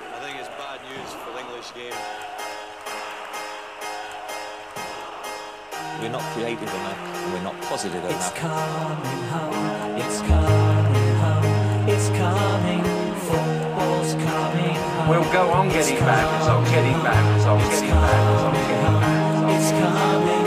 I 0.00 0.20
think 0.20 0.38
it's 0.38 0.48
bad 0.54 0.78
news 0.86 1.10
for 1.18 1.32
the 1.32 1.40
English 1.42 1.74
game. 1.74 1.92
We're 6.00 6.10
not 6.14 6.22
creative 6.34 6.62
enough, 6.62 6.98
and 7.24 7.32
we're 7.32 7.42
not 7.42 7.60
positive 7.62 8.04
It's 8.04 8.12
enough. 8.14 8.34
coming 8.36 9.22
home, 9.34 9.98
it's 9.98 10.20
coming 10.22 11.14
home, 11.18 11.88
it's 11.88 12.08
coming, 12.14 12.82
football's 13.26 14.14
coming 14.14 14.76
home. 14.78 15.08
We'll 15.10 15.32
go 15.32 15.50
on 15.50 15.66
It's 15.66 15.90
getting 15.90 16.04
bad 16.06 16.26
results, 16.38 16.70
getting 16.70 16.98
bad 17.02 17.34
results, 17.34 17.64
It's 17.66 17.80
getting 17.80 17.96
bad 17.98 18.22
results, 18.30 18.58
getting 18.68 19.00
bad 19.02 19.34
results. 19.34 19.54
It's 19.58 19.70
coming, 19.82 20.37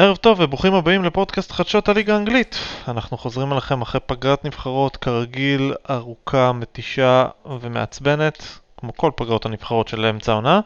ערב 0.00 0.16
טוב 0.16 0.40
וברוכים 0.40 0.74
הבאים 0.74 1.04
לפודקאסט 1.04 1.52
חדשות 1.52 1.88
הליגה 1.88 2.14
האנגלית. 2.14 2.56
אנחנו 2.88 3.18
חוזרים 3.18 3.52
אליכם 3.52 3.82
אחרי 3.82 4.00
פגרת 4.06 4.44
נבחרות, 4.44 4.96
כרגיל 4.96 5.74
ארוכה, 5.90 6.52
מתישה 6.52 7.26
ומעצבנת, 7.60 8.42
כמו 8.76 8.96
כל 8.96 9.10
פגרות 9.16 9.46
הנבחרות 9.46 9.88
של 9.88 10.04
אמצע 10.04 10.32
העונה. 10.32 10.60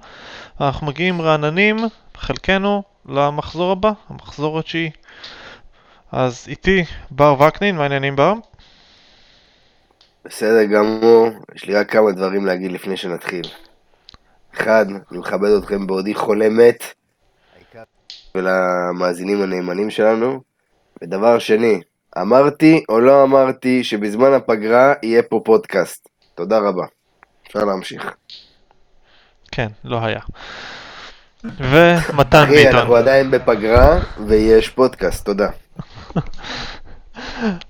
אנחנו 0.61 0.87
מגיעים 0.87 1.23
רעננים, 1.23 1.77
חלקנו, 2.17 2.83
למחזור 3.07 3.73
הבא, 3.73 3.93
המחזור 4.09 4.59
התשיעי. 4.59 4.91
אז 6.13 6.45
איתי 6.49 6.85
בר 7.11 7.41
וקנין, 7.41 7.77
מה 7.77 7.83
העניינים 7.83 8.17
בר? 8.17 8.35
בסדר 10.25 10.65
גמור, 10.65 11.29
יש 11.55 11.65
לי 11.65 11.75
רק 11.75 11.91
כמה 11.93 12.13
דברים 12.13 12.47
להגיד 12.47 12.73
לפני 12.73 12.97
שנתחיל. 12.97 13.45
אחד, 14.55 14.87
אני 15.11 15.19
מכבד 15.19 15.51
אתכם 15.59 15.87
בעודי 15.87 16.15
חולה 16.15 16.49
מת, 16.49 16.85
ולמאזינים 18.35 19.43
הנאמנים 19.43 19.91
שלנו. 19.91 20.41
ודבר 21.03 21.39
שני, 21.39 21.81
אמרתי 22.19 22.85
או 22.89 23.01
לא 23.01 23.23
אמרתי 23.23 23.85
שבזמן 23.85 24.33
הפגרה 24.33 24.95
יהיה 25.03 25.23
פה 25.23 25.41
פודקאסט. 25.45 26.09
תודה 26.35 26.59
רבה. 26.59 26.85
אפשר 27.47 27.65
להמשיך. 27.65 28.15
כן, 29.53 29.69
לא 29.85 30.05
היה. 30.05 30.21
ומתן 31.45 32.43
אחי, 32.43 32.57
ביטון. 32.57 32.75
אנחנו 32.75 32.97
עדיין 32.97 33.31
בפגרה, 33.31 33.99
ויש 34.27 34.69
פודקאסט, 34.69 35.25
תודה. 35.25 35.49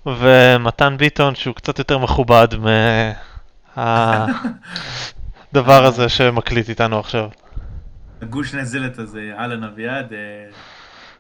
ומתן 0.06 0.96
ביטון 0.98 1.34
שהוא 1.34 1.54
קצת 1.54 1.78
יותר 1.78 1.98
מכובד 1.98 2.48
מהדבר 3.76 5.84
הזה 5.86 6.08
שמקליט 6.08 6.68
איתנו 6.68 6.98
עכשיו. 6.98 7.28
הגוש 8.22 8.54
נזלת 8.54 8.98
הזה, 8.98 9.30
אהלן 9.38 9.64
אביעד, 9.64 10.12
אה, 10.12 10.18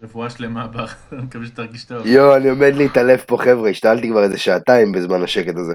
רפואה 0.02 0.30
שלמה, 0.30 0.66
אני 1.12 1.22
מקווה 1.22 1.46
שתרגיש 1.46 1.84
טוב. 1.84 2.06
יואו, 2.06 2.36
אני 2.36 2.48
עומד 2.48 2.74
להתעלף 2.74 3.24
פה 3.24 3.38
חבר'ה, 3.38 3.70
השתעלתי 3.70 4.10
כבר 4.10 4.22
איזה 4.22 4.38
שעתיים 4.38 4.92
בזמן 4.92 5.22
השקט 5.22 5.56
הזה. 5.56 5.74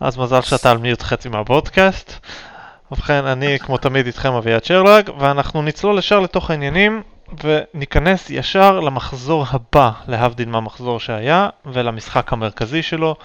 אז 0.00 0.18
מזל 0.18 0.40
שאתה 0.40 0.70
על 0.70 0.78
מיוט 0.78 1.02
חצי 1.02 1.28
מהפודקאסט. 1.28 2.12
ובכן, 2.92 3.24
אני 3.24 3.58
כמו 3.58 3.76
תמיד 3.78 4.06
איתכם 4.06 4.32
אביעד 4.32 4.64
שרלג, 4.64 5.10
ואנחנו 5.18 5.62
נצלול 5.62 5.98
ישר 5.98 6.20
לתוך 6.20 6.50
העניינים, 6.50 7.02
וניכנס 7.44 8.30
ישר 8.30 8.80
למחזור 8.80 9.44
הבא, 9.50 9.90
להבדיל 10.08 10.48
מהמחזור 10.48 11.00
שהיה, 11.00 11.48
ולמשחק 11.66 12.32
המרכזי 12.32 12.82
שלו, 12.82 13.16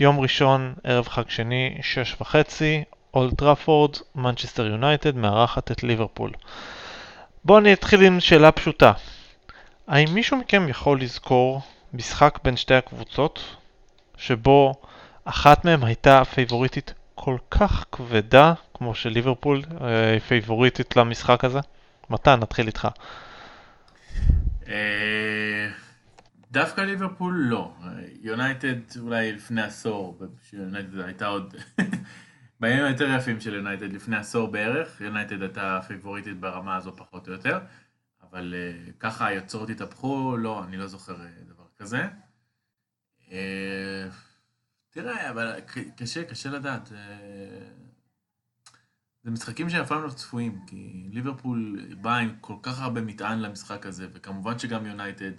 יום 0.00 0.20
ראשון, 0.20 0.74
ערב 0.84 1.08
חג 1.08 1.28
שני, 1.28 1.78
שש 1.82 2.16
וחצי, 2.20 2.84
אולד 3.14 3.34
טראפורד, 3.38 3.96
מנצ'סטר 4.14 4.66
יונייטד 4.66 5.16
מארחת 5.16 5.70
את 5.70 5.82
ליברפול. 5.82 6.30
בואו 7.44 7.58
אני 7.58 7.72
אתחיל 7.72 8.02
עם 8.02 8.20
שאלה 8.20 8.52
פשוטה. 8.52 8.92
האם 9.88 10.14
מישהו 10.14 10.36
מכם 10.36 10.68
יכול 10.68 11.00
לזכור 11.00 11.62
משחק 11.92 12.38
בין 12.44 12.56
שתי 12.56 12.74
הקבוצות, 12.74 13.56
שבו 14.16 14.74
אחת 15.24 15.64
מהן 15.64 15.82
הייתה 15.82 16.22
פייבוריטית 16.24 16.94
כל 17.14 17.36
כך 17.50 17.84
כבדה, 17.92 18.54
כמו 18.74 18.94
שליברפול 18.94 19.62
אה, 19.80 20.12
היא 20.12 20.20
פייבוריטית 20.20 20.96
למשחק 20.96 21.44
הזה? 21.44 21.58
מתן, 22.10 22.40
נתחיל 22.40 22.66
איתך. 22.66 22.88
אה, 24.68 25.68
דווקא 26.50 26.80
ליברפול 26.80 27.34
לא. 27.34 27.72
אה, 27.82 27.88
יונייטד 28.22 28.76
אולי 29.00 29.32
לפני 29.32 29.62
עשור, 29.62 30.18
שיונייטד 30.50 31.00
הייתה 31.00 31.26
עוד... 31.26 31.54
בימים 32.60 32.84
היותר 32.84 33.10
יפים 33.10 33.40
של 33.40 33.54
יונייטד 33.54 33.92
לפני 33.92 34.16
עשור 34.16 34.48
בערך, 34.50 35.00
יונייטד 35.00 35.42
הייתה 35.42 35.80
פייבוריטית 35.86 36.40
ברמה 36.40 36.76
הזו 36.76 36.96
פחות 36.96 37.28
או 37.28 37.32
יותר, 37.32 37.58
אבל 38.22 38.54
אה, 38.56 38.92
ככה 38.98 39.26
היוצרות 39.26 39.70
התהפכו, 39.70 40.36
לא, 40.36 40.64
אני 40.64 40.76
לא 40.76 40.86
זוכר 40.86 41.20
אה, 41.20 41.28
דבר 41.46 41.64
כזה. 41.76 42.08
אה, 43.30 44.08
תראה, 44.90 45.30
אבל 45.30 45.60
קשה, 45.96 46.24
קשה 46.24 46.50
לדעת. 46.50 46.92
זה 49.22 49.30
משחקים 49.30 49.70
שאף 49.70 49.88
פעם 49.88 50.02
לא 50.02 50.10
צפויים, 50.10 50.58
כי 50.66 51.08
ליברפול 51.12 51.86
באה 52.00 52.18
עם 52.18 52.36
כל 52.40 52.56
כך 52.62 52.80
הרבה 52.80 53.00
מטען 53.00 53.38
למשחק 53.38 53.86
הזה, 53.86 54.06
וכמובן 54.12 54.58
שגם 54.58 54.86
יונייטד, 54.86 55.32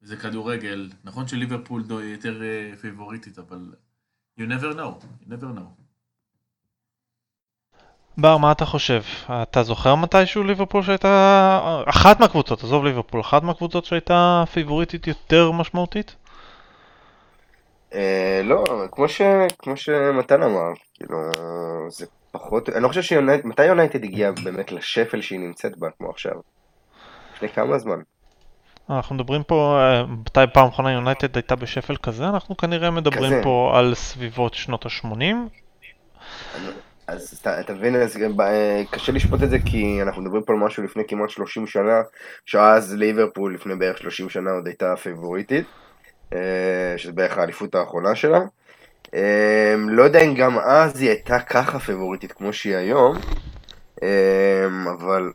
זה 0.00 0.16
כדורגל. 0.16 0.90
נכון 1.04 1.28
שליברפול 1.28 1.84
יותר 2.02 2.42
פייבוריטית, 2.80 3.38
אבל 3.38 3.74
you 4.38 4.42
never 4.42 4.74
know, 4.76 5.04
you 5.22 5.28
never 5.28 5.58
know. 5.58 5.81
בר, 8.18 8.36
מה 8.36 8.52
אתה 8.52 8.64
חושב? 8.64 9.02
אתה 9.42 9.62
זוכר 9.62 9.94
מתישהו 9.94 10.42
ליברפול 10.42 10.82
שהייתה... 10.82 11.82
אחת 11.86 12.20
מהקבוצות, 12.20 12.64
עזוב 12.64 12.84
ליברפול, 12.84 13.20
אחת 13.20 13.42
מהקבוצות 13.42 13.84
שהייתה 13.84 14.44
פייבוריטית 14.52 15.06
יותר 15.06 15.50
משמעותית? 15.50 16.16
אה, 17.94 18.40
לא, 18.44 18.64
כמו, 18.92 19.08
ש, 19.08 19.22
כמו 19.58 19.76
שמתן 19.76 20.42
אמר, 20.42 20.72
כאילו, 20.94 21.18
זה 21.88 22.06
פחות, 22.32 22.68
אני 22.68 22.82
לא 22.82 22.88
חושב 22.88 23.02
שיונייטד, 23.02 23.46
מתי 23.46 23.64
יונייטד 23.64 24.04
הגיעה 24.04 24.32
באמת 24.44 24.72
לשפל 24.72 25.20
שהיא 25.20 25.40
נמצאת 25.40 25.78
בה, 25.78 25.88
כמו 25.98 26.10
עכשיו? 26.10 26.32
לפני 27.34 27.48
כמה 27.48 27.78
זמן? 27.78 28.00
אנחנו 28.90 29.14
מדברים 29.14 29.42
פה, 29.42 29.78
אה, 29.80 30.06
מתי 30.06 30.40
פעם 30.52 30.68
אחרונה 30.68 30.92
יונייטד 30.92 31.36
הייתה 31.36 31.56
בשפל 31.56 31.96
כזה? 31.96 32.28
אנחנו 32.28 32.56
כנראה 32.56 32.90
מדברים 32.90 33.32
כזה. 33.32 33.40
פה 33.42 33.72
על 33.74 33.94
סביבות 33.94 34.54
שנות 34.54 34.86
ה-80. 34.86 35.34
אז 37.06 37.38
אתה, 37.40 37.60
אתה 37.60 37.74
מבין, 37.74 37.96
אז 37.96 38.16
אה, 38.40 38.82
קשה 38.90 39.12
לשפוט 39.12 39.42
את 39.42 39.50
זה 39.50 39.58
כי 39.64 40.02
אנחנו 40.02 40.22
מדברים 40.22 40.42
פה 40.42 40.52
על 40.52 40.58
משהו 40.58 40.82
לפני 40.82 41.02
כמעט 41.08 41.30
30 41.30 41.66
שנה, 41.66 42.02
שאז 42.46 42.94
ליברפול 42.94 43.54
לפני 43.54 43.74
בערך 43.76 43.98
30 43.98 44.28
שנה 44.28 44.50
עוד 44.50 44.66
הייתה 44.66 44.96
פייבוריטית, 44.96 45.66
אה, 46.32 46.94
שזה 46.96 47.12
בערך 47.12 47.38
האליפות 47.38 47.74
האחרונה 47.74 48.14
שלה. 48.14 48.40
אה, 49.14 49.74
לא 49.88 50.02
יודע 50.02 50.20
אם 50.20 50.34
גם 50.34 50.58
אז 50.58 51.00
היא 51.00 51.10
הייתה 51.10 51.40
ככה 51.40 51.78
פייבוריטית 51.78 52.32
כמו 52.32 52.52
שהיא 52.52 52.76
היום, 52.76 53.16
אבל 54.86 55.32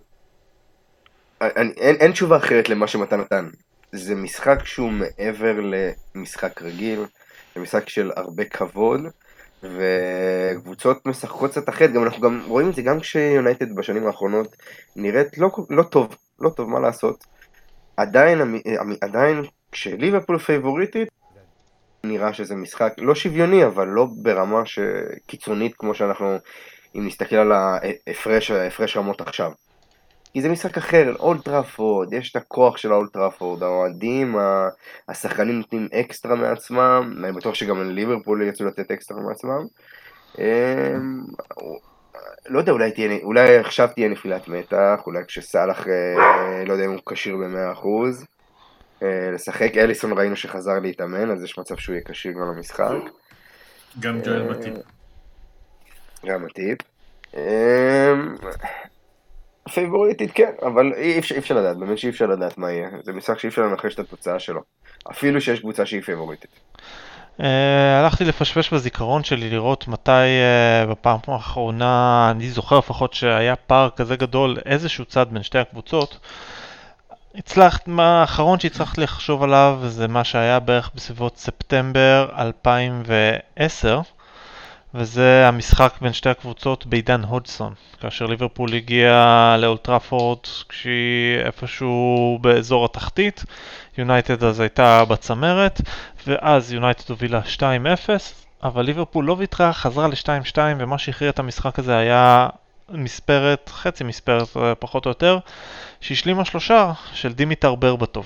אני, 1.42 1.72
אין, 1.78 1.96
אין 1.96 2.12
תשובה 2.12 2.38
אחרת 2.38 2.70
למה 2.70 2.88
שמתן 2.88 3.20
נתן. 3.20 3.50
זה 3.92 4.16
משחק 4.16 4.66
שהוא 4.66 4.92
מעבר 4.92 5.56
למשחק 6.16 6.62
רגיל, 6.62 7.06
זה 7.56 7.62
משחק 7.62 7.90
של 7.90 8.12
הרבה 8.16 8.46
כבוד. 8.46 9.02
וקבוצות 9.64 11.06
משחקות 11.06 11.52
קצת 11.52 11.70
אחרת, 11.70 11.94
גם 11.94 12.04
אנחנו 12.04 12.22
גם 12.22 12.42
רואים 12.48 12.70
את 12.70 12.76
זה 12.76 12.82
גם 12.82 13.00
כשיונייטד 13.00 13.76
בשנים 13.76 14.08
האחרונות 14.08 14.56
נראית 14.96 15.38
לא, 15.38 15.50
לא 15.70 15.84
טוב, 15.84 16.16
לא 16.40 16.50
טוב, 16.50 16.70
מה 16.70 16.80
לעשות. 16.80 17.24
עדיין, 17.98 18.62
עדיין 19.02 19.44
כשליברפול 19.72 20.38
פייבוריטית, 20.38 21.10
נראה 22.04 22.34
שזה 22.34 22.56
משחק 22.56 22.94
לא 22.98 23.16
שוויוני, 23.16 23.66
אבל 23.66 23.88
לא 23.88 24.08
ברמה. 24.22 24.62
קיצונית 25.28 25.76
כמו 25.76 25.94
שאנחנו, 25.94 26.38
אם 26.96 27.08
נסתכל 27.08 27.36
על 27.36 27.52
ההפרש 27.52 28.98
רמות 28.98 29.22
עכשיו. 29.22 29.52
כי 30.34 30.42
זה 30.42 30.50
משחק 30.50 30.78
אחר, 30.78 31.14
אולד 31.20 31.46
טראפורד, 31.46 32.14
יש 32.14 32.32
את 32.32 32.36
הכוח 32.36 32.78
של 32.78 32.92
האולד 32.92 33.14
טראפורד, 33.14 33.64
האוהדים, 33.64 34.36
השחקנים 35.10 35.56
נותנים 35.56 35.88
אקסטרה 35.94 36.36
מעצמם, 36.36 37.14
אני 37.24 37.32
בטוח 37.32 37.56
שגם 37.56 37.92
ליברפול 37.92 38.42
יצאו 38.42 38.66
לתת 38.66 38.92
אקסטרה 38.92 39.22
מעצמם. 39.22 39.66
אמ, 40.40 41.24
לא 42.50 42.60
יודע, 42.60 42.72
אולי, 42.72 42.92
תהיה, 42.92 43.20
אולי 43.24 43.58
עכשיו 43.58 43.90
תהיה 43.96 44.10
נפילת 44.10 44.48
מתח, 44.48 45.00
אולי 45.06 45.20
כשסאלח, 45.28 45.88
אה, 45.88 46.64
לא 46.66 46.74
יודע 46.74 46.86
אם 46.86 46.92
הוא 46.92 47.00
כשיר 47.10 47.36
ב-100% 47.38 47.88
אה, 49.04 49.32
לשחק, 49.34 49.78
אליסון 49.78 50.18
ראינו 50.18 50.36
שחזר 50.36 50.80
להתאמן, 50.80 51.32
אז 51.32 51.44
יש 51.44 51.58
מצב 51.60 51.76
שהוא 51.78 51.94
יהיה 51.94 52.04
כשיר 52.06 52.32
גם 52.32 52.56
למשחק. 52.56 52.90
גם 54.00 54.22
ג'ואל 54.22 54.50
מתאים. 54.50 54.74
גם 56.26 56.46
הטיפ. 56.46 56.78
פייבוריטית 59.68 60.32
כן, 60.32 60.52
אבל 60.62 60.94
אי 60.98 61.20
אפשר, 61.20 61.36
אי 61.36 61.40
אפשר 61.40 61.56
לדעת, 61.56 61.78
באמת 61.78 61.98
שאי 61.98 62.10
אפשר 62.10 62.26
לדעת 62.26 62.58
מה 62.58 62.72
יהיה. 62.72 62.90
זה 63.04 63.14
משחק 63.14 63.40
שאי 63.40 63.50
אפשר 63.50 63.62
לנחש 63.62 63.94
את 63.94 64.00
התוצאה 64.00 64.40
שלו. 64.40 64.62
אפילו 65.12 65.42
שיש 65.42 65.60
קבוצה 65.60 65.86
שהיא 65.86 66.02
פייבוריטית. 66.02 66.52
Uh, 67.40 67.44
הלכתי 68.02 68.26
לפשפש 68.26 68.74
בזיכרון 68.74 69.24
שלי 69.24 69.50
לראות 69.50 69.88
מתי 69.88 70.12
uh, 70.12 70.90
בפעם 70.92 71.20
האחרונה, 71.28 72.28
אני 72.32 72.50
זוכר 72.50 72.78
לפחות 72.78 73.14
שהיה 73.14 73.56
פער 73.56 73.90
כזה 73.90 74.16
גדול, 74.16 74.58
איזשהו 74.66 75.06
צד 75.06 75.26
בין 75.32 75.44
שתי 75.44 75.58
הקבוצות. 75.58 76.20
הצלחת, 77.36 77.88
מה 77.88 78.22
האחרון 78.22 78.60
שהצלחת 78.60 78.98
לחשוב 78.98 79.44
עליו 79.44 79.80
זה 79.88 80.08
מה 80.08 80.24
שהיה 80.24 80.60
בערך 80.60 80.92
בסביבות 80.96 81.38
ספטמבר 81.38 82.30
2010 82.38 84.02
וזה 84.94 85.48
המשחק 85.48 85.94
בין 86.02 86.14
שתי 86.14 86.30
הקבוצות 86.30 86.86
בעידן 86.86 87.24
הודסון 87.24 87.74
כאשר 88.02 88.26
ליברפול 88.26 88.74
הגיעה 88.74 89.58
לאולד 89.58 89.92
טראפורד 89.92 90.40
כשהיא 90.70 91.40
איפשהו 91.46 92.38
באזור 92.42 92.86
התחתית 92.86 93.44
יונייטד 93.98 94.44
אז 94.44 94.60
הייתה 94.60 95.06
בצמרת 95.06 95.82
ואז 96.28 96.74
יונייטד 96.74 97.10
הובילה 97.10 97.42
2-0 97.58 97.62
אבל 98.64 98.86
ליברפול 98.86 99.26
לא 99.26 99.36
ויתרה, 99.38 99.74
חזרה 99.74 100.08
ל-2-2 100.08 100.58
ומה 100.78 100.98
שהכריע 100.98 101.30
את 101.30 101.40
המשחק 101.40 101.80
הזה 101.80 101.98
היה 101.98 102.48
מספרת, 102.90 103.70
חצי 103.74 104.04
מספרת 104.04 104.58
אה, 104.58 104.76
פחות 104.76 105.06
או 105.06 105.12
יותר, 105.12 105.40
שהשלימה 106.02 106.46
שלושער 106.46 106.92
של 107.14 107.34
דימיטר 107.34 107.76
ברבטוב. 107.76 108.26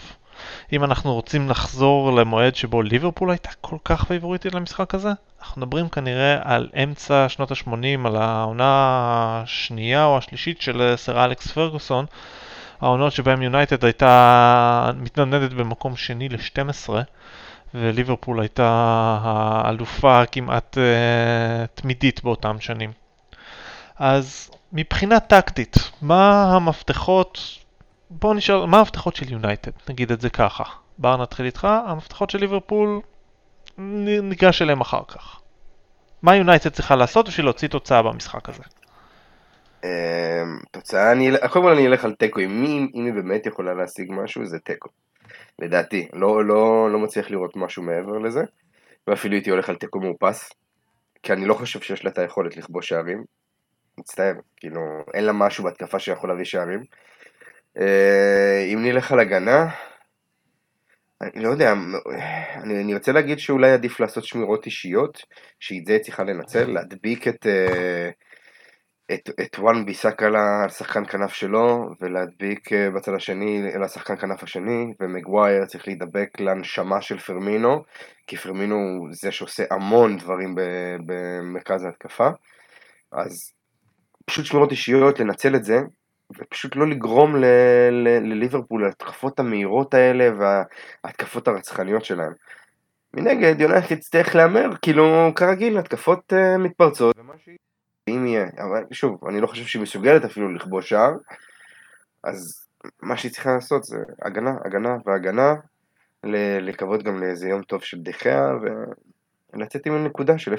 אם 0.73 0.83
אנחנו 0.83 1.13
רוצים 1.13 1.49
לחזור 1.49 2.11
למועד 2.15 2.55
שבו 2.55 2.81
ליברפול 2.81 3.31
הייתה 3.31 3.49
כל 3.61 3.77
כך 3.85 4.05
פייבוריטית 4.05 4.53
למשחק 4.55 4.95
הזה, 4.95 5.09
אנחנו 5.41 5.61
מדברים 5.61 5.89
כנראה 5.89 6.39
על 6.43 6.69
אמצע 6.83 7.29
שנות 7.29 7.51
ה-80, 7.51 8.07
על 8.07 8.15
העונה 8.15 9.43
השנייה 9.43 10.05
או 10.05 10.17
השלישית 10.17 10.61
של 10.61 10.81
אה, 10.81 10.97
סר 10.97 11.25
אלכס 11.25 11.51
פרגוסון, 11.51 12.05
העונות 12.81 13.13
שבהם 13.13 13.41
יונייטד 13.41 13.85
הייתה 13.85 14.91
מתנדנדת 14.95 15.53
במקום 15.53 15.95
שני 15.95 16.29
ל-12, 16.29 16.89
וליברפול 17.73 18.39
הייתה 18.39 18.67
האלופה 19.21 20.25
כמעט 20.31 20.77
uh, 20.77 21.81
תמידית 21.81 22.23
באותם 22.23 22.59
שנים. 22.59 22.91
אז 23.99 24.51
מבחינה 24.73 25.19
טקטית, 25.19 25.77
מה 26.01 26.55
המפתחות, 26.55 27.39
בואו 28.13 28.34
נשאל, 28.34 28.66
מה 28.66 28.80
המפתחות 28.80 29.16
של 29.16 29.31
יונייטד, 29.31 29.72
נגיד 29.90 30.12
את 30.12 30.22
זה 30.22 30.30
ככה. 30.30 30.63
בר 30.98 31.18
נתחיל 31.18 31.46
איתך, 31.46 31.68
המפתחות 31.86 32.30
של 32.30 32.38
ליברפול, 32.40 33.00
ניגש 33.78 34.62
אליהם 34.62 34.81
אחר 34.81 35.02
כך. 35.08 35.40
מה 36.22 36.36
יונייטד 36.36 36.69
צריכה 36.69 36.96
לעשות 36.96 37.28
בשביל 37.28 37.46
להוציא 37.46 37.68
תוצאה 37.68 38.02
במשחק 38.02 38.50
הזה? 38.50 38.63
אמ, 39.84 39.90
תוצאה, 40.72 41.12
אני, 41.12 41.31
קודם 41.50 41.66
כל 41.66 41.72
אני 41.72 41.88
אלך 41.88 42.06
על 42.06 42.16
תיקו, 42.16 42.40
אם 42.40 42.86
היא 42.94 43.13
באמת 43.13 43.46
יכולה 43.46 43.74
להשיג 43.74 44.12
משהו 44.12 44.46
זה 44.46 44.60
תיקו. 44.60 44.90
לדעתי, 45.60 46.08
לא, 46.13 46.46
לא, 46.46 46.92
לא 46.92 47.00
מצליח 47.00 47.31
לראות 47.31 47.56
משהו 47.56 47.84
מעבר 47.84 48.18
לזה, 48.18 48.42
ואפילו 49.08 49.34
הייתי 49.34 49.50
הולך 49.50 49.69
על 49.69 49.75
תיקו 49.75 50.00
מאופס, 50.00 50.50
כי 51.24 51.34
אני 51.34 51.46
לא 51.46 51.54
חושב 51.54 51.81
שיש 51.81 52.06
לה 52.06 52.12
את 52.12 52.18
היכולת 52.18 52.58
לכבוש 52.58 52.90
שערים. 52.90 53.24
מצטער, 53.98 54.34
כאילו, 54.58 54.81
אין 55.13 55.24
לה 55.24 55.34
משהו 55.34 55.63
בהתקפה 55.63 56.00
שיכול 56.00 56.30
להביא 56.30 56.46
שערים. 56.46 56.84
אה, 57.79 58.65
אם 58.73 58.79
נלך 58.81 59.12
על 59.12 59.19
הגנה, 59.19 59.69
אני 61.21 61.44
לא 61.44 61.50
יודע, 61.50 61.73
אני, 62.56 62.83
אני 62.83 62.94
רוצה 62.94 63.12
להגיד 63.12 63.39
שאולי 63.39 63.71
עדיף 63.71 64.00
לעשות 64.00 64.23
שמירות 64.23 64.65
אישיות, 64.65 65.23
שאת 65.59 65.85
זה 65.85 65.97
צריכה 66.01 66.23
לנצל, 66.23 66.65
להדביק 66.71 67.27
את, 67.27 67.47
אה, 67.47 68.09
את, 69.13 69.29
את 69.41 69.59
וואן 69.59 69.85
ביסאקה 69.85 70.29
לשחקן 70.65 71.06
כנף 71.06 71.33
שלו, 71.33 71.89
ולהדביק 72.01 72.73
אה, 72.73 72.89
בצד 72.91 73.13
השני 73.13 73.62
לשחקן 73.81 74.17
כנף 74.17 74.44
השני, 74.44 74.94
ומגווייר 75.00 75.65
צריך 75.65 75.88
להידבק 75.88 76.39
לנשמה 76.39 77.01
של 77.01 77.17
פרמינו, 77.17 77.83
כי 78.27 78.38
פרמינו 78.38 78.75
הוא 78.75 79.09
זה 79.12 79.31
שעושה 79.31 79.63
המון 79.71 80.17
דברים 80.17 80.56
במרכז 81.06 81.83
ההתקפה. 81.85 82.29
אז 83.12 83.53
פשוט 84.25 84.45
שמירות 84.45 84.71
אישיות, 84.71 85.19
לנצל 85.19 85.56
את 85.56 85.63
זה, 85.63 85.79
ופשוט 86.38 86.75
לא 86.75 86.88
לגרום 86.88 87.36
לליברפול 88.22 88.86
להתקפות 88.86 89.39
המהירות 89.39 89.94
האלה 89.94 90.30
וההתקפות 90.39 91.48
הרצחניות 91.48 92.06
שלהם. 92.06 92.33
מנגד, 93.13 93.62
יונייטד 93.62 93.92
יצטרך 93.92 94.36
להמר, 94.36 94.69
כאילו, 94.81 95.31
כרגיל, 95.36 95.78
התקפות 95.78 96.33
uh, 96.33 96.57
מתפרצות, 96.57 97.16
ומה 97.18 97.33
שהיא... 97.44 97.57
אם 98.10 98.28
יהיה, 98.28 98.45
אבל 98.57 98.83
שוב, 98.92 99.28
אני 99.30 99.42
לא 99.42 99.48
חושב 99.48 99.66
שהיא 99.66 99.81
מסוגלת 99.81 100.25
אפילו 100.25 100.54
לכבוש 100.54 100.89
שער, 100.89 101.12
אז 102.24 102.66
מה 103.01 103.18
שהיא 103.18 103.31
צריכה 103.31 103.54
לעשות 103.54 103.84
זה 103.84 103.98
הגנה, 104.22 104.51
הגנה 104.66 104.98
והגנה, 105.06 105.54
לקוות 106.62 107.04
גם 107.04 107.19
לאיזה 107.24 107.50
יום 107.50 107.62
טוב 107.62 107.84
של 107.84 107.98
דחיה, 108.01 108.51
ולצאת 109.54 109.86
עם 109.86 110.06
נקודה 110.06 110.38
של 110.38 110.54
0-0. 110.54 110.57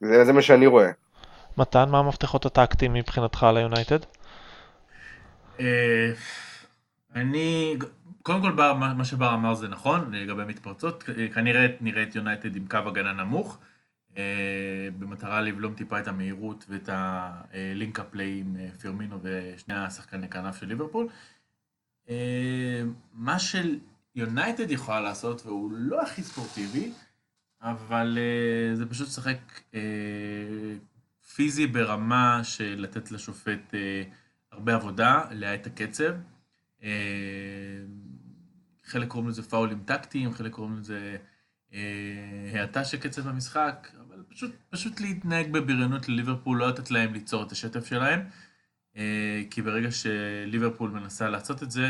זה, 0.00 0.24
זה 0.24 0.32
מה 0.32 0.42
שאני 0.42 0.66
רואה. 0.66 0.90
מתן, 1.58 1.88
מה 1.90 1.98
המפתחות 1.98 2.46
הטקטיים 2.46 2.92
מבחינתך 2.92 3.46
ליונייטד? 3.54 3.98
אה, 5.60 6.12
אני, 7.14 7.76
קודם 8.22 8.40
כל 8.42 8.52
בר, 8.52 8.74
מה 8.74 9.04
שבר 9.04 9.34
אמר 9.34 9.54
זה 9.54 9.68
נכון 9.68 10.14
לגבי 10.14 10.44
מתפרצות, 10.44 11.04
כנראה 11.34 11.66
נראה 11.80 12.02
את 12.02 12.14
יונייטד 12.14 12.56
עם 12.56 12.66
קו 12.68 12.76
הגנה 12.76 13.12
נמוך, 13.12 13.58
אה, 14.16 14.88
במטרה 14.98 15.40
לבלום 15.40 15.74
טיפה 15.74 15.98
את 15.98 16.08
המהירות 16.08 16.64
ואת 16.68 16.88
הלינק 16.92 18.00
הפליי 18.00 18.38
עם 18.40 18.56
אה, 18.60 18.68
פירמינו 18.80 19.18
ושני 19.22 19.74
השחקני 19.74 20.28
כנף 20.28 20.60
של 20.60 20.66
ליברפול. 20.66 21.08
מה 23.12 23.36
שיונייטד 23.38 24.70
יכולה 24.70 25.00
לעשות, 25.00 25.46
והוא 25.46 25.70
לא 25.72 26.02
הכי 26.02 26.22
ספורטיבי, 26.22 26.92
אבל 27.62 28.18
זה 28.74 28.86
פשוט 28.86 29.08
לשחק 29.08 29.38
פיזי 31.34 31.66
ברמה 31.66 32.40
של 32.44 32.74
לתת 32.78 33.10
לשופט 33.10 33.74
אה, 33.74 34.02
הרבה 34.56 34.74
עבודה, 34.74 35.22
להאט 35.30 35.66
הקצב. 35.66 36.14
אה, 36.82 36.88
חלק 38.84 39.08
קוראים 39.08 39.28
לזה 39.28 39.42
פאולים 39.42 39.82
טקטיים, 39.84 40.32
חלק 40.32 40.52
קוראים 40.52 40.76
לזה 40.76 41.16
אה, 41.72 42.50
האטה 42.54 42.84
של 42.84 42.96
קצב 42.96 43.28
המשחק, 43.28 43.88
אבל 44.00 44.22
פשוט, 44.28 44.54
פשוט 44.70 45.00
להתנהג 45.00 45.52
בבריונות 45.52 46.08
לליברפול, 46.08 46.58
לא 46.58 46.68
לתת 46.68 46.90
להם 46.90 47.12
ליצור 47.12 47.42
את 47.42 47.52
השטף 47.52 47.86
שלהם, 47.86 48.20
אה, 48.96 49.42
כי 49.50 49.62
ברגע 49.62 49.88
שליברפול 49.90 50.90
מנסה 50.90 51.28
לעשות 51.28 51.62
את 51.62 51.70
זה, 51.70 51.88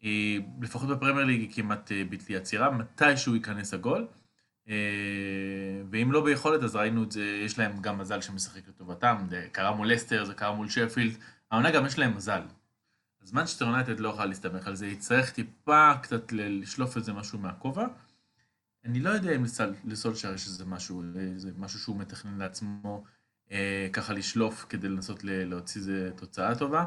היא, 0.00 0.40
לפחות 0.60 0.88
בפרמייר 0.88 1.26
ליג 1.26 1.40
היא 1.40 1.50
כמעט 1.52 1.92
בלתי 2.08 2.36
עצירה, 2.36 2.70
מתי 2.70 3.16
שהוא 3.16 3.34
ייכנס 3.34 3.74
הגול. 3.74 4.06
ואם 5.90 6.12
לא 6.12 6.24
ביכולת, 6.24 6.62
אז 6.62 6.76
ראינו 6.76 7.04
את 7.04 7.12
זה, 7.12 7.40
יש 7.44 7.58
להם 7.58 7.80
גם 7.80 7.98
מזל 7.98 8.20
שמשחק 8.20 8.68
לטובתם, 8.68 9.16
זה 9.30 9.46
קרה 9.52 9.72
מול 9.72 9.94
לסטר, 9.94 10.24
זה 10.24 10.34
קרה 10.34 10.52
מול 10.52 10.68
שפילד, 10.68 11.12
העונה 11.50 11.70
גם 11.70 11.86
יש 11.86 11.98
להם 11.98 12.16
מזל. 12.16 12.42
אז 13.22 13.32
מנצ'סטר 13.32 13.64
יונייטד 13.64 14.00
לא 14.00 14.08
יכולה 14.08 14.26
להסתמך 14.26 14.66
על 14.66 14.74
זה, 14.74 14.86
יצטרך 14.86 15.30
טיפה 15.30 15.92
קצת 16.02 16.32
לשלוף 16.32 16.96
איזה 16.96 17.12
משהו 17.12 17.38
מהכובע. 17.38 17.86
אני 18.84 19.00
לא 19.00 19.10
יודע 19.10 19.36
אם 19.36 19.44
לסולשר 19.84 20.34
יש 20.34 20.46
איזה 20.46 20.64
משהו, 20.64 21.02
איזה 21.16 21.50
משהו 21.58 21.78
שהוא 21.80 21.96
מתכנן 21.96 22.38
לעצמו 22.38 23.04
אה, 23.50 23.88
ככה 23.92 24.12
לשלוף 24.12 24.66
כדי 24.68 24.88
לנסות 24.88 25.24
להוציא 25.24 25.80
איזה 25.80 26.10
תוצאה 26.16 26.54
טובה. 26.54 26.84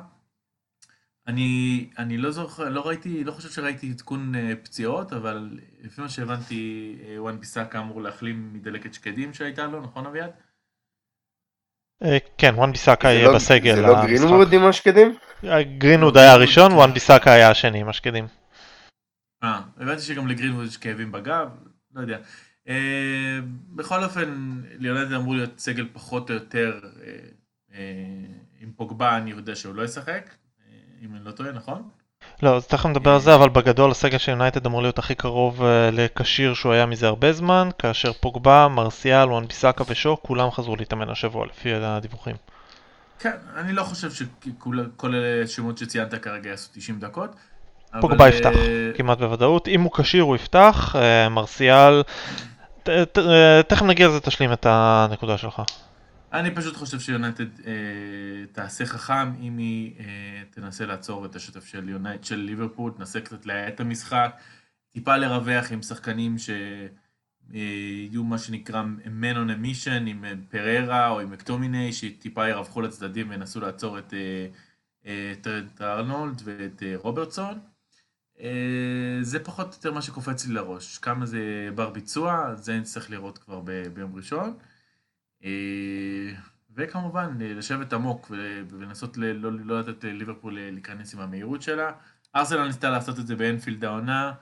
אני, 1.27 1.89
אני 1.97 2.17
לא 2.17 2.31
זוכר, 2.31 2.69
לא 2.69 2.87
ראיתי, 2.87 3.23
לא 3.23 3.31
חושב 3.31 3.49
שראיתי 3.49 3.89
עדכון 3.89 4.35
אה, 4.35 4.37
פציעות, 4.63 5.13
אבל 5.13 5.59
לפי 5.81 6.01
מה 6.01 6.09
שהבנתי, 6.09 6.95
אה, 6.99 7.19
וואן 7.19 7.39
ביסאקה 7.39 7.79
אמור 7.79 8.01
להחלים 8.01 8.53
מדלקת 8.53 8.93
שקדים 8.93 9.33
שהייתה 9.33 9.65
לו, 9.65 9.81
נכון 9.81 10.05
אביעד? 10.05 10.31
אה, 12.03 12.17
כן, 12.37 12.53
וואן 12.55 12.71
ביסאקה 12.71 13.07
יהיה 13.07 13.27
לא, 13.27 13.35
בסגל. 13.35 13.75
זה 13.75 13.81
לא 13.81 14.05
גרינווד 14.05 14.53
עם 14.53 14.65
השקדים? 14.65 15.17
גרינווד 15.77 16.17
היה 16.17 16.33
הראשון, 16.33 16.71
וואן 16.71 16.93
ביסאקה 16.93 17.31
היה 17.33 17.49
השני 17.49 17.79
עם 17.79 17.89
השקדים. 17.89 18.27
אה, 19.43 19.61
הבנתי 19.77 20.01
שגם 20.01 20.27
לגרינווד 20.27 20.67
יש 20.67 20.77
כאבים 20.77 21.11
בגב, 21.11 21.49
לא 21.95 22.01
יודע. 22.01 22.17
אה, 22.67 22.71
בכל 23.75 24.03
אופן, 24.03 24.61
ליונייטד 24.79 25.13
אמור 25.13 25.35
להיות 25.35 25.59
סגל 25.59 25.87
פחות 25.93 26.29
או 26.29 26.35
יותר 26.35 26.79
אה, 26.81 26.87
uh, 27.71 27.75
עם 28.59 28.71
פוגבה, 28.75 29.17
אני 29.17 29.31
יודע 29.31 29.55
שהוא 29.55 29.75
לא 29.75 29.83
ישחק. 29.83 30.29
אם 31.01 31.15
אני 31.15 31.25
לא 31.25 31.31
טועה, 31.31 31.51
נכון? 31.51 31.89
לא, 32.41 32.55
אז 32.55 32.67
תכף 32.67 32.85
נדבר 32.85 33.11
על 33.11 33.19
זה, 33.19 33.35
אבל 33.35 33.49
בגדול 33.49 33.91
הסגל 33.91 34.17
של 34.17 34.31
יונייטד 34.31 34.65
אמור 34.65 34.81
להיות 34.81 34.99
הכי 34.99 35.15
קרוב 35.15 35.61
uh, 35.61 35.63
לכשיר 35.91 36.53
שהוא 36.53 36.73
היה 36.73 36.85
מזה 36.85 37.07
הרבה 37.07 37.33
זמן, 37.33 37.69
כאשר 37.77 38.13
פוגבה, 38.13 38.67
מרסיאל, 38.67 39.29
וואן 39.29 39.47
ביסאקה 39.47 39.83
ושו, 39.87 40.17
כולם 40.21 40.51
חזרו 40.51 40.75
להתאמן 40.75 41.09
השבוע 41.09 41.45
לפי 41.45 41.73
הדיווחים. 41.73 42.35
כן, 43.19 43.31
אני 43.55 43.73
לא 43.73 43.83
חושב 43.83 44.11
שכל 44.11 45.13
השמות 45.43 45.77
שציינת 45.77 46.15
כרגע 46.15 46.49
יעשו 46.49 46.69
90 46.73 46.99
דקות. 46.99 47.35
פוגבה 48.01 48.27
אבל... 48.27 48.35
יפתח, 48.35 48.49
כמעט 48.95 49.17
בוודאות. 49.17 49.67
אם 49.67 49.81
הוא 49.81 49.91
כשיר 49.91 50.23
הוא 50.23 50.35
יפתח, 50.35 50.95
uh, 50.95 51.29
מרסיאל... 51.29 52.03
תכף 53.67 53.81
נגיע 53.81 54.07
לזה, 54.07 54.19
תשלים 54.19 54.53
את 54.53 54.65
הנקודה 54.69 55.37
שלך. 55.37 55.61
אני 56.33 56.55
פשוט 56.55 56.75
חושב 56.75 56.99
שיונייטד 56.99 57.59
אה, 57.59 57.73
תעשה 58.51 58.85
חכם 58.85 59.33
אם 59.41 59.57
היא 59.57 59.93
אה, 59.99 60.43
תנסה 60.49 60.85
לעצור 60.85 61.25
את 61.25 61.35
השטף 61.35 61.65
של 61.65 61.89
יונייטד, 61.89 62.23
של 62.23 62.35
ליברפול, 62.35 62.91
תנסה 62.91 63.21
קצת 63.21 63.45
להאט 63.45 63.73
את 63.73 63.79
המשחק, 63.79 64.35
טיפה 64.89 65.17
לרווח 65.17 65.71
עם 65.71 65.81
שחקנים 65.81 66.35
שיהיו 66.37 68.21
אה, 68.21 68.27
מה 68.27 68.37
שנקרא 68.37 68.83
man 69.03 69.35
on 69.35 69.49
a 69.49 69.65
mission 69.65 70.07
עם 70.07 70.25
אה, 70.25 70.33
פררה 70.49 71.09
או 71.09 71.19
עם 71.19 71.31
מקטומיני, 71.31 71.93
שטיפה 71.93 72.49
ירווחו 72.49 72.81
לצדדים 72.81 73.29
וינסו 73.29 73.59
לעצור 73.59 73.99
את 73.99 74.13
אה, 74.13 74.47
אה, 75.05 75.33
טרנט 75.41 75.81
ארנולד 75.81 76.41
ואת 76.43 76.83
אה, 76.83 76.93
רוברטסון. 76.95 77.59
אה, 78.41 79.19
זה 79.21 79.39
פחות 79.43 79.67
או 79.67 79.73
יותר 79.73 79.93
מה 79.93 80.01
שקופץ 80.01 80.47
לי 80.47 80.53
לראש. 80.53 80.97
כמה 80.97 81.25
זה 81.25 81.69
בר 81.75 81.89
ביצוע, 81.89 82.55
זה 82.55 82.79
נצטרך 82.79 83.09
לראות 83.09 83.37
כבר 83.37 83.61
ביום 83.93 84.15
ראשון. 84.15 84.53
אה, 85.43 86.33
וכמובן, 86.75 87.37
אה, 87.41 87.53
לשבת 87.53 87.93
עמוק 87.93 88.27
ול- 88.29 88.65
ולנסות 88.69 89.17
לא, 89.17 89.51
לא 89.51 89.79
לתת 89.79 90.03
לליברפול 90.03 90.57
אה, 90.57 90.71
להיכנס 90.71 91.13
עם 91.13 91.19
המהירות 91.19 91.61
שלה. 91.61 91.91
ארסנל 92.35 92.67
ניסתה 92.67 92.89
לעשות 92.89 93.19
את 93.19 93.27
זה 93.27 93.35
באנפילד 93.35 93.85
העונה, 93.85 94.33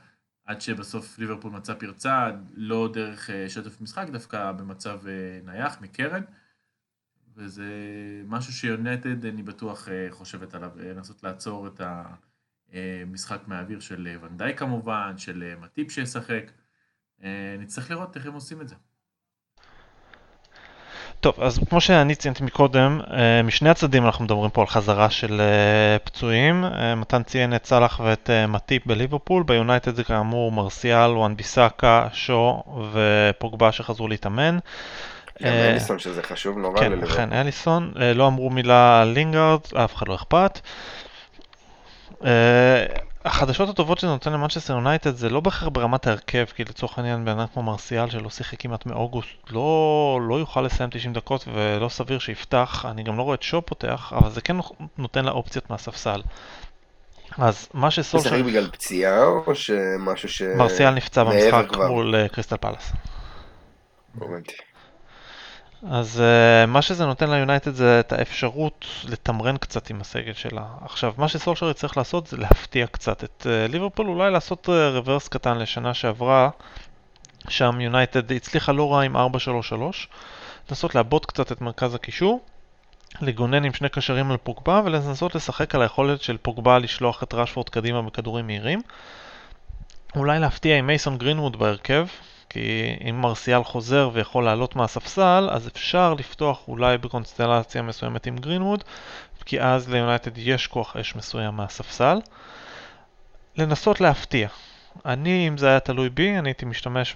עד 0.46 0.62
שבסוף 0.62 1.20
ליברפול 1.20 1.52
מצא 1.52 1.74
פרצה, 1.74 2.32
לא 2.56 2.90
דרך 2.94 3.30
שטף 3.48 3.82
משחק, 3.82 4.08
דווקא 4.12 4.52
במצב 4.52 5.00
נייח 5.44 5.82
מקרן. 5.82 6.22
וזה 7.36 7.64
משהו 8.26 8.54
שיונטד, 8.54 9.26
אני 9.26 9.44
בטוח 9.44 9.88
חושבת 10.10 10.56
עליו, 10.56 10.72
לנסות 10.76 11.24
לעצור 11.24 11.68
את 11.68 11.82
המשחק 12.74 13.40
מהאוויר 13.48 13.80
של 13.80 14.18
ונדאי 14.22 14.58
כמובן, 14.58 15.18
של 15.18 15.56
מטיפ 15.62 15.92
שישחק. 15.92 16.52
נצטרך 17.60 17.92
לראות 17.92 18.18
איך 18.18 18.26
הם 18.26 18.34
עושים 18.34 18.62
את 18.62 18.68
זה. 18.68 18.76
טוב, 21.22 21.34
אז 21.42 21.60
כמו 21.70 21.82
שאני 21.82 22.16
ציינתי 22.16 22.44
מקודם, 22.44 23.02
אה, 23.14 23.44
משני 23.44 23.70
הצדדים 23.70 24.06
אנחנו 24.06 24.26
מדברים 24.26 24.50
פה 24.50 24.62
על 24.62 24.68
חזרה 24.68 25.10
של 25.10 25.42
אה, 25.42 26.00
פצועים. 26.00 26.66
אה, 26.66 26.96
מתן 26.96 27.24
ציין 27.24 27.56
את 27.56 27.66
סאלח 27.66 28.00
ואת 28.04 28.30
מטיפ 28.48 28.86
בליברפול, 28.86 29.44
ביונייטד 29.44 29.96
זה 29.96 30.04
כאמור 30.04 30.52
מרסיאל, 30.52 31.12
וואן 31.12 31.36
ביסאקה, 31.36 32.08
שו 32.14 32.64
ופוגבה 32.92 33.72
שחזרו 33.72 34.08
להתאמן. 34.08 34.58
גם 35.44 35.52
אה, 35.52 35.70
אליסון 35.70 36.00
שזה 36.00 36.24
חשוב 36.24 36.58
נורא 36.58 36.80
כן, 36.80 36.92
לליברפול. 36.92 37.16
אכן 37.16 37.34
אליסון, 37.34 37.94
לא 38.16 38.28
אמרו 38.28 38.50
מילה 38.50 39.02
על 39.02 39.08
לינגארד, 39.08 39.60
אף 39.76 39.96
אחד 39.96 40.08
לא 40.08 40.16
אכפת. 40.16 40.60
החדשות 43.26 43.70
הטובות 43.70 44.00
שזה 44.00 44.08
נותן 44.08 44.34
למנצ'סטר 44.34 44.74
יונייטד 44.74 45.16
זה 45.16 45.30
לא 45.30 45.40
בהכרח 45.40 45.68
ברמת 45.68 46.08
ההרכב, 46.08 46.46
כי 46.56 46.64
לצורך 46.64 46.98
העניין 46.98 47.26
בן 47.26 47.40
אדם 47.40 47.48
כמו 47.54 47.64
מרסיאל 47.64 48.10
שלא 48.10 48.30
שיחק 48.30 48.62
כמעט 48.62 48.86
מאוגוסט 48.86 49.30
לא, 49.50 50.20
לא 50.30 50.36
יוכל 50.36 50.62
לסיים 50.62 50.90
90 50.90 51.14
דקות 51.14 51.48
ולא 51.54 51.90
סביר 51.90 52.20
שיפתח, 52.20 52.86
אני 52.90 53.04
גם 53.04 53.18
לא 53.18 53.24
רואה 53.24 53.36
את 53.36 53.44
שו 53.44 53.62
פותח, 53.62 54.14
אבל 54.16 54.30
זה 54.30 54.42
כן 54.42 54.56
נותן 54.98 55.26
לה 55.26 55.32
אופציות 55.32 55.70
מהספסל. 55.70 56.22
אז 57.38 57.68
מה 57.74 57.82
הוא 57.88 57.90
שסולשר... 57.90 58.30
שיחק 58.30 58.46
בגלל 58.46 58.70
פציעה 58.72 59.26
או 59.26 59.56
שמשהו 59.56 60.30
ש... 60.30 60.42
מרסיאל 60.42 60.94
נפצע 60.94 61.24
במשחק? 61.24 61.78
מול 61.90 62.16
אה, 62.16 62.28
קריסטל 62.28 62.58
פלאס. 62.58 62.92
הבנתי. 64.22 64.69
אז 65.88 66.22
אה, 66.22 66.68
מה 66.68 66.82
שזה 66.82 67.06
נותן 67.06 67.30
ליונייטד 67.30 67.74
זה 67.74 68.00
את 68.00 68.14
האפשרות 68.14 68.86
לתמרן 69.04 69.58
קצת 69.58 69.90
עם 69.90 70.02
הסגל 70.02 70.34
שלה. 70.34 70.66
עכשיו, 70.82 71.14
מה 71.18 71.28
שסולשר 71.28 71.70
יצטרך 71.70 71.98
לעשות 71.98 72.28
זה 72.28 72.38
להפתיע 72.38 72.88
קצת 72.88 73.24
את 73.24 73.48
אה, 73.50 73.72
ליברפול, 73.72 74.08
אולי 74.08 74.32
לעשות 74.32 74.70
אה, 74.70 74.72
רוורס 74.72 75.28
קטן 75.28 75.58
לשנה 75.58 75.94
שעברה, 75.94 76.50
שם 77.50 77.82
יונייטד 77.82 78.32
הצליחה 78.32 78.72
לא 78.72 78.94
רע 78.94 79.02
עם 79.02 79.16
4-3-3, 79.16 79.20
לנסות 80.70 80.96
לעבוד 80.96 81.26
קצת 81.26 81.52
את 81.52 81.62
מרכז 81.62 81.96
הקישור, 81.96 82.42
לגונן 83.22 83.66
עם 83.66 83.74
שני 83.74 83.90
קשרים 83.90 84.32
על 84.32 84.38
פוגבה 84.38 84.82
ולנסות 84.86 85.36
לשחק 85.36 85.76
על 85.76 85.82
היכולת 85.82 86.22
של 86.22 86.38
פוגבה 86.38 86.80
לשלוח 86.80 87.24
את 87.24 87.34
רשפורד 87.34 87.70
קדימה 87.70 88.02
בכדורים 88.02 88.48
מהירים. 88.48 88.82
אולי 90.16 90.40
להפתיע 90.40 90.78
עם 90.78 90.88
מייסון 90.88 91.18
גרינווד 91.18 91.60
בהרכב, 91.60 92.08
כי 92.50 92.96
אם 93.10 93.22
מרסיאל 93.22 93.64
חוזר 93.64 94.10
ויכול 94.14 94.46
לעלות 94.46 94.76
מהספסל, 94.76 95.50
אז 95.52 95.68
אפשר 95.68 96.14
לפתוח 96.14 96.68
אולי 96.68 96.98
בקונסטלציה 96.98 97.82
מסוימת 97.82 98.28
עם 98.28 98.38
גרינווד, 98.38 98.84
כי 99.46 99.62
אז 99.62 99.90
ליונייטד 99.90 100.38
יש 100.38 100.68
כוח 100.68 100.96
אש 100.98 101.16
מסוים 101.16 101.56
מהספסל. 101.56 102.20
לנסות 103.58 104.02
להפתיע. 104.02 104.48
אני, 105.06 105.48
אם 105.48 105.58
זה 105.58 105.68
היה 105.68 105.80
תלוי 105.80 106.10
בי, 106.10 106.38
אני 106.40 106.50
הייתי 106.50 106.66
משתמש 106.66 107.16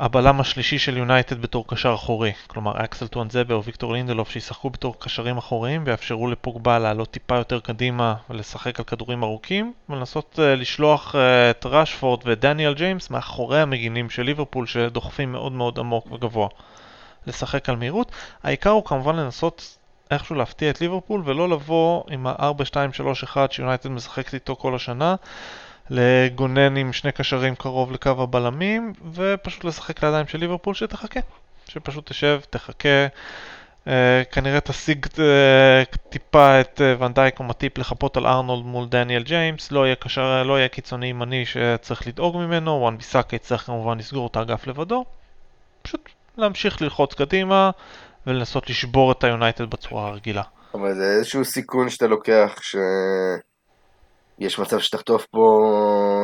הבלם 0.00 0.40
השלישי 0.40 0.78
של 0.78 0.96
יונייטד 0.96 1.42
בתור 1.42 1.66
קשר 1.66 1.94
אחורי. 1.94 2.32
כלומר, 2.46 2.84
אקסל 2.84 3.06
טואנזבה 3.06 3.54
או 3.54 3.64
ויקטור 3.64 3.92
לינדלוף 3.92 4.30
שישחקו 4.30 4.70
בתור 4.70 4.98
קשרים 4.98 5.38
אחוריים 5.38 5.82
ויאפשרו 5.86 6.28
לפוגבה 6.28 6.78
לעלות 6.78 7.10
טיפה 7.10 7.36
יותר 7.36 7.60
קדימה 7.60 8.14
ולשחק 8.30 8.78
על 8.78 8.84
כדורים 8.84 9.22
ארוכים 9.22 9.72
ולנסות 9.88 10.38
uh, 10.38 10.40
לשלוח 10.40 11.14
uh, 11.14 11.18
את 11.50 11.66
ראשפורד 11.66 12.20
ודניאל 12.24 12.74
ג'יימס 12.74 13.10
מאחורי 13.10 13.60
המגינים 13.60 14.10
של 14.10 14.22
ליברפול 14.22 14.66
שדוחפים 14.66 15.32
מאוד 15.32 15.52
מאוד 15.52 15.78
עמוק 15.78 16.12
וגבוה. 16.12 16.48
לשחק 17.26 17.68
על 17.68 17.76
מהירות. 17.76 18.12
העיקר 18.42 18.70
הוא 18.70 18.84
כמובן 18.84 19.16
לנסות 19.16 19.78
איכשהו 20.10 20.36
להפתיע 20.36 20.70
את 20.70 20.80
ליברפול 20.80 21.22
ולא 21.24 21.48
לבוא 21.48 22.02
עם 22.10 22.26
ה-4-2-3-1 22.26 23.36
שיונייטד 23.50 23.88
משחקת 23.88 24.34
איתו 24.34 24.56
כל 24.56 24.74
השנה. 24.74 25.14
לגונן 25.90 26.76
עם 26.76 26.92
שני 26.92 27.12
קשרים 27.12 27.54
קרוב 27.54 27.92
לקו 27.92 28.10
הבלמים, 28.18 28.92
ופשוט 29.12 29.64
לשחק 29.64 30.04
לידיים 30.04 30.26
של 30.26 30.38
ליברפול 30.38 30.74
שתחכה. 30.74 31.20
שפשוט 31.68 32.10
תשב, 32.10 32.40
תחכה, 32.50 33.06
אה, 33.88 34.22
כנראה 34.32 34.60
תסיג 34.60 35.06
אה, 35.18 35.82
טיפה 36.08 36.60
את 36.60 36.80
אה, 36.80 36.94
ונדייק 36.98 37.38
או 37.38 37.44
מטיפ 37.44 37.78
לחפות 37.78 38.16
על 38.16 38.26
ארנולד 38.26 38.64
מול 38.64 38.86
דניאל 38.88 39.22
ג'יימס, 39.22 39.72
לא 39.72 39.86
יהיה, 39.86 39.96
קשר, 39.96 40.42
לא 40.42 40.58
יהיה 40.58 40.68
קיצוני 40.68 41.06
ימני 41.06 41.46
שצריך 41.46 42.06
לדאוג 42.06 42.36
ממנו, 42.36 42.70
וואן 42.70 42.96
ביסאקה 42.96 43.36
יצטרך 43.36 43.66
כמובן 43.66 43.98
לסגור 43.98 44.26
את 44.26 44.36
האגף 44.36 44.66
לבדו. 44.66 45.04
פשוט 45.82 46.08
להמשיך 46.36 46.82
ללחוץ 46.82 47.14
קדימה 47.14 47.70
ולנסות 48.26 48.70
לשבור 48.70 49.12
את 49.12 49.24
היונייטד 49.24 49.70
בצורה 49.70 50.08
הרגילה. 50.08 50.42
אבל 50.74 50.94
זה 50.94 51.04
איזשהו 51.04 51.44
סיכון 51.44 51.90
שאתה 51.90 52.06
לוקח 52.06 52.58
ש... 52.60 52.76
יש 54.40 54.58
מצב 54.58 54.78
שתחטוף 54.78 55.26
פה 55.26 55.60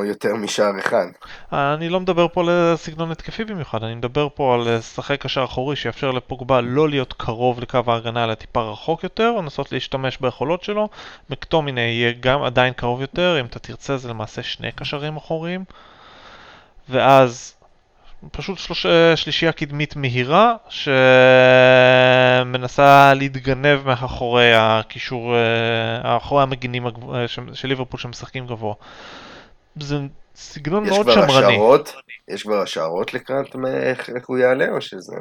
יותר 0.06 0.34
משער 0.34 0.78
אחד. 0.78 1.06
אני 1.52 1.88
לא 1.88 2.00
מדבר 2.00 2.28
פה 2.28 2.40
על 2.40 2.76
סגנון 2.76 3.10
התקפי 3.10 3.44
במיוחד, 3.44 3.82
אני 3.84 3.94
מדבר 3.94 4.28
פה 4.34 4.54
על 4.54 4.76
לשחק 4.76 5.20
קשר 5.22 5.44
אחורי 5.44 5.76
שיאפשר 5.76 6.10
לפוגבה 6.10 6.60
לא 6.60 6.88
להיות 6.88 7.12
קרוב 7.12 7.60
לקו 7.60 7.80
ההגנה 7.86 8.24
אלא 8.24 8.34
טיפה 8.34 8.60
רחוק 8.62 9.04
יותר, 9.04 9.30
לנסות 9.30 9.72
להשתמש 9.72 10.18
ביכולות 10.18 10.62
שלו. 10.62 10.88
מקטומיני 11.30 11.80
יהיה 11.80 12.12
גם 12.20 12.42
עדיין 12.42 12.72
קרוב 12.72 13.00
יותר, 13.00 13.40
אם 13.40 13.46
אתה 13.46 13.58
תרצה 13.58 13.96
זה 13.96 14.08
למעשה 14.08 14.42
שני 14.42 14.72
קשרים 14.72 15.16
אחוריים. 15.16 15.64
ואז 16.88 17.53
פשוט 18.32 18.58
שלוש... 18.58 18.86
שלישייה 19.14 19.52
קדמית 19.52 19.96
מהירה 19.96 20.54
שמנסה 22.44 23.14
להתגנב 23.14 23.86
מאחורי 23.86 24.54
הקישור, 24.54 25.34
מאחורי 26.04 26.42
המגינים 26.42 26.86
הגב... 26.86 27.26
של 27.52 27.68
ליברפול 27.68 28.00
שמשחקים 28.00 28.46
גבוה. 28.46 28.74
זה 29.80 29.98
סגנון 30.34 30.84
מאוד 30.88 31.10
שמרני. 31.10 31.46
השערות? 31.46 31.94
יש 32.28 32.42
כבר 32.42 32.62
השערות 32.62 33.14
לקראת 33.14 33.56
איך, 33.66 34.10
איך 34.10 34.26
הוא 34.26 34.38
יעלה 34.38 34.68
או 34.68 34.80
שזה 34.80 35.16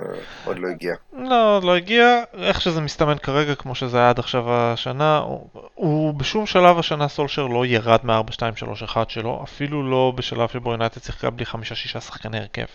עוד 0.45 0.59
לא 0.59 0.67
הגיע? 0.67 0.95
לא, 1.13 1.59
לא 1.63 1.75
הגיע. 1.75 2.23
איך 2.33 2.61
שזה 2.61 2.81
מסתמן 2.81 3.17
כרגע, 3.17 3.55
כמו 3.55 3.75
שזה 3.75 3.97
היה 3.97 4.09
עד 4.09 4.19
עכשיו 4.19 4.53
השנה, 4.53 5.17
הוא, 5.17 5.47
הוא 5.73 6.13
בשום 6.13 6.45
שלב 6.45 6.79
השנה 6.79 7.07
סולשר 7.07 7.47
לא 7.47 7.65
ירד 7.65 7.99
מה-4-2-3-1 8.03 8.97
שלו, 9.07 9.41
אפילו 9.43 9.89
לא 9.91 10.13
בשלב 10.15 10.49
שבו 10.49 10.71
יונייטד 10.71 11.01
שיחקה 11.03 11.29
בלי 11.29 11.45
חמישה-שישה 11.45 12.01
שחקני 12.01 12.37
הרכב. 12.37 12.65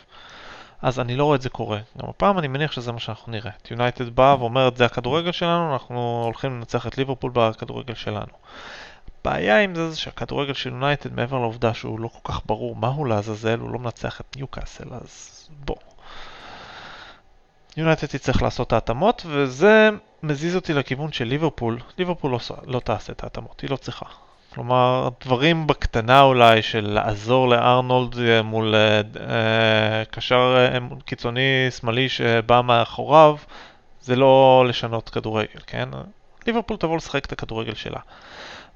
אז 0.82 1.00
אני 1.00 1.16
לא 1.16 1.24
רואה 1.24 1.36
את 1.36 1.42
זה 1.42 1.48
קורה. 1.48 1.78
גם 2.02 2.08
הפעם 2.08 2.38
אני 2.38 2.48
מניח 2.48 2.72
שזה 2.72 2.92
מה 2.92 2.98
שאנחנו 2.98 3.32
נראה. 3.32 3.50
יונייטד 3.70 4.08
באה 4.08 4.40
ואומרת 4.40 4.76
זה 4.76 4.84
הכדורגל 4.84 5.32
שלנו, 5.32 5.72
אנחנו 5.72 6.22
הולכים 6.24 6.56
לנצח 6.56 6.86
את 6.86 6.98
ליברפול 6.98 7.30
בכדורגל 7.34 7.94
שלנו. 7.94 8.32
הבעיה 9.20 9.60
עם 9.60 9.74
זה 9.74 9.90
זה 9.90 9.96
שהכדורגל 9.96 10.52
של 10.52 10.70
יונייטד, 10.70 11.14
מעבר 11.14 11.38
לעובדה 11.38 11.74
שהוא 11.74 12.00
לא 12.00 12.08
כל 12.08 12.32
כך 12.32 12.40
ברור 12.46 12.76
מהו 12.76 13.04
לעזאזל, 13.04 13.58
הוא 13.58 13.70
לא 13.70 13.78
מנצח 13.78 14.20
את 14.20 14.36
ניוקאסל, 14.36 14.88
אז 14.90 15.48
בוא. 15.64 15.76
יונייטד 17.76 18.06
תצטרך 18.06 18.42
לעשות 18.42 18.66
את 18.66 18.72
ההתאמות, 18.72 19.22
וזה 19.26 19.90
מזיז 20.22 20.56
אותי 20.56 20.72
לכיוון 20.74 21.12
של 21.12 21.24
ליברפול. 21.24 21.78
ליברפול 21.98 22.30
לא, 22.30 22.38
לא 22.66 22.80
תעשה 22.80 23.12
את 23.12 23.22
ההתאמות, 23.22 23.60
היא 23.60 23.70
לא 23.70 23.76
צריכה. 23.76 24.06
כלומר, 24.54 25.08
דברים 25.24 25.66
בקטנה 25.66 26.22
אולי 26.22 26.62
של 26.62 26.90
לעזור 26.90 27.48
לארנולד 27.48 28.42
מול 28.44 28.74
אה, 28.74 30.02
קשר 30.10 30.68
אה, 30.72 30.78
קיצוני 31.04 31.66
שמאלי 31.70 32.08
שבא 32.08 32.60
מאחוריו, 32.60 33.36
זה 34.00 34.16
לא 34.16 34.64
לשנות 34.68 35.08
כדורגל, 35.08 35.60
כן? 35.66 35.88
ליברפול 36.46 36.76
תבוא 36.76 36.96
לשחק 36.96 37.24
את 37.24 37.32
הכדורגל 37.32 37.74
שלה. 37.74 38.00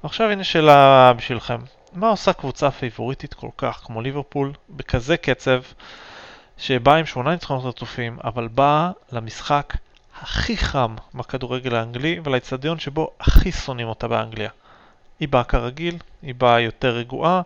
עכשיו 0.03 0.31
הנה 0.31 0.45
שאלה 0.45 1.13
בשבילכם, 1.17 1.59
מה 1.93 2.09
עושה 2.09 2.33
קבוצה 2.33 2.71
פייבוריטית 2.71 3.35
כל 3.35 3.49
כך 3.57 3.83
כמו 3.85 4.01
ליברפול 4.01 4.53
בכזה 4.71 5.17
קצב 5.17 5.63
שבאה 6.59 6.97
עם 6.97 7.07
שמונה 7.07 7.31
ניצחונות 7.31 7.65
רצופים, 7.65 8.19
אבל 8.25 8.49
באה 8.49 8.91
למשחק 9.13 9.73
הכי 10.21 10.57
חם 10.57 10.95
בכדורגל 11.15 11.75
האנגלי 11.75 12.21
ולאצטדיון 12.25 12.79
שבו 12.79 13.11
הכי 13.21 13.53
שונאים 13.53 13.89
אותה 13.89 14.09
באנגליה? 14.09 14.51
היא 15.21 15.29
באה 15.29 15.45
כרגיל, 15.45 15.99
היא 16.23 16.35
באה 16.35 16.61
יותר 16.61 16.91
רגועה, 16.91 17.43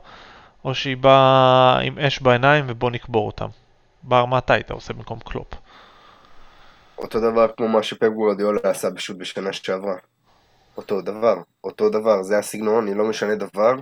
או 0.65 0.75
שהיא 0.75 0.97
באה 0.97 1.79
עם 1.79 1.99
אש 1.99 2.21
בעיניים 2.21 2.65
ובוא 2.69 2.91
נקבור 2.91 3.27
אותם. 3.27 3.49
בר, 4.03 4.25
מה 4.25 4.39
אתה 4.39 4.55
היית 4.55 4.71
עושה 4.71 4.93
במקום 4.93 5.19
קלופ? 5.19 5.55
אותו 6.99 7.21
דבר 7.21 7.47
כמו 7.57 7.69
מה 7.69 7.83
שפפ 7.83 8.09
עשה 8.65 8.89
פשוט 8.97 9.17
בשנה 9.17 9.53
שעברה. 9.53 10.16
אותו 10.77 11.01
דבר, 11.01 11.37
אותו 11.65 11.91
דבר, 11.91 12.23
זה 12.23 12.39
הסגנון, 12.39 12.87
אני 12.89 12.99
לא 12.99 13.05
משנה 13.05 13.35
דבר. 13.35 13.75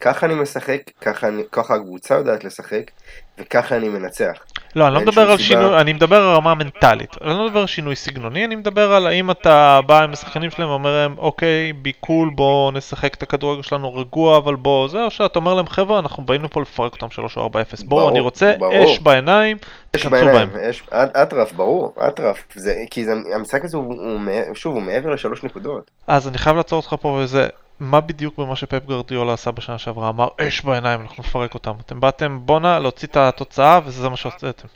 ככה 0.00 0.26
אני 0.26 0.34
משחק, 0.34 0.80
ככה, 1.00 1.28
אני, 1.28 1.42
ככה 1.52 1.74
הקבוצה 1.74 2.14
יודעת 2.14 2.44
לשחק, 2.44 2.90
וככה 3.38 3.76
אני 3.76 3.88
מנצח. 3.88 4.44
לא, 4.76 4.86
אני 4.86 4.94
לא 4.94 5.00
מדבר 5.00 5.30
על 5.30 5.36
סיבה. 5.36 5.48
שינוי, 5.48 5.80
אני 5.80 5.92
מדבר 5.92 6.16
על 6.16 6.36
רמה 6.36 6.54
מנטלית. 6.54 7.16
אני 7.20 7.30
לא 7.30 7.46
מדבר 7.46 7.60
על 7.60 7.66
שינוי 7.66 7.96
סגנוני, 7.96 8.44
אני 8.44 8.56
מדבר 8.56 8.92
על 8.92 9.06
האם 9.06 9.30
אתה 9.30 9.80
בא 9.86 10.02
עם 10.02 10.12
השחקנים 10.12 10.50
שלהם 10.50 10.68
ואומר 10.68 10.92
להם, 10.92 11.14
אוקיי, 11.18 11.72
be 11.72 11.92
cool, 11.92 12.30
בואו 12.34 12.70
נשחק 12.70 13.14
את 13.14 13.22
הכדורגל 13.22 13.62
שלנו 13.62 13.94
רגוע, 13.94 14.36
אבל 14.38 14.56
בואו 14.56 14.88
זה, 14.88 15.04
או 15.04 15.10
שאתה 15.10 15.38
אומר 15.38 15.54
להם, 15.54 15.66
חבר'ה, 15.66 15.98
אנחנו 15.98 16.22
באים 16.22 16.44
לפה 16.44 16.60
לפרק 16.60 16.92
אותם 16.92 17.10
3 17.10 17.36
או 17.36 17.50
4-0. 17.50 17.84
בואו, 17.84 18.08
אני 18.08 18.20
רוצה 18.20 18.54
ברור. 18.58 18.84
אש 18.84 18.98
בעיניים, 18.98 19.56
תכנסו 19.90 20.10
בעיניים, 20.10 20.48
אטרף, 20.92 21.52
ברור, 21.52 21.94
אטרף, 22.08 22.44
זה, 22.54 22.74
כי 22.90 23.04
זה, 23.04 23.12
המשחק 23.34 23.64
הזה 23.64 23.76
הוא, 23.76 23.94
הוא, 23.94 24.20
שוב, 24.54 24.74
הוא 24.74 24.82
מעבר 24.82 25.10
לשלוש 25.10 25.44
נקודות. 25.44 25.90
אז 26.06 26.28
אני 26.28 26.38
חייב 26.38 26.56
לעצור 26.56 26.76
אותך 26.76 26.94
פה 27.00 27.08
וזה, 27.08 27.48
מה 27.80 28.00
בדיוק 28.00 28.38
במה 28.38 28.56
שפפ 28.56 28.86
גרדיולה 28.86 29.32
עשה 29.32 29.50
בשנה 29.50 29.78
שעברה? 29.78 30.08
אמר, 30.08 30.28
אש 30.40 30.64
בעיניים, 30.64 31.00
אנחנו 31.00 31.22
נפרק 31.22 31.54
אותם. 31.54 31.72
אתם 31.86 32.00
באתם, 32.00 32.38
בואנה, 32.42 32.78
להוציא 32.78 33.08
את 33.08 33.16
התוצאה, 33.16 33.80
וזה 33.84 34.08
מה 34.08 34.16
שעשיתם. 34.16 34.68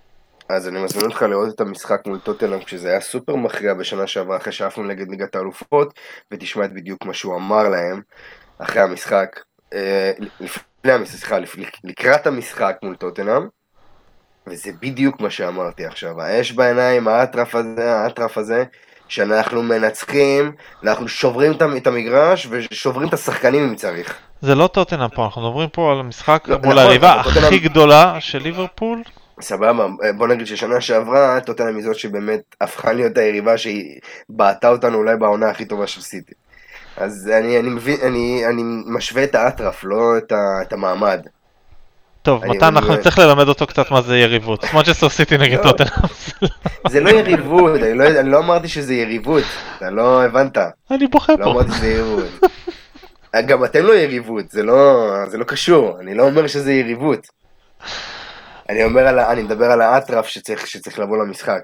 אז 0.48 0.68
אני 0.68 0.84
מזמין 0.84 1.04
אותך 1.04 1.22
לראות 1.22 1.54
את 1.54 1.60
המשחק 1.60 2.02
מול 2.06 2.18
טוטנאם 2.18 2.62
כשזה 2.62 2.88
היה 2.88 3.00
סופר 3.00 3.36
מכריע 3.36 3.74
בשנה 3.74 4.06
שעברה 4.06 4.36
אחרי 4.36 4.52
שעפנו 4.52 4.84
נגד 4.84 5.08
ליגת 5.08 5.36
האלופות 5.36 5.94
ותשמע 6.30 6.64
את 6.64 6.72
בדיוק 6.72 7.04
מה 7.04 7.14
שהוא 7.14 7.36
אמר 7.36 7.68
להם 7.68 8.00
אחרי 8.58 8.82
המשחק, 8.82 9.40
אה, 9.74 10.12
לפני 10.40 10.92
המשחק, 10.92 11.18
סליחה, 11.18 11.36
לקראת 11.84 12.26
המשחק 12.26 12.76
מול 12.82 12.96
טוטנאם 12.96 13.42
וזה 14.46 14.70
בדיוק 14.80 15.20
מה 15.20 15.30
שאמרתי 15.30 15.86
עכשיו, 15.86 16.20
האש 16.20 16.52
בעיניים, 16.52 17.08
האטרף 17.08 17.54
הזה, 17.54 17.94
האטרף 17.94 18.38
הזה 18.38 18.64
שאנחנו 19.08 19.62
מנצחים, 19.62 20.52
אנחנו 20.84 21.08
שוברים 21.08 21.52
את 21.52 21.62
המ- 21.62 21.76
את 21.76 21.86
המגרש 21.86 22.46
ושוברים 22.50 23.08
את 23.08 23.14
השחקנים 23.14 23.68
אם 23.68 23.74
צריך. 23.74 24.14
זה 24.40 24.54
לא 24.54 24.66
טוטנאם 24.66 25.08
פה, 25.08 25.24
אנחנו 25.24 25.48
מדברים 25.48 25.68
פה 25.68 25.92
על 25.92 26.00
המשחק 26.00 26.44
לא, 26.46 26.56
מול 26.64 26.74
נכון, 26.74 26.78
היריבה 26.78 27.10
אבל 27.12 27.20
הכי 27.20 27.34
טוטנהאם- 27.40 27.58
גדולה 27.62 28.16
של 28.20 28.38
ליברפול. 28.38 29.02
סבבה, 29.40 29.86
בוא 30.16 30.26
נגיד 30.28 30.46
ששנה 30.46 30.80
שעברה 30.80 31.40
טוטנאם 31.40 31.76
היא 31.76 31.84
זאת 31.84 31.96
שבאמת 31.98 32.40
הפכה 32.60 32.92
להיות 32.92 33.18
היריבה 33.18 33.58
שהיא 33.58 33.98
בעטה 34.28 34.68
אותנו 34.68 34.98
אולי 34.98 35.16
בעונה 35.16 35.50
הכי 35.50 35.64
טובה 35.64 35.86
של 35.86 36.00
סיטי. 36.00 36.32
אז 36.96 37.30
אני, 37.38 37.58
אני 37.58 37.68
מבין, 37.68 37.96
אני, 38.02 38.42
אני 38.46 38.62
משווה 38.86 39.24
את 39.24 39.34
האטרף, 39.34 39.84
לא 39.84 40.18
את, 40.18 40.32
ה, 40.32 40.36
את 40.62 40.72
המעמד. 40.72 41.26
טוב, 42.24 42.46
מתן, 42.46 42.64
אנחנו 42.76 42.94
נצטרך 42.94 43.18
ללמד 43.18 43.48
אותו 43.48 43.66
קצת 43.66 43.90
מה 43.90 44.02
זה 44.02 44.18
יריבות. 44.18 44.64
מנצ'סטר 44.74 45.08
סיטי 45.08 45.38
נגד 45.38 45.58
לא. 45.58 45.62
טוטנאם. 45.62 45.88
זה 46.88 47.00
לא 47.00 47.10
יריבות, 47.10 47.74
אני 47.74 47.94
לא, 47.98 48.04
אני 48.20 48.30
לא 48.30 48.38
אמרתי 48.38 48.68
שזה 48.68 48.94
יריבות, 48.94 49.42
אתה 49.76 49.90
לא 49.90 50.24
הבנת, 50.24 50.58
אני 50.90 51.06
בוכה 51.06 51.32
לא 51.38 51.44
פה. 51.44 51.50
אמרתי 51.50 51.72
שזה 51.72 51.86
יריבות. 51.88 52.24
גם 53.46 53.64
אתם 53.64 53.82
לא 53.86 53.92
יריבות, 53.94 54.50
זה 54.50 54.62
לא, 54.62 55.06
זה 55.28 55.38
לא 55.38 55.44
קשור, 55.44 56.00
אני 56.00 56.14
לא 56.14 56.22
אומר 56.22 56.46
שזה 56.46 56.72
יריבות. 56.72 57.26
אני 58.68 58.84
אומר 58.84 59.06
על, 59.06 59.18
אני 59.18 59.42
מדבר 59.42 59.70
על 59.70 59.80
האטרף 59.80 60.26
שצריך, 60.26 60.66
שצריך 60.66 60.98
לבוא 60.98 61.16
למשחק, 61.16 61.60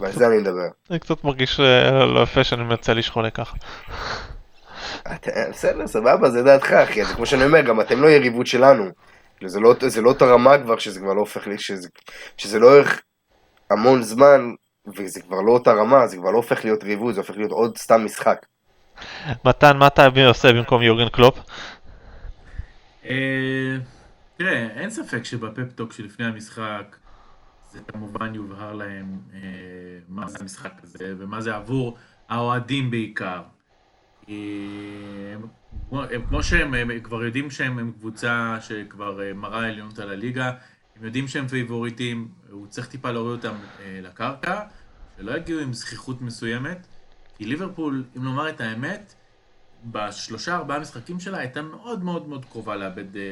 ועל 0.00 0.12
זה 0.12 0.26
אני 0.26 0.36
מדבר. 0.38 0.68
אני 0.90 0.98
קצת 0.98 1.24
מרגיש 1.24 1.60
אה, 1.60 2.04
לא 2.06 2.20
יפה 2.20 2.44
שאני 2.44 2.64
מציע 2.64 2.94
לשחולה 2.94 3.30
ככה. 3.30 3.56
אתה- 5.02 5.30
בסדר, 5.50 5.86
סבבה, 5.86 6.30
זה 6.30 6.42
דעתך, 6.42 6.72
אחי. 6.72 7.04
זה 7.04 7.14
כמו 7.14 7.26
שאני 7.26 7.44
אומר, 7.44 7.60
גם 7.60 7.80
אתם 7.80 8.02
לא 8.02 8.08
יריבות 8.08 8.46
שלנו. 8.46 8.84
כאילו, 9.42 9.50
זה 9.50 9.60
לא, 9.60 9.74
זה 9.88 10.00
לא 10.00 10.08
אותה 10.08 10.24
רמה 10.24 10.58
כבר, 10.58 10.78
שזה 10.78 11.00
כבר 11.00 11.14
לא 11.14 11.20
הופך 11.20 11.46
לי, 11.46 11.58
שזה, 11.58 11.88
שזה 12.36 12.58
לא 12.58 12.76
ערך 12.76 13.02
המון 13.70 14.02
זמן, 14.02 14.40
וזה 14.96 15.20
כבר 15.22 15.40
לא 15.40 15.52
אותה 15.52 15.72
רמה, 15.72 16.06
זה 16.06 16.16
כבר 16.16 16.30
לא 16.30 16.36
הופך 16.36 16.64
להיות 16.64 16.84
ריבות, 16.84 17.14
זה 17.14 17.20
הופך 17.20 17.36
להיות 17.36 17.50
עוד 17.50 17.78
סתם 17.78 18.04
משחק. 18.04 18.46
מתן, 19.44 19.76
מה 19.76 19.86
אתה 19.86 20.08
עושה 20.28 20.52
במקום 20.52 20.82
יורגן 20.82 21.08
קלופ? 21.08 21.38
אה, 23.04 23.76
תראה, 24.36 24.68
אין 24.76 24.90
ספק 24.90 25.24
שבפפטוק 25.24 25.92
שלפני 25.92 26.26
המשחק 26.26 26.96
זה 27.70 27.80
כמובן 27.88 28.34
יובהר 28.34 28.72
להם 28.72 29.18
אה, 29.34 29.38
מה 30.08 30.28
זה 30.28 30.38
המשחק 30.40 30.72
הזה 30.82 31.14
ומה 31.18 31.40
זה 31.40 31.54
עבור 31.54 31.96
האוהדים 32.28 32.90
בעיקר. 32.90 33.42
אה, 34.28 34.34
כמו- 35.88 36.02
הם, 36.02 36.26
כמו 36.28 36.42
שהם 36.42 36.74
הם 36.74 37.00
כבר 37.00 37.24
יודעים 37.24 37.50
שהם 37.50 37.78
הם 37.78 37.92
קבוצה 37.98 38.56
שכבר 38.60 39.22
אה, 39.22 39.32
מראה 39.32 39.66
עליונות 39.68 39.98
על 39.98 40.10
הליגה, 40.10 40.52
הם 40.96 41.04
יודעים 41.04 41.28
שהם 41.28 41.48
פייבוריטים, 41.48 42.28
הוא 42.50 42.66
צריך 42.66 42.86
טיפה 42.88 43.10
להוריד 43.10 43.44
אותם 43.44 43.54
אה, 43.80 44.00
לקרקע, 44.02 44.60
שלא 45.16 45.36
יגיעו 45.36 45.60
עם 45.60 45.72
זכיחות 45.72 46.22
מסוימת, 46.22 46.86
כי 47.38 47.44
ליברפול, 47.44 48.04
אם 48.16 48.24
לומר 48.24 48.48
את 48.48 48.60
האמת, 48.60 49.14
בשלושה 49.84 50.56
ארבעה 50.56 50.78
משחקים 50.78 51.20
שלה 51.20 51.38
הייתה 51.38 51.62
מאוד 51.62 52.04
מאוד 52.04 52.28
מאוד 52.28 52.44
קרובה 52.44 52.76
לאבד, 52.76 53.16
אה, 53.16 53.22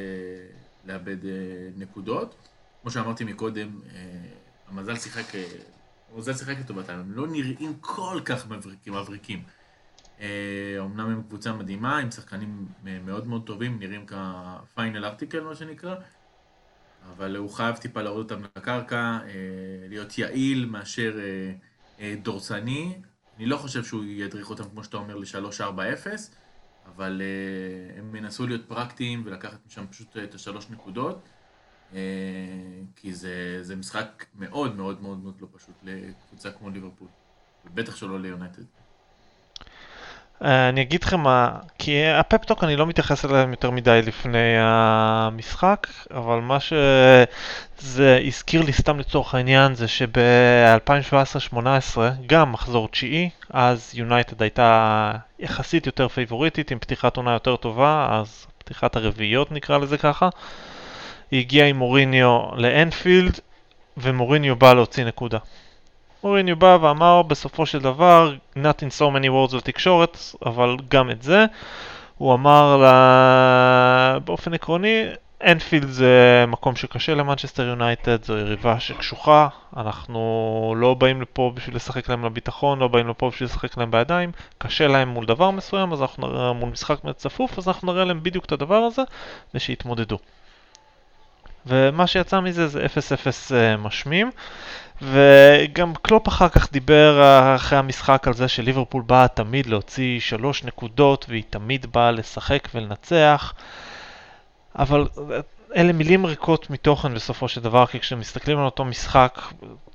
לאבד 0.85 1.25
אה, 1.25 1.31
נקודות. 1.77 2.35
כמו 2.81 2.91
שאמרתי 2.91 3.23
מקודם, 3.23 3.79
אה, 3.95 3.99
המזל 4.67 4.95
שיחק, 4.95 5.35
אה, 5.35 5.43
המזל 6.15 6.33
שיחק 6.33 6.55
לטובתם, 6.59 6.93
הם 6.93 7.11
לא 7.11 7.27
נראים 7.27 7.73
כל 7.81 8.19
כך 8.25 8.47
מבריקים. 8.47 8.93
מבריקים. 8.93 9.43
אה, 10.21 10.77
אמנם 10.79 11.09
הם 11.09 11.23
קבוצה 11.23 11.53
מדהימה, 11.53 11.97
עם 11.97 12.11
שחקנים 12.11 12.67
אה, 12.87 12.99
מאוד 13.05 13.27
מאוד 13.27 13.45
טובים, 13.45 13.79
נראים 13.79 14.05
כפיינל 14.05 15.05
ארטיקל 15.05 15.43
מה 15.43 15.55
שנקרא, 15.55 15.95
אבל 17.09 17.35
הוא 17.35 17.49
חייב 17.49 17.75
טיפה 17.75 18.01
להוריד 18.01 18.31
אותם 18.31 18.43
לקרקע, 18.55 18.97
אה, 18.97 19.29
להיות 19.89 20.17
יעיל 20.17 20.65
מאשר 20.65 21.19
אה, 21.19 21.53
אה, 21.99 22.15
דורסני. 22.21 23.01
אני 23.37 23.45
לא 23.45 23.57
חושב 23.57 23.83
שהוא 23.83 24.03
ידריך 24.03 24.49
אותם, 24.49 24.63
כמו 24.69 24.83
שאתה 24.83 24.97
אומר, 24.97 25.15
ל-3-4-0, 25.15 26.07
אבל 26.85 27.21
אה, 27.21 27.99
הם 27.99 28.15
ינסו 28.15 28.47
להיות 28.47 28.61
פרקטיים 28.67 29.23
ולקחת 29.25 29.59
משם 29.67 29.87
פשוט 29.87 30.17
אה, 30.17 30.23
את 30.23 30.35
השלוש 30.35 30.69
נקודות, 30.69 31.29
אה, 31.93 31.99
כי 32.95 33.13
זה, 33.13 33.59
זה 33.61 33.75
משחק 33.75 34.25
מאוד 34.35 34.75
מאוד 34.75 35.01
מאוד 35.01 35.17
מאוד 35.17 35.41
לא 35.41 35.47
פשוט 35.51 35.75
לקבוצה 35.83 36.51
כמו 36.51 36.69
ליברפול, 36.69 37.07
ובטח 37.65 37.95
שלא 37.95 38.19
ליונטד. 38.19 38.63
אה, 40.43 40.69
אני 40.69 40.81
אגיד 40.81 41.03
לכם 41.03 41.19
מה, 41.19 41.49
כי 41.79 42.05
הפפטוק 42.05 42.63
אני 42.63 42.75
לא 42.75 42.87
מתייחס 42.87 43.25
אליהם 43.25 43.51
יותר 43.51 43.71
מדי 43.71 44.01
לפני 44.05 44.55
המשחק, 44.57 45.87
אבל 46.13 46.39
מה 46.39 46.57
שזה 46.59 48.19
הזכיר 48.27 48.61
לי 48.61 48.73
סתם 48.73 48.99
לצורך 48.99 49.35
העניין 49.35 49.75
זה 49.75 49.87
שב-2017-2018, 49.87 51.57
גם 52.25 52.51
מחזור 52.51 52.87
תשיעי, 52.87 53.29
אז 53.49 53.91
יונייטד 53.93 54.41
הייתה 54.41 55.11
יחסית 55.39 55.85
יותר 55.85 56.07
פייבוריטית 56.07 56.71
עם 56.71 56.79
פתיחת 56.79 57.17
עונה 57.17 57.33
יותר 57.33 57.55
טובה, 57.55 58.07
אז 58.11 58.45
פתיחת 58.57 58.95
הרביעיות 58.95 59.51
נקרא 59.51 59.77
לזה 59.77 59.97
ככה. 59.97 60.29
היא 61.31 61.39
הגיעה 61.39 61.67
עם 61.67 61.75
מוריניו 61.77 62.39
לאנפילד, 62.55 63.39
ומוריניו 63.97 64.55
בא 64.55 64.73
להוציא 64.73 65.05
נקודה. 65.05 65.37
מוריניו 66.23 66.55
בא 66.55 66.77
ואמר 66.81 67.21
בסופו 67.21 67.65
של 67.65 67.79
דבר, 67.79 68.35
not 68.55 68.81
in 68.81 68.99
so 68.99 69.03
many 69.15 69.27
words 69.27 69.55
לתקשורת, 69.55 70.17
אבל 70.45 70.77
גם 70.89 71.11
את 71.11 71.21
זה, 71.21 71.45
הוא 72.17 72.33
אמר 72.33 72.77
לה... 72.77 74.17
באופן 74.25 74.53
עקרוני, 74.53 75.05
אנפילד 75.43 75.87
זה 75.87 76.45
מקום 76.47 76.75
שקשה 76.75 77.15
למנצ'סטר 77.15 77.63
יונייטד, 77.63 78.23
זו 78.23 78.37
יריבה 78.37 78.79
שקשוחה, 78.79 79.47
אנחנו 79.77 80.75
לא 80.77 80.93
באים 80.93 81.21
לפה 81.21 81.51
בשביל 81.55 81.75
לשחק 81.75 82.09
להם 82.09 82.25
לביטחון, 82.25 82.79
לא 82.79 82.87
באים 82.87 83.07
לפה 83.07 83.29
בשביל 83.29 83.49
לשחק 83.49 83.77
להם 83.77 83.91
בידיים, 83.91 84.31
קשה 84.57 84.87
להם 84.87 85.09
מול 85.09 85.25
דבר 85.25 85.51
מסוים, 85.51 85.93
אז 85.93 86.01
אנחנו 86.01 86.27
נראה 86.27 86.53
מול 86.53 86.69
משחק 86.69 86.99
צפוף, 87.15 87.57
אז 87.57 87.67
אנחנו 87.67 87.93
נראה 87.93 88.05
להם 88.05 88.23
בדיוק 88.23 88.45
את 88.45 88.51
הדבר 88.51 88.75
הזה, 88.75 89.01
ושיתמודדו. 89.53 90.17
ומה 91.65 92.07
שיצא 92.07 92.39
מזה 92.39 92.67
זה 92.67 92.85
0-0 92.85 93.53
אה, 93.55 93.77
משמים. 93.77 94.31
וגם 95.01 95.93
קלופ 96.01 96.27
אחר 96.27 96.49
כך 96.49 96.71
דיבר 96.71 97.21
אה, 97.21 97.55
אחרי 97.55 97.77
המשחק 97.77 98.27
על 98.27 98.33
זה 98.33 98.47
שליברפול 98.47 99.03
באה 99.05 99.27
תמיד 99.27 99.65
להוציא 99.65 100.19
שלוש 100.19 100.63
נקודות 100.63 101.25
והיא 101.29 101.43
תמיד 101.49 101.85
באה 101.91 102.11
לשחק 102.11 102.67
ולנצח. 102.75 103.53
אבל 104.75 105.07
אה, 105.31 105.39
אלה 105.75 105.93
מילים 105.93 106.25
ריקות 106.25 106.69
מתוכן 106.69 107.13
בסופו 107.13 107.47
של 107.47 107.61
דבר, 107.61 107.85
כי 107.85 107.99
כשמסתכלים 107.99 108.57
על 108.57 108.65
אותו 108.65 108.85
משחק 108.85 109.41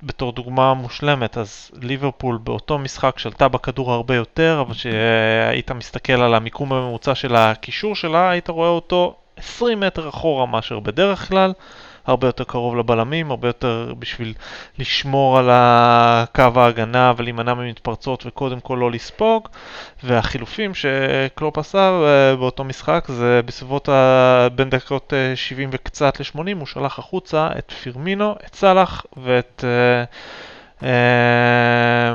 בתור 0.03 0.33
דוגמה 0.33 0.75
מושלמת, 0.75 1.39
אז 1.39 1.71
ליברפול 1.83 2.39
באותו 2.45 2.79
משחק 2.79 3.19
שלטה 3.19 3.49
בכדור 3.49 3.93
הרבה 3.93 4.15
יותר, 4.15 4.65
אבל 4.67 4.75
כשהיית 4.75 5.71
מסתכל 5.71 6.13
על 6.13 6.35
המיקום 6.35 6.73
הממוצע 6.73 7.15
של 7.15 7.37
הקישור 7.37 7.95
שלה, 7.95 8.31
היית 8.31 8.49
רואה 8.49 8.69
אותו 8.69 9.17
20 9.37 9.81
מטר 9.81 10.09
אחורה 10.09 10.47
מאשר 10.47 10.81
בדרך 10.81 11.29
כלל. 11.29 11.53
הרבה 12.07 12.29
יותר 12.29 12.45
קרוב 12.45 12.77
לבלמים, 12.77 13.31
הרבה 13.31 13.49
יותר 13.49 13.95
בשביל 13.99 14.35
לשמור 14.79 15.39
על 15.39 15.51
קו 16.35 16.61
ההגנה 16.61 17.13
ולהימנע 17.17 17.55
ממתפרצות 17.55 18.27
וקודם 18.27 18.61
כל 18.61 18.77
לא 18.81 18.91
לספוג. 18.91 19.49
והחילופים 20.03 20.73
שקלופ 20.75 21.59
עשה 21.59 21.91
אה, 21.91 22.37
באותו 22.37 22.65
משחק 22.65 23.05
זה 23.09 23.41
בסביבות 23.45 23.89
ה... 23.89 24.49
בין 24.55 24.71
דקות 24.71 25.13
אה, 25.13 25.37
70 25.37 25.69
וקצת 25.73 26.21
ל-80 26.21 26.57
הוא 26.59 26.67
שלח 26.67 26.99
החוצה 26.99 27.49
את 27.59 27.73
פירמינו, 27.83 28.35
את 28.47 28.55
סאלח 28.55 29.07
ואת 29.17 29.65
אה, 29.65 30.05
אה, 30.89 32.15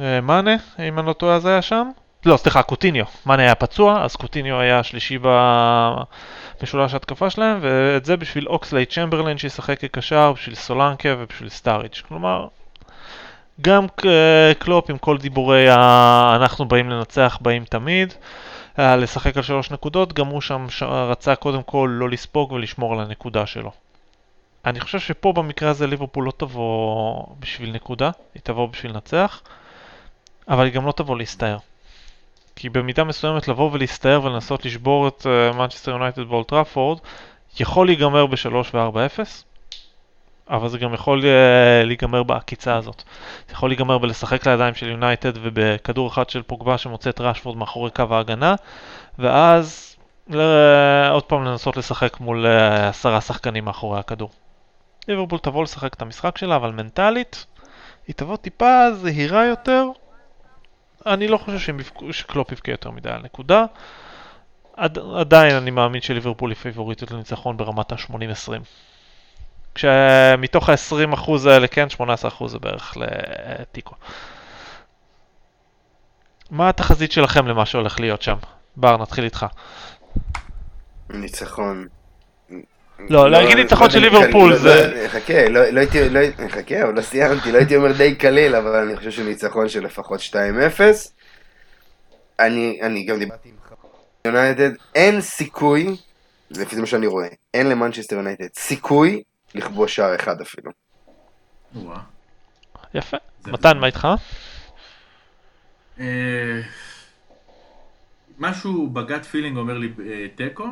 אה, 0.00 0.20
מאנה, 0.20 0.56
אם 0.88 0.98
אני 0.98 1.06
לא 1.06 1.12
טועה 1.12 1.40
זה 1.40 1.48
היה 1.50 1.62
שם. 1.62 1.90
לא, 2.28 2.36
סליחה, 2.36 2.62
קוטיניו. 2.62 3.04
מאנה 3.26 3.42
היה 3.42 3.54
פצוע, 3.54 4.02
אז 4.04 4.16
קוטיניו 4.16 4.60
היה 4.60 4.78
השלישי 4.78 5.18
במשולש 6.60 6.92
ההתקפה 6.92 7.30
שלהם, 7.30 7.58
ואת 7.62 8.04
זה 8.04 8.16
בשביל 8.16 8.48
אוקסלייד 8.48 8.86
צ'מברליין 8.86 9.38
שישחק 9.38 9.80
כקשר, 9.80 10.32
בשביל 10.32 10.54
סולנקה 10.54 11.08
ובשביל 11.18 11.48
סטארידג'. 11.48 12.02
כלומר, 12.08 12.46
גם 13.60 13.86
קלופ 14.58 14.90
עם 14.90 14.98
כל 14.98 15.18
דיבורי 15.18 15.70
ה... 15.70 16.32
אנחנו 16.36 16.64
באים 16.64 16.90
לנצח, 16.90 17.38
באים 17.40 17.64
תמיד, 17.64 18.14
לשחק 18.78 19.36
על 19.36 19.42
שלוש 19.42 19.70
נקודות, 19.70 20.12
גם 20.12 20.26
הוא 20.26 20.40
שם 20.40 20.66
ש- 20.70 20.82
רצה 20.82 21.34
קודם 21.34 21.62
כל 21.62 21.90
לא 21.92 22.08
לספוג 22.08 22.52
ולשמור 22.52 22.92
על 22.92 23.00
הנקודה 23.00 23.46
שלו. 23.46 23.70
אני 24.64 24.80
חושב 24.80 24.98
שפה 24.98 25.32
במקרה 25.32 25.70
הזה 25.70 25.86
ליברפול 25.86 26.24
לא 26.24 26.32
תבוא 26.36 27.24
בשביל 27.40 27.72
נקודה, 27.72 28.10
היא 28.34 28.42
תבוא 28.42 28.68
בשביל 28.68 28.92
לנצח, 28.92 29.42
אבל 30.48 30.64
היא 30.64 30.72
גם 30.72 30.86
לא 30.86 30.92
תבוא 30.92 31.18
להסתער. 31.18 31.58
כי 32.60 32.68
במידה 32.68 33.04
מסוימת 33.04 33.48
לבוא 33.48 33.70
ולהסתער 33.72 34.24
ולנסות 34.24 34.64
לשבור 34.64 35.08
את 35.08 35.26
מנצ'סטר 35.54 35.90
יונייטד 35.90 36.22
באולד 36.22 36.51
טראפורד, 36.51 36.98
יכול 37.60 37.86
להיגמר 37.86 38.26
ב-3 38.26 38.54
ו-4-0, 38.74 39.18
אבל 40.50 40.68
זה 40.68 40.78
גם 40.78 40.94
יכול 40.94 41.24
אה, 41.24 41.84
להיגמר 41.84 42.22
בעקיצה 42.22 42.76
הזאת. 42.76 43.02
זה 43.48 43.54
יכול 43.54 43.70
להיגמר 43.70 43.98
בלשחק 43.98 44.46
לידיים 44.46 44.74
של 44.74 44.88
יונייטד 44.88 45.32
ובכדור 45.34 46.08
אחד 46.08 46.30
של 46.30 46.42
פוגבה 46.42 46.78
שמוצא 46.78 47.10
את 47.10 47.20
ראשפורד 47.20 47.56
מאחורי 47.56 47.90
קו 47.90 48.04
ההגנה, 48.10 48.54
ואז 49.18 49.96
ל- 50.30 51.08
עוד 51.10 51.22
פעם 51.22 51.44
לנסות 51.44 51.76
לשחק 51.76 52.20
מול 52.20 52.46
אה, 52.46 52.88
עשרה 52.88 53.20
שחקנים 53.20 53.64
מאחורי 53.64 53.98
הכדור. 53.98 54.30
ליברפול 55.08 55.38
תבוא 55.38 55.62
לשחק 55.62 55.94
את 55.94 56.02
המשחק 56.02 56.38
שלה, 56.38 56.56
אבל 56.56 56.70
מנטלית, 56.70 57.46
היא 58.08 58.14
תבוא 58.14 58.36
טיפה 58.36 58.92
זהירה 58.94 59.44
יותר. 59.44 59.84
אני 61.06 61.28
לא 61.28 61.38
חושב 61.38 61.76
שקלופ 62.10 62.52
יבכה 62.52 62.70
יותר 62.70 62.90
מדי 62.90 63.10
על 63.10 63.22
נקודה. 63.22 63.64
עד, 64.76 64.98
עדיין 64.98 65.56
אני 65.56 65.70
מאמין 65.70 66.00
שליברפול 66.00 66.50
היא 66.50 66.56
פייבוריטית 66.56 67.10
לניצחון 67.10 67.56
ברמת 67.56 67.92
ה-80-20. 67.92 68.52
כשמתוך 69.74 70.68
ה-20% 70.68 71.30
האלה 71.48 71.66
כן, 71.68 71.86
18% 72.40 72.48
זה 72.48 72.58
בערך 72.58 72.96
לתיקו. 72.96 73.94
מה 76.50 76.68
התחזית 76.68 77.12
שלכם 77.12 77.46
למה 77.46 77.66
שהולך 77.66 78.00
להיות 78.00 78.22
שם? 78.22 78.36
בר, 78.76 78.96
נתחיל 78.96 79.24
איתך. 79.24 79.46
ניצחון. 81.10 81.86
לא, 83.10 83.30
להגיד 83.30 83.56
ניצחון 83.56 83.90
של 83.90 83.98
ליברפול 83.98 84.56
זה- 84.56 84.92
לא, 85.02 85.08
חכה, 85.08 85.48
לא 85.48 85.70
לא 85.70 85.80
הייתי, 85.80 86.08
לא 86.10 86.20
חכה, 86.48 86.82
אבל 86.82 86.94
לא 86.96 87.00
סיימתי, 87.02 87.52
לא 87.52 87.58
הייתי 87.58 87.76
אומר 87.76 87.92
די 87.92 88.14
קליל, 88.14 88.54
אבל 88.56 88.74
אני 88.76 88.96
חושב 88.96 89.10
שניצחון 89.10 89.68
של 89.68 89.84
לפחות 89.84 90.20
2-0. 90.20 90.32
אני 92.40 92.78
אני 92.82 93.04
גם 93.04 93.18
דיברתי 93.18 93.48
עם 93.48 93.54
יונייטד, 94.24 94.70
אין 94.94 95.20
סיכוי, 95.20 95.96
לפי 96.50 96.74
זה 96.74 96.80
מה 96.80 96.86
שאני 96.86 97.06
רואה, 97.06 97.28
אין 97.54 97.68
למנצ'סטר 97.68 98.16
יונייטד 98.16 98.46
סיכוי 98.58 99.22
לכבוש 99.54 99.96
שער 99.96 100.14
אחד 100.14 100.40
אפילו. 100.40 100.70
יפה. 102.94 103.16
מתן, 103.46 103.78
מה 103.78 103.86
איתך? 103.86 104.08
אה, 106.00 106.60
משהו 108.38 108.86
ב 108.90 108.98
gut 108.98 109.24
feeling 109.24 109.56
אומר 109.56 109.78
לי 109.78 109.92
אה, 110.06 110.26
תיקו, 110.34 110.64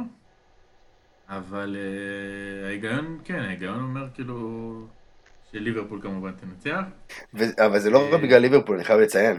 אבל 1.29 1.77
אה, 1.79 2.67
ההיגיון, 2.67 3.19
כן, 3.25 3.39
ההיגיון 3.39 3.81
אומר 3.81 4.07
כאילו 4.15 4.87
שליברפול 5.53 6.01
כמובן 6.03 6.33
תנצח. 6.33 6.81
ו- 7.35 7.65
אבל 7.67 7.79
זה 7.79 7.91
לא 7.91 8.15
רק 8.15 8.21
בגלל 8.23 8.39
ליברפול, 8.43 8.77
אני 8.77 8.85
חייב 8.85 9.01
לציין. 9.01 9.39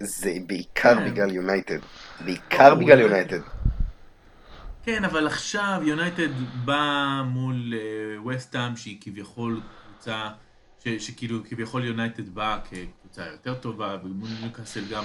זה 0.00 0.32
בעיקר 0.46 0.94
כן. 0.94 1.10
בגלל 1.10 1.32
יונייטד. 1.32 1.78
בעיקר 2.24 2.74
בגלל 2.74 3.00
יונייטד. 3.00 3.40
כן, 4.82 5.04
אבל 5.04 5.26
עכשיו 5.26 5.80
יונייטד 5.84 6.28
בא 6.64 7.22
מול 7.26 7.74
וסטאם 8.26 8.76
שהיא 8.76 8.98
כביכול 9.00 9.60
קבוצה, 9.86 10.28
ש, 10.84 10.88
שכאילו 10.88 11.44
כביכול 11.44 11.84
יונייטד 11.84 12.28
באה 12.28 12.58
כקבוצה 12.60 13.26
יותר 13.32 13.54
טובה, 13.54 13.96
ומול 14.04 14.28
ניוקאסל 14.42 14.84
גם 14.90 15.04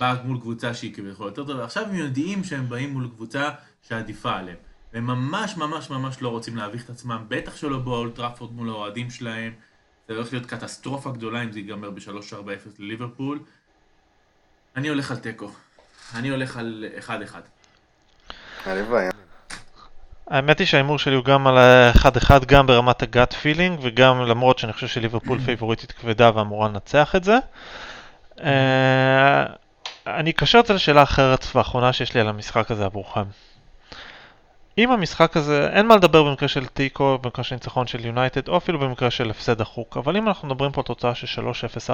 באה 0.00 0.22
מול 0.24 0.40
קבוצה 0.40 0.74
שהיא 0.74 0.94
כביכול 0.94 1.26
יותר 1.26 1.44
טובה, 1.44 1.64
עכשיו 1.64 1.84
הם 1.84 1.94
יודעים 1.94 2.44
שהם 2.44 2.68
באים 2.68 2.92
מול 2.92 3.08
קבוצה 3.08 3.50
שעדיפה 3.82 4.36
עליהם. 4.36 4.56
והם 4.96 5.06
ממש 5.06 5.56
ממש 5.56 5.90
ממש 5.90 6.22
לא 6.22 6.28
רוצים 6.28 6.56
להביך 6.56 6.84
את 6.84 6.90
עצמם, 6.90 7.24
בטח 7.28 7.56
שלא 7.56 7.78
באולטראפורד 7.78 8.52
מול 8.52 8.68
האוהדים 8.68 9.10
שלהם. 9.10 9.52
זה 10.08 10.14
הולך 10.14 10.32
להיות 10.32 10.46
קטסטרופה 10.46 11.10
גדולה 11.10 11.42
אם 11.42 11.52
זה 11.52 11.58
ייגמר 11.58 11.90
ב-3-4-0 11.90 12.68
לליברפול. 12.78 13.38
אני 14.76 14.88
הולך 14.88 15.10
על 15.10 15.16
תיקו. 15.16 15.50
אני 16.14 16.28
הולך 16.28 16.56
על 16.56 16.84
1-1. 17.06 17.10
הלוואי. 18.64 19.06
האמת 20.26 20.58
היא 20.58 20.66
שההימור 20.66 20.98
שלי 20.98 21.14
הוא 21.14 21.24
גם 21.24 21.46
על 21.46 21.58
ה-1-1, 21.58 22.44
גם 22.46 22.66
ברמת 22.66 23.02
ה 23.02 23.09
gut 23.09 23.32
feeling, 23.32 23.78
וגם 23.82 24.22
למרות 24.22 24.58
שאני 24.58 24.72
חושב 24.72 24.88
שליברפול 24.88 25.38
פייבוריטית 25.38 25.92
כבדה 25.92 26.30
ואמורה 26.34 26.68
לנצח 26.68 27.16
את 27.16 27.24
זה. 27.24 27.38
אה, 28.44 29.46
אני 30.06 30.30
אקשר 30.30 30.60
את 30.60 30.66
זה 30.66 30.74
לשאלה 30.74 31.02
אחרת 31.02 31.46
ואחרונה 31.54 31.92
שיש 31.92 32.14
לי 32.14 32.20
על 32.20 32.28
המשחק 32.28 32.70
הזה 32.70 32.84
עבורכם. 32.84 33.24
אם 34.78 34.90
המשחק 34.90 35.36
הזה, 35.36 35.68
אין 35.72 35.86
מה 35.86 35.96
לדבר 35.96 36.22
במקרה 36.22 36.48
של 36.48 36.66
תיקו, 36.66 37.18
במקרה 37.22 37.44
של 37.44 37.54
ניצחון 37.54 37.86
של 37.86 38.06
יונייטד, 38.06 38.48
או 38.48 38.56
אפילו 38.56 38.78
במקרה 38.78 39.10
של 39.10 39.30
הפסד 39.30 39.58
דחוק, 39.58 39.96
אבל 39.96 40.16
אם 40.16 40.28
אנחנו 40.28 40.48
מדברים 40.48 40.72
פה 40.72 40.80
על 40.80 40.84
תוצאה 40.84 41.14
של 41.14 41.42
3-0-4-0 41.88 41.90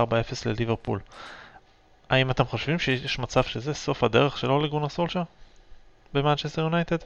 לליברפול, 0.47 0.99
האם 2.11 2.31
אתם 2.31 2.45
חושבים 2.45 2.79
שיש 2.79 3.19
מצב 3.19 3.43
שזה 3.43 3.75
סוף 3.75 4.05
הדרך 4.05 4.39
של 4.39 4.51
אולי 4.51 4.69
גונר 4.69 4.89
סולשר? 4.89 5.23
במנצ'סטר 6.15 6.63
יונייטד? 6.63 6.97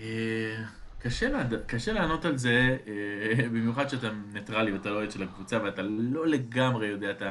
אה, 0.00 0.56
קשה. 0.98 1.28
קשה 1.66 1.92
לענות 1.92 2.24
על 2.24 2.36
זה, 2.36 2.76
אה, 2.86 3.48
במיוחד 3.52 3.88
שאתה 3.88 4.08
ניטרלי 4.32 4.72
ואתה 4.72 4.90
לא 4.90 4.96
אוהד 4.96 5.10
של 5.10 5.22
הקבוצה 5.22 5.58
ואתה 5.62 5.82
לא 5.82 6.26
לגמרי 6.26 6.86
יודע 6.86 7.10
את 7.10 7.22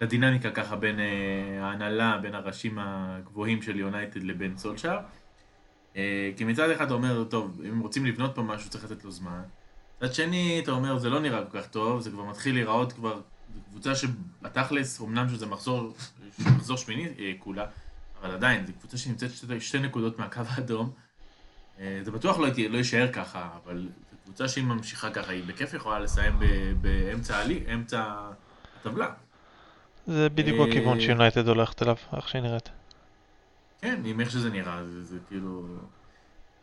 הדינמיקה 0.00 0.50
ככה 0.50 0.76
בין 0.76 1.00
אה, 1.00 1.04
ההנהלה, 1.60 2.18
בין 2.22 2.34
הראשים 2.34 2.78
הגבוהים 2.78 3.62
של 3.62 3.76
יונייטד 3.76 4.22
לבין 4.22 4.56
סולשאר. 4.56 4.98
אה, 5.96 6.30
כי 6.36 6.44
מצד 6.44 6.70
אחד 6.70 6.84
אתה 6.84 6.94
אומר, 6.94 7.24
טוב, 7.24 7.60
אם 7.68 7.80
רוצים 7.80 8.06
לבנות 8.06 8.34
פה 8.34 8.42
משהו 8.42 8.70
צריך 8.70 8.84
לתת 8.84 9.04
לו 9.04 9.10
זמן. 9.10 9.42
מצד 10.02 10.14
שני, 10.14 10.60
אתה 10.62 10.70
אומר, 10.70 10.98
זה 10.98 11.10
לא 11.10 11.20
נראה 11.20 11.44
כל 11.44 11.60
כך 11.60 11.66
טוב, 11.66 12.00
זה 12.00 12.10
כבר 12.10 12.24
מתחיל 12.24 12.54
להיראות 12.54 12.92
כבר, 12.92 13.20
זו 13.54 13.60
קבוצה 13.70 13.94
שבתכלס, 13.94 15.00
אמנם 15.00 15.28
שזה 15.28 15.46
מחזור, 15.46 15.94
מחזור 16.38 16.76
שמיני 16.76 17.08
אה, 17.18 17.32
כולה, 17.38 17.66
אבל 18.20 18.30
עדיין, 18.30 18.66
זו 18.66 18.72
קבוצה 18.78 18.98
שנמצאת 18.98 19.30
שתי, 19.30 19.60
שתי 19.60 19.78
נקודות 19.78 20.18
מהקו 20.18 20.40
האדום. 20.48 20.90
אה, 21.80 22.00
זה 22.02 22.10
בטוח 22.10 22.38
לא, 22.38 22.48
לא 22.70 22.78
יישאר 22.78 23.12
ככה, 23.12 23.48
אבל 23.64 23.88
זו 24.10 24.16
קבוצה 24.24 24.48
שהיא 24.48 24.64
ממשיכה 24.64 25.10
ככה, 25.10 25.32
היא 25.32 25.44
בכיף 25.46 25.74
יכולה 25.74 25.98
לסיים 25.98 26.38
ב, 26.38 26.44
באמצע, 26.80 27.42
אמצע 27.74 28.30
הטבלה. 28.80 29.08
זה 30.06 30.28
בדיוק 30.28 30.68
הכיוון 30.68 31.00
שיונייטד 31.00 31.48
הולכת 31.48 31.82
אליו, 31.82 31.96
איך 32.16 32.28
שהיא 32.28 32.42
נראית. 32.42 32.79
כן, 33.80 34.02
עם 34.04 34.20
איך 34.20 34.30
שזה 34.30 34.50
נראה, 34.50 34.84
זה, 34.84 35.04
זה 35.04 35.18
כאילו... 35.28 35.66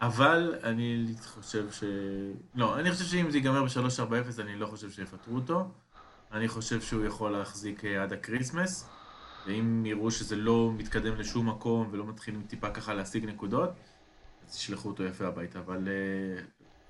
אבל 0.01 0.56
אני 0.63 1.06
חושב 1.25 1.71
ש... 1.71 1.84
לא, 2.56 2.80
אני 2.80 2.91
חושב 2.91 3.06
שאם 3.06 3.32
זה 3.32 3.38
ייגמר 3.38 3.63
ב-3-4-0, 3.63 4.41
אני 4.41 4.56
לא 4.56 4.67
חושב 4.67 4.91
שיפטרו 4.91 5.36
אותו. 5.36 5.71
אני 6.32 6.47
חושב 6.47 6.82
שהוא 6.82 7.06
יכול 7.06 7.32
להחזיק 7.32 7.86
אה, 7.86 8.03
עד 8.03 8.13
הקריסמס. 8.13 8.89
ואם 9.47 9.86
יראו 9.86 10.12
שזה 10.12 10.36
לא 10.36 10.71
מתקדם 10.77 11.15
לשום 11.15 11.49
מקום 11.49 11.89
ולא 11.91 12.06
מתחילים 12.06 12.43
טיפה 12.47 12.69
ככה 12.69 12.93
להשיג 12.93 13.25
נקודות, 13.25 13.69
אז 14.47 14.56
ישלחו 14.56 14.89
אותו 14.89 15.03
יפה 15.03 15.27
הביתה. 15.27 15.60
אבל 15.60 15.88
אה, 15.88 16.43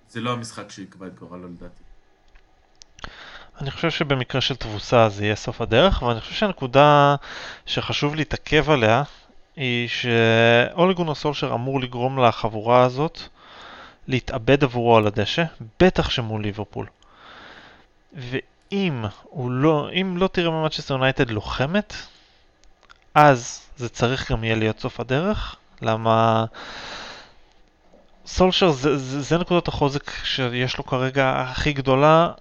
זה 0.09 0.21
לא 0.21 0.31
המשחק 0.31 0.71
שיקבע 0.71 1.07
את 1.07 1.19
גורלו 1.19 1.47
לדעתי. 1.47 1.83
אני 3.61 3.71
חושב 3.71 3.89
שבמקרה 3.89 4.41
של 4.41 4.55
תבוסה 4.55 5.09
זה 5.09 5.23
יהיה 5.23 5.35
סוף 5.35 5.61
הדרך, 5.61 6.01
ואני 6.01 6.19
חושב 6.19 6.33
שהנקודה 6.33 7.15
שחשוב 7.65 8.15
להתעכב 8.15 8.69
עליה 8.69 9.03
היא 9.58 9.88
שאולי 9.88 10.63
גונר 10.63 11.13
סולשר 11.13 11.54
אמור 11.54 11.80
לגרום 11.82 12.20
לחבורה 12.20 12.84
הזאת 12.84 13.20
להתאבד 14.08 14.63
עבורו 14.63 14.98
על 14.98 15.08
הדשא, 15.08 15.43
בטח 15.80 16.10
שמול 16.10 16.41
ליברפול. 16.41 16.86
ואם 18.13 19.06
לא, 19.48 19.89
לא 20.15 20.28
תראה 20.28 20.52
ממנצ'סטר 20.52 20.93
יונייטד 20.93 21.30
לוחמת, 21.32 21.93
אז 23.15 23.62
זה 23.78 23.89
צריך 23.89 24.32
גם 24.32 24.43
יהיה 24.43 24.56
להיות 24.56 24.80
סוף 24.80 25.00
הדרך, 25.00 25.56
למה 25.82 26.46
סולשר 28.26 28.72
זה, 28.72 28.98
זה, 28.98 29.22
זה 29.22 29.38
נקודת 29.38 29.67
החוזק 29.67 30.12
שיש 30.24 30.78
לו 30.78 30.86
כרגע 30.86 31.34
הכי 31.38 31.74
גדולה, 31.74 32.32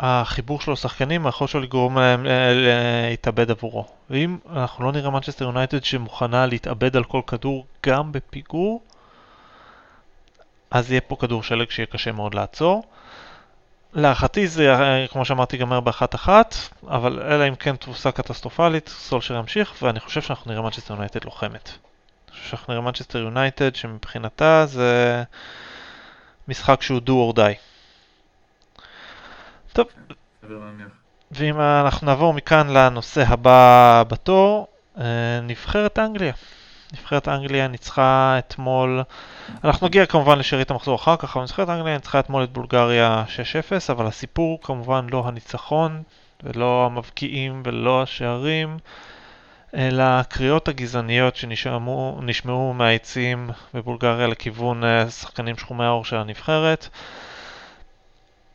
החיבור 0.00 0.60
שלו 0.60 0.72
לשחקנים, 0.72 1.26
היכולת 1.26 1.50
שלו 1.50 1.60
לגרום 1.60 1.98
להם 1.98 2.26
אה, 2.26 2.52
להתאבד 2.54 3.50
עבורו. 3.50 3.86
ואם 4.10 4.38
אנחנו 4.52 4.84
לא 4.84 4.92
נראה 4.92 5.10
מנצ'סטר 5.10 5.44
יונייטד 5.44 5.84
שמוכנה 5.84 6.46
להתאבד 6.46 6.96
על 6.96 7.04
כל 7.04 7.20
כדור 7.26 7.66
גם 7.86 8.12
בפיגור, 8.12 8.82
אז 10.70 10.90
יהיה 10.90 11.00
פה 11.00 11.16
כדור 11.20 11.42
שלג 11.42 11.70
שיהיה 11.70 11.86
קשה 11.86 12.12
מאוד 12.12 12.34
לעצור. 12.34 12.84
להערכתי 13.94 14.48
זה, 14.48 14.74
אה, 14.74 15.06
כמו 15.08 15.24
שאמרתי, 15.24 15.56
ייגמר 15.56 15.80
באחת 15.80 16.14
אחת, 16.14 16.54
אבל 16.88 17.22
אלא 17.22 17.48
אם 17.48 17.54
כן 17.54 17.76
תבוסה 17.76 18.12
קטסטרופלית, 18.12 18.88
סולשר 18.88 19.34
ימשיך, 19.34 19.74
ואני 19.82 20.00
חושב 20.00 20.22
שאנחנו 20.22 20.50
נראה 20.50 20.62
מנצ'סטר 20.62 20.94
יונייטד 20.94 21.24
לוחמת. 21.24 21.70
אני 22.28 22.36
חושב 22.36 22.50
שאנחנו 22.50 22.72
נראה 22.72 22.84
מנצ'סטר 22.84 23.18
יונייטד, 23.18 23.74
שמבחינתה 23.74 24.66
זה 24.66 25.22
משחק 26.48 26.82
שהוא 26.82 27.00
do 27.06 27.32
or 27.32 27.36
die. 27.36 27.75
טוב. 29.76 29.86
ואם 31.30 31.60
אנחנו 31.60 32.06
נעבור 32.06 32.34
מכאן 32.34 32.68
לנושא 32.70 33.24
הבא 33.28 34.02
בתור, 34.08 34.66
אה, 34.98 35.04
נבחרת 35.42 35.98
אנגליה. 35.98 36.32
נבחרת 36.92 37.28
אנגליה 37.28 37.68
ניצחה 37.68 38.36
אתמול, 38.38 39.02
אנחנו 39.64 39.86
נגיע 39.86 40.06
כמובן 40.06 40.38
לשארית 40.38 40.70
המחזור 40.70 40.96
אחר 40.96 41.16
כך, 41.16 41.36
אבל 41.36 41.44
נבחרת 41.44 41.68
אנגליה 41.68 41.94
ניצחה 41.94 42.20
אתמול 42.20 42.44
את 42.44 42.50
בולגריה 42.52 43.24
6-0, 43.28 43.92
אבל 43.92 44.06
הסיפור 44.06 44.58
כמובן 44.62 45.06
לא 45.10 45.22
הניצחון, 45.26 46.02
ולא 46.42 46.86
המבקיעים 46.86 47.62
ולא 47.64 48.02
השערים, 48.02 48.78
אלא 49.74 50.02
הקריאות 50.02 50.68
הגזעניות 50.68 51.36
שנשמעו 51.36 52.20
נשמעו 52.22 52.74
מהיציעים 52.74 53.50
בבולגריה 53.74 54.26
לכיוון 54.26 54.84
אה, 54.84 55.10
שחקנים 55.10 55.56
שחומי 55.56 55.84
העור 55.84 56.04
של 56.04 56.16
הנבחרת. 56.16 56.88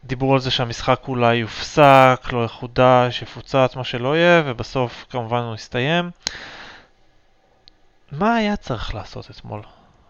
דיברו 0.03 0.33
על 0.33 0.39
זה 0.39 0.51
שהמשחק 0.51 1.01
אולי 1.07 1.35
יופסק, 1.35 2.27
לא 2.31 2.45
יחודש, 2.45 3.21
יפוצץ, 3.21 3.75
מה 3.75 3.83
שלא 3.83 4.17
יהיה, 4.17 4.43
ובסוף 4.45 5.05
כמובן 5.09 5.39
הוא 5.39 5.55
יסתיים. 5.55 6.11
מה 8.11 8.35
היה 8.35 8.55
צריך 8.55 8.95
לעשות 8.95 9.31
אתמול? 9.31 9.61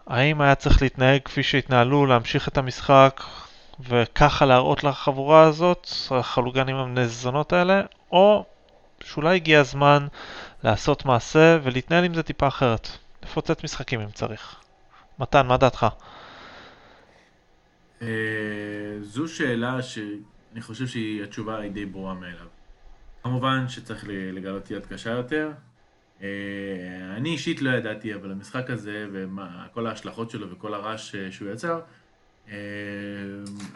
האם 0.07 0.41
היה 0.41 0.55
צריך 0.55 0.81
להתנהג 0.81 1.21
כפי 1.25 1.43
שהתנהלו, 1.43 2.05
להמשיך 2.05 2.47
את 2.47 2.57
המשחק 2.57 3.23
וככה 3.79 4.45
להראות 4.45 4.83
לחבורה 4.83 5.43
הזאת, 5.43 5.87
החלוגנים 6.11 6.75
המנזונות 6.75 7.53
האלה, 7.53 7.81
או 8.11 8.45
שאולי 9.03 9.35
הגיע 9.35 9.59
הזמן 9.59 10.07
לעשות 10.63 11.05
מעשה 11.05 11.57
ולהתנהל 11.63 12.03
עם 12.03 12.13
זה 12.13 12.23
טיפה 12.23 12.47
אחרת. 12.47 12.89
לפוצץ 13.23 13.63
משחקים 13.63 14.01
אם 14.01 14.11
צריך. 14.11 14.55
מתן, 15.19 15.47
מה 15.47 15.57
דעתך? 15.57 15.87
אה, 18.01 18.07
זו 19.01 19.27
שאלה 19.27 19.81
שאני 19.81 20.61
חושב 20.61 20.87
שהתשובה 20.87 21.57
היא 21.59 21.71
די 21.71 21.85
ברורה 21.85 22.13
מאליו. 22.13 22.47
כמובן 23.23 23.67
שצריך 23.67 24.05
לגלות 24.07 24.71
יד 24.71 24.85
קשה 24.85 25.09
יותר. 25.09 25.51
אה, 26.21 26.27
אני 27.17 27.29
אישית 27.29 27.61
לא 27.61 27.69
ידעתי, 27.69 28.15
אבל 28.15 28.31
המשחק 28.31 28.69
הזה 28.69 29.07
וכל 29.11 29.87
ההשלכות 29.87 30.31
שלו 30.31 30.51
וכל 30.51 30.73
הרעש 30.73 31.15
אה, 31.15 31.31
שהוא 31.31 31.49
יצר, 31.49 31.81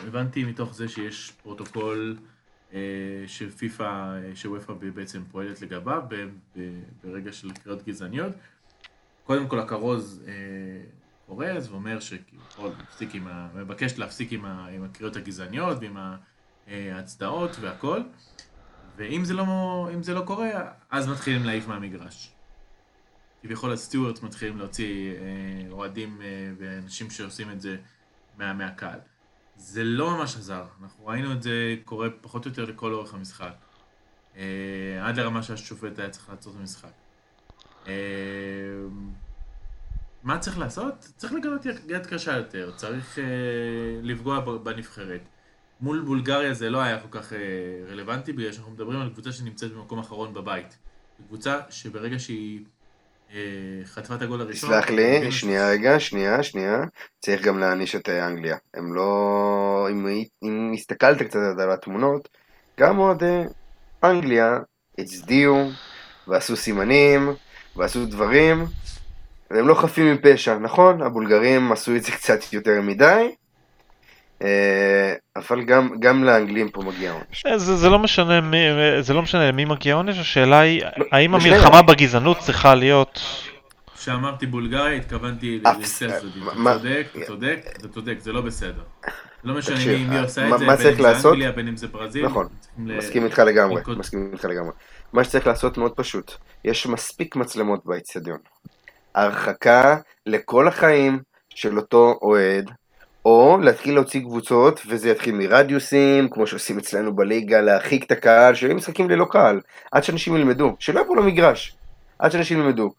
הבנתי 0.08 0.44
מתוך 0.44 0.74
זה 0.74 0.88
שיש 0.88 1.32
פרוטוקול 1.44 2.18
שפיפ"א, 3.28 3.84
אה, 3.84 4.36
שאופ"א 4.36 4.74
בעצם 4.94 5.24
פועלת 5.32 5.62
לגביו 5.62 6.04
ברגע 7.04 7.32
של 7.32 7.52
קריאות 7.52 7.84
גזעניות. 7.84 8.34
קודם 9.24 9.48
כל 9.48 9.60
הכרוז 9.60 10.24
כורז 11.28 11.72
ואומר 11.72 12.00
שכביכול. 12.00 12.72
מבקש 13.56 13.98
להפסיק 13.98 14.32
עם, 14.32 14.46
ה... 14.46 14.68
עם 14.68 14.84
הקריאות 14.84 15.16
הגזעניות 15.16 15.78
ועם 15.82 15.98
ההצדעות 16.68 17.52
והכל 17.62 18.02
ואם 18.98 19.26
זה 19.26 19.34
לא, 19.34 19.90
זה 20.02 20.14
לא 20.14 20.22
קורה, 20.22 20.50
אז 20.90 21.08
מתחילים 21.08 21.44
להעיף 21.44 21.68
מהמגרש. 21.68 22.32
כביכול 23.42 23.72
הסטיוארטס 23.72 24.24
מתחילים 24.24 24.58
להוציא 24.58 25.12
אה, 25.12 25.72
אוהדים 25.72 26.22
אה, 26.22 26.52
ואנשים 26.58 27.10
שעושים 27.10 27.52
את 27.52 27.62
זה 27.62 27.78
מה, 28.38 28.54
מהקהל. 28.54 29.00
זה 29.56 29.84
לא 29.84 30.18
ממש 30.18 30.36
עזר, 30.36 30.66
אנחנו 30.82 31.08
ראינו 31.08 31.32
את 31.32 31.44
זה 31.44 31.76
קורה 31.86 32.10
פחות 32.22 32.46
או 32.46 32.50
יותר 32.52 32.66
לכל 32.66 32.94
אורך 32.94 33.14
המשחק. 33.14 33.54
אה, 34.38 35.00
עד 35.02 35.20
לרמה 35.20 35.44
שהשופט 35.44 36.00
היה 36.00 36.10
צריך 36.10 36.30
לעצור 36.30 36.54
את 36.54 36.60
המשחק. 36.60 36.92
אה, 37.88 37.94
מה 40.26 40.40
צריך 40.40 40.58
לעשות? 40.60 41.08
צריך 41.18 41.34
לגלות 41.34 41.66
יד- 41.66 42.06
קשה 42.06 42.38
יותר, 42.38 42.72
צריך 42.76 43.20
אה, 43.20 43.24
לפגוע 44.04 44.40
בנבחרת. 44.40 45.22
מול 45.82 46.02
בולגריה 46.02 46.54
זה 46.54 46.70
לא 46.70 46.82
היה 46.82 47.00
כל 47.00 47.08
כך 47.20 47.34
אה, 47.34 47.38
רלוונטי, 47.90 48.34
בגלל 48.34 48.52
שאנחנו 48.52 48.72
מדברים 48.72 49.02
על 49.02 49.10
קבוצה 49.10 49.32
שנמצאת 49.32 49.72
במקום 49.72 50.00
אחרון 50.00 50.34
בבית. 50.34 50.78
קבוצה 51.28 51.60
שברגע 51.70 52.20
שהיא 52.20 52.60
אה, 53.34 53.40
חטפה 53.86 54.16
את 54.16 54.22
הגול 54.22 54.42
הראשון... 54.42 54.70
תסלח 54.70 54.90
לי, 54.90 55.32
שנייה 55.32 55.70
רגע, 55.70 56.00
שנייה, 56.00 56.44
שנייה. 56.44 56.84
צריך 57.20 57.42
גם 57.42 57.60
להעניש 57.60 57.96
את 57.96 58.10
אה, 58.10 58.28
אנגליה. 58.28 58.58
הם 58.74 58.94
לא... 58.94 59.88
אם, 59.92 60.08
אם 60.44 60.72
הסתכלת 60.74 61.22
קצת 61.22 61.40
על 61.60 61.72
התמונות, 61.72 62.30
גם 62.80 62.98
אוהדי 62.98 63.42
אנגליה 64.04 64.60
הצדיעו, 64.98 65.70
ועשו 66.28 66.56
סימנים, 66.56 67.34
ועשו 67.76 68.06
דברים, 68.06 68.66
והם 69.52 69.68
לא 69.68 69.74
חפים 69.74 70.14
מפשע, 70.14 70.58
נכון? 70.58 71.02
הבולגרים 71.02 71.72
עשו 71.72 71.96
את 71.96 72.04
זה 72.04 72.12
קצת 72.18 72.54
יותר 72.54 72.82
מדי, 72.82 73.30
אה, 74.42 75.14
אבל 75.36 75.64
גם, 75.64 75.90
גם 76.00 76.24
לאנגלים 76.24 76.70
פה 76.70 76.82
מגיע 76.82 77.12
עונש. 77.12 77.46
אה, 77.46 77.58
זה, 77.58 77.76
זה 77.76 77.90
לא 77.90 78.00
משנה 78.00 78.42
מי, 78.42 78.58
זה 79.02 79.14
לא 79.14 79.22
משנה 79.22 79.48
למי 79.50 79.66
מגיע 79.66 79.96
עונש, 79.96 80.18
השאלה 80.20 80.60
היא, 80.60 80.82
האם 81.12 81.36
לשניהם. 81.36 81.56
המלחמה 81.56 81.82
בגזענות 81.82 82.40
צריכה 82.40 82.76
להיות... 82.76 83.22
כשאמרתי 83.98 84.46
בולגריה, 84.46 84.92
התכוונתי 84.98 85.60
לשתי 85.82 86.06
הצדדים. 86.06 86.44
אתה 86.50 86.56
צודק, 86.66 87.08
אתה 87.18 87.26
צודק, 87.26 87.60
אתה 87.80 87.88
צודק, 87.88 88.16
זה 88.20 88.32
לא 88.34 88.42
בסדר. 88.42 88.82
לא 89.44 89.54
משנה 89.58 89.76
תקשיב, 89.76 90.00
מי 90.00 90.06
מי 90.08 90.16
אה, 90.16 90.22
עושה 90.22 90.48
מה- 90.50 90.56
את 90.56 90.60
זה, 90.60 90.66
בין 90.66 90.76
צריך 90.76 90.90
אם 90.90 90.96
זה 90.96 91.02
לעשות? 91.02 91.34
אנגליה, 91.34 91.52
בין 91.52 91.68
אם 91.68 91.78
זה 91.78 91.88
ברזיל. 91.88 92.26
נכון, 92.26 92.48
מסכים 92.78 93.26
איתך 93.26 93.40
לגמרי, 93.40 93.82
מסכים 93.98 94.30
איתך 94.34 94.46
לגמרי. 94.46 94.72
מה 95.14 95.24
שצריך 95.24 95.48
לעשות 95.48 95.78
מאוד 95.78 95.92
פשוט, 95.92 96.32
יש 96.66 96.88
מספיק 96.88 97.36
מצלמות 97.36 97.86
באצטדיון. 97.86 98.38
הרחקה 99.16 99.98
לכל 100.26 100.68
החיים 100.68 101.20
של 101.50 101.78
אותו 101.78 102.20
אוהד, 102.22 102.72
או 103.26 103.58
להתחיל 103.62 103.94
להוציא 103.94 104.22
קבוצות, 104.22 104.82
וזה 104.88 105.10
יתחיל 105.10 105.36
מרדיוסים, 105.36 106.30
כמו 106.30 106.48
שעושים 106.48 106.78
אצלנו 106.78 107.16
בליגה, 107.16 107.62
להרחיק 107.62 108.04
את 108.04 108.12
הקהל, 108.12 108.56
שיהיו 108.56 108.76
משחקים 108.76 109.10
ללא 109.10 109.26
קהל, 109.26 109.60
עד 109.92 110.04
שאנשים 110.04 110.36
ילמדו, 110.36 110.76
שלא 110.80 111.00
יבואו 111.00 111.16
למגרש, 111.16 111.78
עד 112.20 112.32
שאנשים 112.32 112.60
ילמדו. 112.60 112.92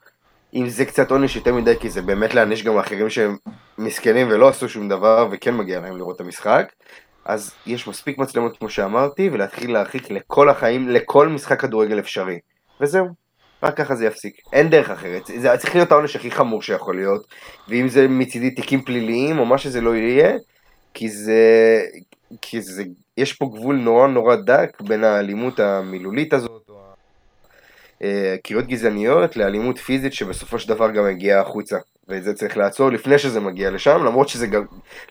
אם 0.54 0.68
זה 0.68 0.84
קצת 0.84 1.10
עונש 1.10 1.36
יותר 1.36 1.54
מדי, 1.54 1.74
כי 1.80 1.90
זה 1.90 2.02
באמת 2.02 2.34
להעניש 2.34 2.64
גם 2.64 2.78
אחרים 2.78 3.10
שהם 3.10 3.36
מסכנים 3.78 4.28
ולא 4.30 4.48
עשו 4.48 4.68
שום 4.68 4.88
דבר, 4.88 5.28
וכן 5.30 5.56
מגיע 5.56 5.80
להם 5.80 5.96
לראות 5.96 6.16
את 6.16 6.20
המשחק, 6.20 6.72
אז 7.24 7.54
יש 7.66 7.88
מספיק 7.88 8.18
מצלמות 8.18 8.58
כמו 8.58 8.68
שאמרתי, 8.68 9.30
ולהתחיל 9.32 9.72
להרחיק 9.72 10.10
לכל 10.10 10.48
החיים, 10.48 10.88
לכל 10.88 11.28
משחק 11.28 11.60
כדורגל 11.60 11.98
אפשרי. 11.98 12.38
וזהו, 12.80 13.25
רק 13.62 13.76
ככה 13.76 13.94
זה 13.94 14.06
יפסיק. 14.06 14.36
אין 14.52 14.70
דרך 14.70 14.90
אחרת, 14.90 15.26
זה 15.26 15.56
צריך 15.58 15.74
להיות 15.74 15.92
העונש 15.92 16.16
הכי 16.16 16.30
חמור 16.30 16.62
שיכול 16.62 16.96
להיות, 16.96 17.26
ואם 17.68 17.88
זה 17.88 18.08
מצידי 18.08 18.50
תיקים 18.50 18.82
פליליים 18.82 19.38
או 19.38 19.46
מה 19.46 19.58
שזה 19.58 19.80
לא 19.80 19.96
יהיה, 19.96 20.36
כי 20.94 21.08
זה, 21.08 21.80
כי 22.42 22.62
זה, 22.62 22.84
יש 23.16 23.32
פה 23.32 23.50
גבול 23.54 23.76
נורא 23.76 24.06
נורא 24.06 24.36
דק 24.36 24.80
בין 24.80 25.04
האלימות 25.04 25.60
המילולית 25.60 26.32
הזאת, 26.32 26.62
או 26.68 26.74
אה, 28.02 28.36
קריאות 28.44 28.66
גזעניות, 28.66 29.36
לאלימות 29.36 29.78
פיזית 29.78 30.12
שבסופו 30.12 30.58
של 30.58 30.68
דבר 30.68 30.90
גם 30.90 31.04
מגיעה 31.04 31.40
החוצה. 31.40 31.76
ואת 32.08 32.24
זה 32.24 32.34
צריך 32.34 32.56
לעצור 32.56 32.90
לפני 32.90 33.18
שזה 33.18 33.40
מגיע 33.40 33.70
לשם, 33.70 34.04
למרות 34.04 34.28
שזה, 34.28 34.46
גם, 34.46 34.64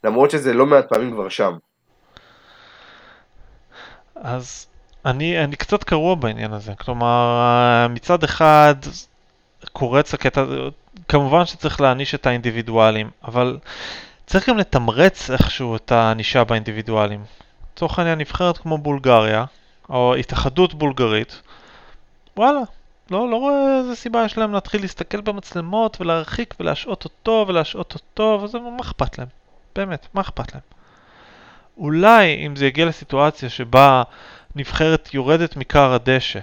למרות 0.04 0.32
שזה 0.32 0.54
לא 0.54 0.66
מעט 0.66 0.90
פעמים 0.90 1.12
כבר 1.12 1.30
שם. 1.30 1.54
אז 4.16 4.68
אני, 5.06 5.44
אני 5.44 5.56
קצת 5.56 5.84
קרוע 5.84 6.16
בעניין 6.16 6.54
הזה. 6.54 6.74
כלומר, 6.76 7.88
מצד 7.90 8.24
אחד 8.24 8.76
קורץ 9.74 10.14
הקטע, 10.14 10.46
כמובן 11.08 11.46
שצריך 11.46 11.82
להעניש 11.82 12.16
את 12.16 12.28
האינדיבידואלים, 12.28 13.10
אבל 13.24 13.58
צריך 14.26 14.50
גם 14.50 14.58
לתמרץ 14.58 15.30
איכשהו 15.30 15.76
את 15.76 15.92
הענישה 15.92 16.44
באינדיבידואלים. 16.44 17.24
לצורך 17.74 18.00
העניין 18.00 18.20
נבחרת 18.20 18.58
כמו 18.58 18.78
בולגריה, 18.78 19.46
או 19.90 20.16
התאחדות 20.16 20.74
בולגרית, 20.74 21.42
וואלה, 22.38 22.60
לא, 23.12 23.30
לא 23.30 23.36
רואה 23.36 23.78
איזה 23.78 23.96
סיבה 23.96 24.26
יש 24.26 24.38
להם 24.38 24.54
להתחיל 24.54 24.82
להסתכל 24.82 25.22
במצלמות 25.22 26.02
ולהרחיק 26.02 26.54
ולהשעות 26.60 27.04
אותו 27.04 27.46
ולהשעות 27.48 27.94
אותו, 27.94 28.40
וזה 28.44 28.60
מה 28.60 28.82
אכפת 28.82 29.18
להם? 29.18 29.28
באמת, 29.76 30.08
מה 30.14 30.22
אכפת 30.22 30.54
להם? 30.54 30.64
אולי 31.78 32.46
אם 32.46 32.56
זה 32.56 32.66
יגיע 32.66 32.86
לסיטואציה 32.86 33.50
שבה 33.50 34.04
נבחרת 34.56 35.14
יורדת 35.14 35.58
מכר 35.58 35.94
הדשא 35.94 36.40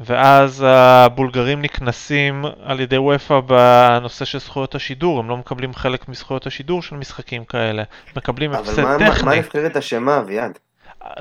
ואז 0.00 0.64
הבולגרים 0.66 1.62
נקנסים 1.62 2.44
על 2.62 2.80
ידי 2.80 2.98
וופא 2.98 3.40
בנושא 3.40 4.24
של 4.24 4.38
זכויות 4.38 4.74
השידור, 4.74 5.18
הם 5.18 5.28
לא 5.28 5.36
מקבלים 5.36 5.74
חלק 5.74 6.08
מזכויות 6.08 6.46
השידור 6.46 6.82
של 6.82 6.96
משחקים 6.96 7.44
כאלה, 7.44 7.82
מקבלים 8.16 8.52
אבל 8.52 8.60
הפסד 8.60 8.82
מה, 8.82 8.98
מה, 8.98 9.04
מה 9.04 9.14
טכני. 9.14 9.34
הנבחרת 9.36 9.76
אשמה, 9.76 10.18
אביעד? 10.18 10.58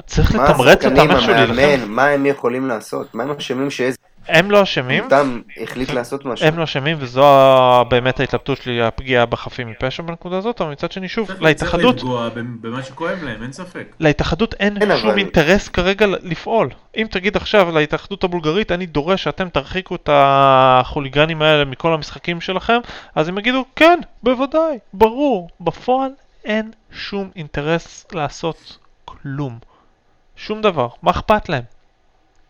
צריך 0.05 0.36
מה 0.36 0.49
לתמרץ 0.49 0.86
אותם 0.86 1.12
איכשהו 1.12 1.32
להילחם. 1.34 1.89
מה 1.89 2.05
הם 2.08 2.25
יכולים 2.25 2.67
לעשות? 2.67 3.15
מה 3.15 3.23
הם 3.23 3.32
אשמים 3.32 3.69
שאיזה 3.69 3.97
הם 4.30 4.52
לא 4.52 4.63
אשמים, 4.63 5.04
סתם 5.06 5.42
החליט 5.63 5.89
לעשות 5.89 6.26
משהו. 6.26 6.48
הם 6.48 6.58
לא 6.58 6.63
אשמים, 6.63 6.98
וזו 7.00 7.26
באמת 7.89 8.20
ההתלבטות 8.20 8.58
שלי, 8.62 8.82
הפגיעה 8.82 9.26
בחפים 9.26 9.68
מפשע 9.70 10.04
בנקודה 10.04 10.38
הזאת, 10.38 10.62
אבל 10.62 10.72
מצד 10.72 10.92
שני, 10.92 11.08
שוב, 11.10 11.30
להתאחדות, 11.39 11.96
צריך 11.96 12.06
לפגוע 12.08 12.30
במה 12.62 12.84
שכואב 12.84 13.24
להם, 13.24 13.44
אין 13.44 13.52
ספק. 13.52 13.96
להתאחדות 14.00 14.54
אין 14.54 14.74
שום 14.98 15.10
אבל- 15.10 15.18
אינטרס 15.20 15.68
כרגע 15.68 16.06
לפעול. 16.24 16.70
אם 16.98 17.08
תגיד 17.12 17.36
עכשיו 17.36 17.72
להתאחדות 17.72 18.24
הבולגרית, 18.24 18.72
אני 18.72 18.86
דורש 18.86 19.24
שאתם 19.24 19.50
תרחיקו 19.50 19.96
את 19.96 20.10
החוליגנים 20.13 21.42
האלה 21.42 21.65
מכל 21.65 21.94
המשחקים 21.94 22.42
שלכם, 22.42 22.80
אז 23.15 23.28
הם 23.28 23.38
יגידו, 23.38 23.65
כן, 23.76 24.00
בוודאי, 24.24 24.78
ברור. 24.94 25.50
בפועל 25.62 26.12
אין 26.46 26.72
שום 26.92 27.30
אינטרס 27.36 28.06
לעשות 28.13 28.78
כלום. 29.06 29.60
שום 30.36 30.62
דבר. 30.62 30.88
מה 31.04 31.12
אכפת 31.12 31.50
להם? 31.50 31.63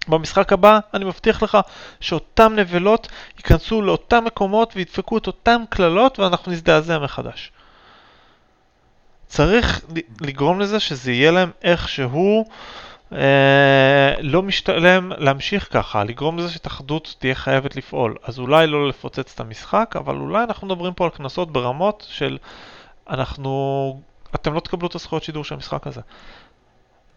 במשחק 0.09 0.53
הבא, 0.53 0.79
אני 0.93 1.05
מבטיח 1.05 1.43
לך 1.43 1.57
שאותם 1.99 2.53
נבלות 2.55 3.07
ייכנסו 3.37 3.81
לאותם 3.81 4.25
מקומות 4.25 4.73
וידפקו 4.75 5.17
את 5.17 5.27
אותם 5.27 5.61
קללות 5.69 6.19
ואנחנו 6.19 6.51
נזדעזע 6.51 6.99
מחדש. 6.99 7.51
צריך 9.27 9.81
לגרום 10.21 10.59
לזה 10.59 10.79
שזה 10.79 11.11
יהיה 11.11 11.31
להם 11.31 11.51
איכשהו 11.63 12.45
אה, 13.13 14.13
לא 14.21 14.41
משתלם 14.43 15.11
להמשיך 15.17 15.67
ככה, 15.71 16.03
לגרום 16.03 16.37
לזה 16.37 16.49
שהתאחדות 16.49 17.15
תהיה 17.19 17.35
חייבת 17.35 17.75
לפעול. 17.75 18.15
אז 18.23 18.39
אולי 18.39 18.67
לא 18.67 18.89
לפוצץ 18.89 19.33
את 19.33 19.39
המשחק, 19.39 19.95
אבל 19.95 20.15
אולי 20.15 20.43
אנחנו 20.43 20.67
מדברים 20.67 20.93
פה 20.93 21.03
על 21.03 21.09
קנסות 21.09 21.51
ברמות 21.51 22.07
של 22.09 22.37
אנחנו... 23.09 24.01
אתם 24.35 24.53
לא 24.53 24.59
תקבלו 24.59 24.87
את 24.87 24.95
הזכויות 24.95 25.23
שידור 25.23 25.43
של 25.43 25.55
המשחק 25.55 25.87
הזה. 25.87 26.01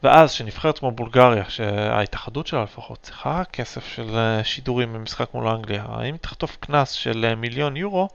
ואז 0.03 0.33
שנבחרת 0.33 0.79
כמו 0.79 0.91
בולגריה, 0.91 1.45
שההתאחדות 1.49 2.47
שלה 2.47 2.63
לפחות 2.63 2.99
צריכה 3.03 3.43
כסף 3.53 3.87
של 3.87 4.17
אה, 4.17 4.45
שידורים 4.45 4.93
במשחק 4.93 5.35
מול 5.35 5.49
אנגליה, 5.49 5.85
האם 5.89 6.17
תחטוף 6.17 6.57
קנס 6.61 6.91
של 6.91 7.25
אה, 7.29 7.35
מיליון 7.35 7.77
יורו, 7.77 8.09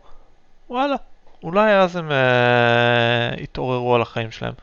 וואלה, 0.69 0.95
אולי 1.43 1.75
אז 1.75 1.95
הם 1.95 2.11
אה, 2.11 3.31
יתעוררו 3.37 3.95
על 3.95 4.01
החיים 4.01 4.31
שלהם. 4.31 4.53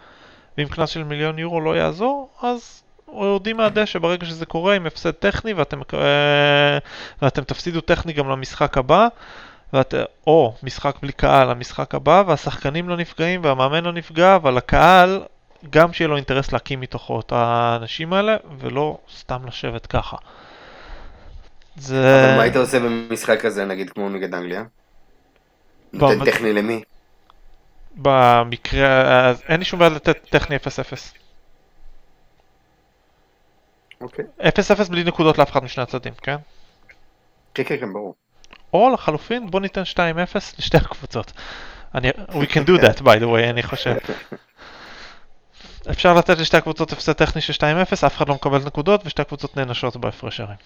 ואם 0.59 0.69
קנס 0.69 0.89
של 0.89 1.05
מיליון 1.05 1.39
יורו 1.39 1.61
לא 1.61 1.77
יעזור, 1.77 2.29
אז 2.43 2.83
יורדים 3.09 3.57
מהדשא 3.57 3.99
ברגע 3.99 4.27
שזה 4.27 4.47
קורה 4.47 4.77
עם 4.77 4.87
הפסד 4.87 5.11
טכני 5.11 5.53
ואתם, 5.53 5.81
אה, 5.95 6.79
ואתם 7.23 7.45
תפסידו 7.45 7.81
טכני 7.81 8.13
גם 8.13 8.29
למשחק 8.29 8.79
הבא. 8.79 9.09
ואת, 9.73 9.95
או 10.27 10.55
משחק 10.63 10.97
בלי 11.03 11.13
קהל 11.13 11.51
למשחק 11.51 11.95
הבא, 11.95 12.23
והשחקנים 12.27 12.89
לא 12.89 12.97
נפגעים 12.97 13.41
והמאמן 13.45 13.85
לא 13.85 13.93
נפגע, 13.93 14.37
אבל 14.37 14.59
הקהל, 14.59 15.23
גם 15.71 15.93
שיהיה 15.93 16.09
לו 16.09 16.17
אינטרס 16.17 16.53
להקים 16.53 16.81
מתוכו 16.81 17.21
את 17.21 17.33
האנשים 17.33 18.13
האלה, 18.13 18.37
ולא 18.59 18.99
סתם 19.17 19.47
לשבת 19.47 19.87
ככה. 19.87 20.17
זה... 21.77 22.25
אבל 22.25 22.37
מה 22.37 22.43
היית 22.43 22.57
עושה 22.57 22.81
במשחק 22.81 23.41
כזה, 23.41 23.65
נגיד 23.65 23.91
כמו 23.91 24.09
נגד 24.09 24.35
אנגליה? 24.35 24.65
נותן 25.93 26.25
טכני 26.25 26.53
למי? 26.53 26.83
במקרה, 27.97 29.29
אז 29.29 29.43
אין 29.49 29.59
לי 29.59 29.65
שום 29.65 29.79
בעיה 29.79 29.91
לתת 29.91 30.19
טכני 30.31 30.57
0-0. 30.57 30.61
אוקיי. 34.01 34.25
0-0 34.41 34.91
בלי 34.91 35.05
נקודות 35.05 35.39
לאף 35.39 35.51
אחד 35.51 35.65
משני 35.65 35.83
הצדדים, 35.83 36.13
כן? 36.23 36.37
כן, 37.55 37.65
כן, 37.65 37.77
כן, 37.81 37.93
ברור. 37.93 38.15
או 38.73 38.91
לחלופין, 38.91 39.51
בוא 39.51 39.61
ניתן 39.61 39.83
2-0 39.83 39.97
לשתי 40.59 40.77
הקבוצות. 40.77 41.33
אני, 41.95 42.11
we 42.11 42.47
can 42.47 42.67
do 42.67 42.83
that 42.83 43.01
by 43.01 43.21
the 43.21 43.27
way, 43.27 43.51
אני 43.51 43.63
חושב. 43.63 43.95
אפשר 45.91 46.15
לתת 46.15 46.39
לשתי 46.39 46.57
הקבוצות 46.57 46.93
הפסד 46.93 47.13
טכני 47.13 47.43
של 47.43 47.53
2-0, 47.53 48.07
אף 48.07 48.17
אחד 48.17 48.29
לא 48.29 48.35
מקבל 48.35 48.59
נקודות 48.67 49.03
ושתי 49.07 49.23
הקבוצות 49.23 49.57
נענשות 49.57 49.97
בהפרש 49.97 50.37
שערים. 50.37 50.57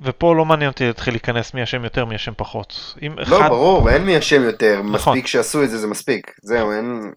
ופה 0.00 0.34
לא 0.34 0.44
מעניין 0.44 0.70
אותי 0.70 0.86
להתחיל 0.86 1.14
להיכנס 1.14 1.54
מי 1.54 1.62
אשם 1.62 1.84
יותר, 1.84 2.04
מי 2.04 2.16
אשם 2.16 2.32
פחות. 2.36 2.94
לא, 3.16 3.22
אחד, 3.22 3.48
ברור, 3.48 3.90
אין 3.90 4.04
מי 4.04 4.18
אשם 4.18 4.42
יותר. 4.42 4.80
נכון. 4.84 5.12
מספיק 5.12 5.26
שעשו 5.26 5.62
את 5.62 5.70
זה, 5.70 5.78
זה 5.78 5.86
מספיק. 5.86 6.34
זהו, 6.42 6.72
אין... 6.72 7.12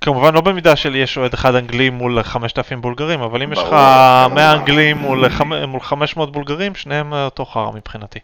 כמובן 0.00 0.34
לא 0.34 0.40
במידה 0.40 0.76
של 0.76 0.96
יש 0.96 1.18
אוהד 1.18 1.34
אחד 1.34 1.54
אנגלי 1.54 1.90
מול 1.90 2.22
5,000 2.22 2.80
בולגרים, 2.80 3.20
אבל 3.20 3.42
אם 3.42 3.52
יש 3.52 3.58
לך 3.58 3.64
ברור, 3.64 3.78
100 3.78 4.24
כמובן. 4.28 4.40
אנגלים 4.40 4.96
מול 4.98 5.28
חמ- 5.28 5.66
מול 5.66 5.80
500 5.80 6.32
בולגרים, 6.32 6.74
שניהם 6.74 7.12
אותו 7.12 7.44
חרא 7.44 7.70
מבחינתי. 7.74 8.18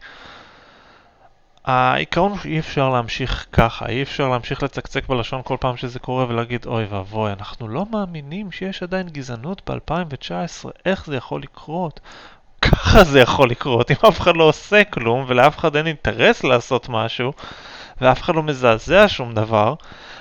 העיקרון 1.65 2.31
הוא 2.31 2.39
שאי 2.39 2.59
אפשר 2.59 2.89
להמשיך 2.89 3.47
ככה, 3.53 3.87
אי 3.87 4.03
אפשר 4.03 4.29
להמשיך 4.29 4.63
לצקצק 4.63 5.09
בלשון 5.09 5.41
כל 5.45 5.57
פעם 5.61 5.77
שזה 5.77 5.99
קורה 5.99 6.27
ולהגיד 6.29 6.67
אוי 6.67 6.85
ואבוי, 6.85 7.33
אנחנו 7.33 7.69
לא 7.69 7.87
מאמינים 7.91 8.53
שיש 8.53 8.83
עדיין 8.83 9.09
גזענות 9.09 9.71
ב-2019, 9.71 10.71
איך 10.85 11.07
זה 11.07 11.17
יכול 11.17 11.43
לקרות? 11.43 12.01
ככה 12.63 13.05
זה 13.05 13.21
יכול 13.21 13.51
לקרות, 13.51 13.91
אם 13.91 13.97
אף 14.09 14.21
אחד 14.21 14.37
לא 14.37 14.45
עושה 14.45 14.85
כלום 14.85 15.25
ולאף 15.29 15.59
אחד 15.59 15.77
אין 15.77 15.87
אינטרס 15.87 16.45
לעשות 16.45 16.89
משהו 16.89 17.33
ואף 18.01 18.23
אחד 18.23 18.35
לא 18.35 18.43
מזעזע 18.43 19.05
שום 19.09 19.35
דבר, 19.35 19.75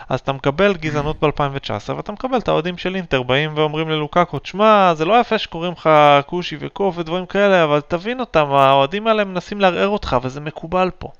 אז 0.10 0.20
אתה 0.20 0.34
מקבל 0.34 0.74
גזענות 0.74 1.24
ב-2019 1.24 1.94
ואתה 1.96 2.12
מקבל 2.12 2.38
את 2.38 2.48
האוהדים 2.48 2.78
של 2.78 2.96
אינטר 2.96 3.24
באים 3.24 3.52
ואומרים 3.56 3.90
ללוקאקו, 3.90 4.40
תשמע, 4.40 4.94
זה 4.94 5.06
לא 5.06 5.20
יפה 5.20 5.38
שקוראים 5.38 5.74
לך 5.74 5.90
כושי 6.26 6.58
וקוף 6.60 6.98
ודברים 6.98 7.26
כאלה, 7.26 7.64
אבל 7.64 7.82
תבין 7.88 8.20
אותם, 8.20 8.52
האוהדים 8.52 9.08
האלה 9.08 9.24
מנסים 9.24 9.62
לערער 9.62 9.88
אותך 9.88 10.18
וזה 10.22 10.42
מקובל 10.42 10.90
פה. 10.98 11.12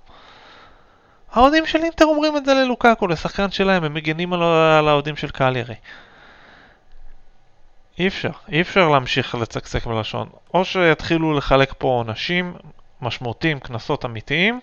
האוהדים 1.34 1.66
של 1.66 1.84
אינטר 1.84 2.06
אומרים 2.06 2.38
את 2.38 2.46
זה 2.46 2.54
ללוקאקו, 2.54 3.08
לשחקן 3.08 3.52
שלהם, 3.52 3.84
הם 3.84 3.94
מגנים 3.94 4.34
על, 4.34 4.42
האוהדים 4.88 5.16
של 5.16 5.30
קהלירי. 5.30 5.76
אי 8.00 8.08
אפשר, 8.08 8.32
אי 8.50 8.62
אפשר 8.62 8.90
להמשיך 8.90 9.36
לצקצק 9.36 9.86
בלשון. 9.86 10.30
או 10.54 10.66
שיתחילו 10.66 11.34
לחלק 11.34 11.74
פה 11.78 11.88
עונשים 11.88 12.54
משמעותיים, 13.02 13.60
קנסות 13.60 14.06
אמיתיים, 14.06 14.60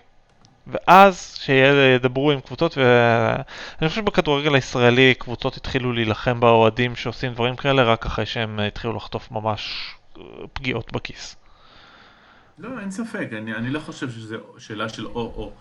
ואז 0.67 1.37
שידברו 1.41 2.31
עם 2.31 2.39
קבוצות, 2.39 2.77
ואני 2.77 3.89
חושב 3.89 4.01
שבכדורגל 4.01 4.55
הישראלי 4.55 5.13
קבוצות 5.13 5.57
התחילו 5.57 5.93
להילחם 5.93 6.39
באוהדים 6.39 6.95
שעושים 6.95 7.33
דברים 7.33 7.55
כאלה 7.55 7.83
רק 7.83 8.05
אחרי 8.05 8.25
שהם 8.25 8.59
התחילו 8.59 8.93
לחטוף 8.93 9.31
ממש 9.31 9.91
אה, 10.17 10.23
פגיעות 10.53 10.93
בכיס. 10.93 11.35
לא, 12.57 12.79
אין 12.79 12.91
ספק, 12.91 13.29
אני, 13.37 13.53
אני 13.53 13.69
לא 13.69 13.79
חושב 13.79 14.09
שזה 14.09 14.37
שאלה 14.57 14.89
של 14.89 15.05
או-או. 15.05 15.51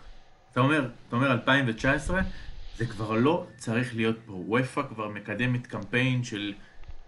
אתה 0.53 0.61
אומר, 0.61 0.89
אתה 1.09 1.17
אומר 1.17 1.33
2019, 1.33 2.21
זה 2.77 2.87
כבר 2.87 3.11
לא 3.11 3.47
צריך 3.57 3.97
להיות 3.97 4.17
פה. 4.27 4.33
וופא 4.33 4.83
כבר 4.89 5.09
מקדמת 5.09 5.67
קמפיין 5.67 6.25
של 6.25 6.55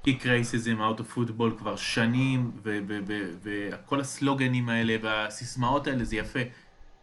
קיק 0.04 0.26
רייסיזם, 0.26 0.82
אאוט 0.82 0.98
אוף 1.00 1.12
פוטבול 1.12 1.54
כבר 1.58 1.76
שנים, 1.76 2.50
וכל 3.42 4.00
הסלוגנים 4.00 4.68
האלה 4.68 4.96
והסיסמאות 5.02 5.86
האלה 5.86 6.04
זה 6.04 6.16
יפה. 6.16 6.40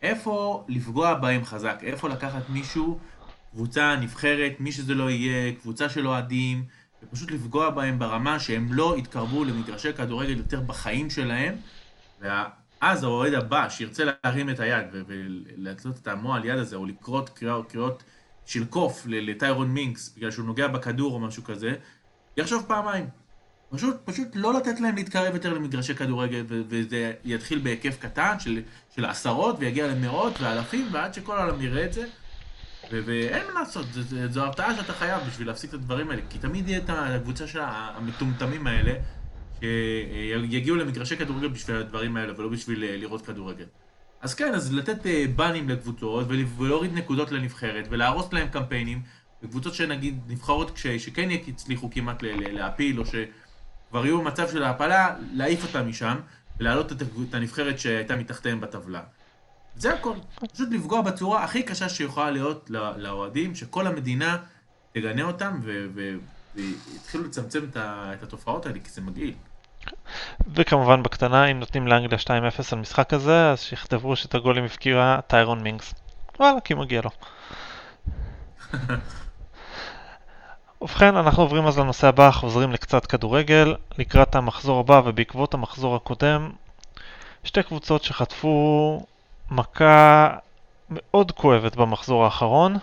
איפה 0.01 0.65
לפגוע 0.67 1.13
בהם 1.13 1.45
חזק? 1.45 1.79
איפה 1.83 2.09
לקחת 2.09 2.49
מישהו, 2.49 2.99
קבוצה, 3.51 3.95
נבחרת, 3.95 4.53
מי 4.59 4.71
שזה 4.71 4.93
לא 4.93 5.09
יהיה, 5.09 5.53
קבוצה 5.61 5.89
של 5.89 6.07
אוהדים, 6.07 6.63
ופשוט 7.03 7.31
לפגוע 7.31 7.69
בהם 7.69 7.99
ברמה 7.99 8.39
שהם 8.39 8.73
לא 8.73 8.95
יתקרבו 8.97 9.43
למגרשי 9.43 9.93
כדורגל 9.93 10.37
יותר 10.37 10.61
בחיים 10.61 11.09
שלהם, 11.09 11.55
ואז 12.81 13.03
האוהד 13.03 13.33
הבא 13.33 13.69
שירצה 13.69 14.03
להרים 14.05 14.49
את 14.49 14.59
היד 14.59 14.85
ו- 14.93 15.01
ולעשות 15.07 15.97
את 15.97 16.07
המועל 16.07 16.45
יד 16.45 16.59
הזה, 16.59 16.75
או 16.75 16.85
לקרות 16.85 17.29
קריאות, 17.29 18.03
של 18.45 18.65
קוף 18.65 19.03
לטיירון 19.07 19.71
מינקס, 19.71 20.13
בגלל 20.17 20.31
שהוא 20.31 20.45
נוגע 20.45 20.67
בכדור 20.67 21.13
או 21.13 21.19
משהו 21.19 21.43
כזה, 21.43 21.73
יחשוב 22.37 22.65
פעמיים. 22.67 23.07
פשוט, 23.69 23.95
פשוט 24.05 24.27
לא 24.35 24.53
לתת 24.53 24.79
להם 24.79 24.95
להתקרב 24.95 25.33
יותר 25.33 25.53
למגרשי 25.53 25.95
כדורגל, 25.95 26.45
וזה 26.47 27.13
יתחיל 27.23 27.59
בהיקף 27.59 27.97
קטן 27.99 28.39
של, 28.39 28.61
של 28.95 29.05
עשרות, 29.05 29.55
ויגיע 29.59 29.87
למאות 29.87 30.41
ואלפים, 30.41 30.87
ועד 30.91 31.13
שכל 31.13 31.37
העולם 31.37 31.61
יראה 31.61 31.85
את 31.85 31.93
זה. 31.93 32.05
ואין 32.91 33.43
מה 33.53 33.59
לעשות, 33.59 33.85
זו 34.29 34.43
הרתעה 34.43 34.75
שאתה 34.75 34.93
חייב 34.93 35.21
בשביל 35.27 35.47
להפסיק 35.47 35.69
את 35.69 35.73
הדברים 35.73 36.09
האלה. 36.09 36.21
כי 36.29 36.37
תמיד 36.37 36.69
יהיה 36.69 36.79
את 36.79 36.89
הקבוצה 36.89 37.47
של 37.47 37.59
המטומטמים 37.63 38.67
האלה, 38.67 38.93
שיגיעו 39.61 40.75
למגרשי 40.75 41.17
כדורגל 41.17 41.47
בשביל 41.47 41.75
הדברים 41.77 42.17
האלה, 42.17 42.33
ולא 42.37 42.49
בשביל 42.49 42.83
אה, 42.83 42.97
לראות 42.97 43.25
כדורגל. 43.25 43.65
אז 44.21 44.33
כן, 44.33 44.53
אז 44.53 44.73
לתת 44.73 45.05
אה, 45.05 45.25
באנים 45.35 45.69
לקבוצות, 45.69 46.25
ול- 46.29 46.45
ולהוריד 46.57 46.93
נקודות 46.93 47.31
לנבחרת, 47.31 47.87
ולהרוס 47.89 48.33
להם 48.33 48.47
קמפיינים, 48.47 49.01
וקבוצות 49.43 49.73
שנגיד, 49.73 50.19
נבחרות 50.27 50.71
כש- 50.71 50.87
שכן 50.87 51.29
הצליחו 51.47 51.89
כמעט 51.91 52.23
להפיל, 52.23 52.99
או 52.99 53.03
שכבר 53.05 54.05
יהיו 54.05 54.21
במצב 54.21 54.49
של 54.51 54.63
ההעפלה, 54.63 55.15
להעיף 55.33 55.63
אותם 55.63 55.89
משם, 55.89 56.15
ולהעלות 56.59 56.91
את 56.91 56.97
הנבחרת 57.33 57.79
שהייתה 57.79 58.15
מתחתיהם 58.15 58.61
בטבלה. 58.61 59.01
זה 59.75 59.93
הכל. 59.93 60.13
פשוט 60.53 60.69
לפגוע 60.71 61.01
בצורה 61.01 61.43
הכי 61.43 61.63
קשה 61.63 61.89
שיכולה 61.89 62.31
להיות 62.31 62.69
לא- 62.69 62.97
לאוהדים, 62.97 63.55
שכל 63.55 63.87
המדינה 63.87 64.37
תגנה 64.93 65.23
אותם, 65.23 65.59
ויתחילו 66.55 67.23
לצמצם 67.23 67.59
את 67.73 68.23
התופעות 68.23 68.65
האלה, 68.65 68.79
כי 68.79 68.89
זה 68.89 69.01
מגעיל. 69.01 69.33
וכמובן 70.55 71.03
בקטנה, 71.03 71.45
אם 71.45 71.59
נותנים 71.59 71.87
לאנגליה 71.87 72.19
2-0 72.19 72.29
על 72.71 72.79
משחק 72.79 73.13
הזה, 73.13 73.51
אז 73.51 73.61
שיכתבו 73.61 74.15
שאת 74.15 74.35
הגולים 74.35 74.63
הבקיע 74.63 75.19
טיירון 75.27 75.63
מינגס. 75.63 75.93
וואלה, 76.39 76.59
כי 76.59 76.73
מגיע 76.73 77.01
לו. 77.01 77.09
ובכן, 80.81 81.15
אנחנו 81.15 81.43
עוברים 81.43 81.67
אז 81.67 81.79
לנושא 81.79 82.07
הבא, 82.07 82.31
חוזרים 82.31 82.71
לקצת 82.71 83.05
כדורגל, 83.05 83.75
לקראת 83.97 84.35
המחזור 84.35 84.79
הבא 84.79 85.01
ובעקבות 85.05 85.53
המחזור 85.53 85.95
הקודם, 85.95 86.51
שתי 87.43 87.63
קבוצות 87.63 88.03
שחטפו 88.03 89.05
מכה 89.51 90.29
מאוד 90.89 91.31
כואבת 91.31 91.75
במחזור 91.75 92.25
האחרון. 92.25 92.75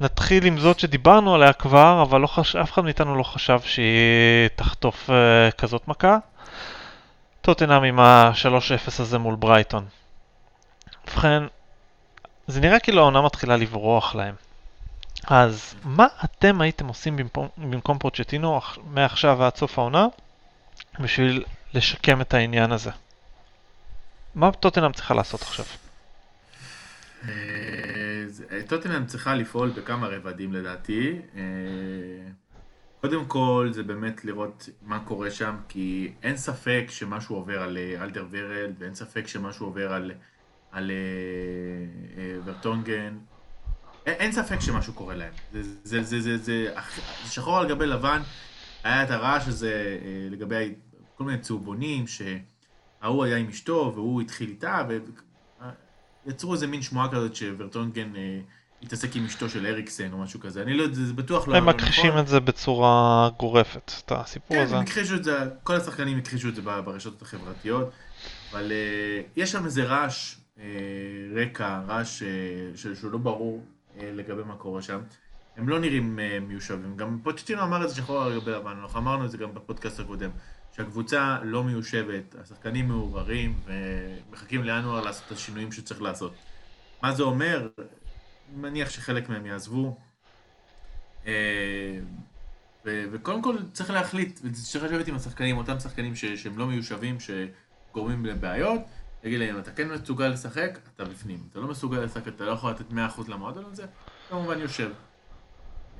נתחיל 0.00 0.46
עם 0.46 0.58
זאת 0.58 0.78
שדיברנו 0.78 1.34
עליה 1.34 1.52
כבר, 1.52 2.02
אבל 2.02 2.20
לא 2.20 2.26
חש... 2.26 2.56
אף 2.56 2.72
אחד 2.72 2.84
מאיתנו 2.84 3.16
לא 3.16 3.22
חשב 3.22 3.60
שהיא 3.64 4.48
תחטוף 4.56 5.10
uh, 5.10 5.52
כזאת 5.52 5.88
מכה. 5.88 6.18
טוטנאם 7.40 7.82
עם 7.82 8.00
ה-3-0 8.00 8.88
הזה 8.98 9.18
מול 9.18 9.34
ברייטון. 9.34 9.86
ובכן, 11.04 11.42
זה 12.46 12.60
נראה 12.60 12.80
כאילו 12.80 13.00
העונה 13.00 13.22
מתחילה 13.22 13.56
לברוח 13.56 14.14
להם. 14.14 14.34
אז 15.26 15.74
מה 15.84 16.06
אתם 16.24 16.60
הייתם 16.60 16.88
עושים 16.88 17.16
במקום, 17.16 17.48
במקום 17.56 17.98
פוצ'טינו 17.98 18.60
מעכשיו 18.84 19.36
ועד 19.38 19.56
סוף 19.56 19.78
העונה 19.78 20.06
בשביל 21.00 21.44
לשקם 21.74 22.20
את 22.20 22.34
העניין 22.34 22.72
הזה? 22.72 22.90
מה 24.34 24.52
טוטנאם 24.52 24.92
צריכה 24.92 25.14
לעשות 25.14 25.42
עכשיו? 25.42 25.64
זה- 28.52 28.62
טוטנאם 28.68 29.06
צריכה 29.06 29.34
לפעול 29.34 29.70
בכמה 29.70 30.06
רבדים 30.08 30.52
לדעתי. 30.52 31.18
אה, 31.36 31.42
קודם 33.00 33.24
כל 33.24 33.68
זה 33.72 33.82
באמת 33.82 34.24
לראות 34.24 34.68
מה 34.82 35.00
קורה 35.04 35.30
שם, 35.30 35.56
כי 35.68 36.12
אין 36.22 36.36
ספק 36.36 36.84
שמשהו 36.88 37.36
עובר 37.36 37.62
על 37.62 37.76
אה, 37.78 38.04
אלדר 38.04 38.26
ורלד, 38.30 38.74
ואין 38.78 38.94
ספק 38.94 39.26
שמשהו 39.26 39.66
עובר 39.66 39.92
על, 39.92 40.12
על 40.72 40.90
אה, 40.90 42.38
ורטונגן. 42.44 43.18
אין, 44.06 44.14
אין 44.14 44.32
ספק 44.32 44.60
שמשהו 44.60 44.92
קורה 44.92 45.14
להם. 45.14 45.32
זה, 45.52 45.62
זה, 45.84 46.02
זה, 46.02 46.20
זה, 46.20 46.36
זה, 46.38 46.70
אח- 46.74 46.98
שחור 47.32 47.58
על 47.58 47.68
גבי 47.68 47.86
לבן, 47.86 48.20
היה 48.84 49.02
את 49.04 49.10
הרעש 49.10 49.48
הזה 49.48 49.98
לגבי 50.30 50.74
כל 51.16 51.24
מיני 51.24 51.38
צהובונים, 51.38 52.04
שההוא 52.06 53.24
היה 53.24 53.36
עם 53.36 53.48
אשתו 53.48 53.92
והוא 53.94 54.20
התחיל 54.20 54.48
איתה. 54.48 54.82
יצרו 56.26 56.54
איזה 56.54 56.66
מין 56.66 56.82
שמועה 56.82 57.08
כזאת 57.08 57.34
שוורטונגן 57.34 58.16
אה, 58.16 58.40
התעסק 58.82 59.16
עם 59.16 59.24
אשתו 59.24 59.48
של 59.48 59.66
אריקסן 59.66 60.12
או 60.12 60.18
משהו 60.18 60.40
כזה. 60.40 60.62
אני 60.62 60.74
לא 60.74 60.82
יודע, 60.82 60.94
זה 60.94 61.12
בטוח 61.12 61.48
לא 61.48 61.56
הם 61.56 61.68
נכון. 61.68 61.80
מכחישים 61.80 62.18
את 62.18 62.28
זה 62.28 62.40
בצורה 62.40 63.28
גורפת, 63.38 63.92
את 64.04 64.12
הסיפור 64.12 64.56
כן, 64.56 64.62
הזה. 64.62 64.76
הם 64.76 64.82
הכחישו 64.82 65.14
את 65.14 65.24
זה, 65.24 65.38
כל 65.62 65.76
השחקנים 65.76 66.18
הכחישו 66.18 66.48
את 66.48 66.54
זה 66.54 66.62
ברשתות 66.62 67.22
החברתיות, 67.22 67.90
אבל 68.52 68.72
uh, 68.72 69.30
יש 69.36 69.52
שם 69.52 69.64
איזה 69.64 69.84
רעש 69.84 70.34
uh, 70.34 70.60
רקע, 71.36 71.80
רעש 71.88 72.22
שהוא 72.74 73.12
לא 73.12 73.18
ברור 73.18 73.64
לגבי 74.00 74.42
מה 74.46 74.54
קורה 74.54 74.82
שם. 74.82 75.00
הם 75.56 75.68
לא 75.68 75.80
נראים 75.80 76.18
מיושבים. 76.48 76.96
גם 76.96 77.18
פוצ'טינו 77.22 77.62
אמר 77.62 77.84
את 77.84 77.88
זה 77.88 77.94
שחור 77.94 78.22
על 78.22 78.40
גבי 78.40 78.50
לבן, 78.50 78.76
אנחנו 78.82 78.98
אמרנו 78.98 79.24
את 79.24 79.30
זה 79.30 79.38
גם 79.38 79.54
בפודקאסט 79.54 80.00
הקודם, 80.00 80.30
שהקבוצה 80.76 81.38
לא 81.42 81.64
מיושבת, 81.64 82.34
השחקנים 82.42 82.88
מעורערים 82.88 83.60
ומחכים 83.64 84.62
לינואר 84.64 85.00
לעשות 85.00 85.24
את 85.26 85.32
השינויים 85.32 85.72
שצריך 85.72 86.02
לעשות. 86.02 86.34
מה 87.02 87.12
זה 87.14 87.22
אומר? 87.22 87.68
מניח 88.56 88.90
שחלק 88.90 89.28
מהם 89.28 89.46
יעזבו. 89.46 89.96
אה, 91.26 91.98
ו- 92.84 93.04
וקודם 93.12 93.42
כל 93.42 93.56
צריך 93.72 93.90
להחליט, 93.90 94.40
צריך 94.52 94.84
לשבת 94.84 95.08
עם 95.08 95.14
השחקנים, 95.14 95.56
אותם 95.58 95.80
שחקנים 95.80 96.16
ש- 96.16 96.24
שהם 96.24 96.58
לא 96.58 96.66
מיושבים, 96.66 97.16
שגורמים 97.20 98.26
לבעיות, 98.26 98.80
להגיד 99.24 99.40
להם, 99.40 99.58
אתה 99.58 99.70
כן 99.70 99.88
מסוגל 99.88 100.28
לשחק, 100.28 100.78
אתה 100.94 101.04
בפנים. 101.04 101.46
אתה 101.50 101.60
לא 101.60 101.68
מסוגל 101.68 101.98
לשחק, 101.98 102.28
אתה 102.28 102.44
לא 102.44 102.50
יכול 102.50 102.70
לתת 102.70 102.90
100% 102.92 102.94
למועדון 103.28 103.64
הזה, 103.64 103.86
כמובן 104.28 104.58
יושב. 104.60 104.90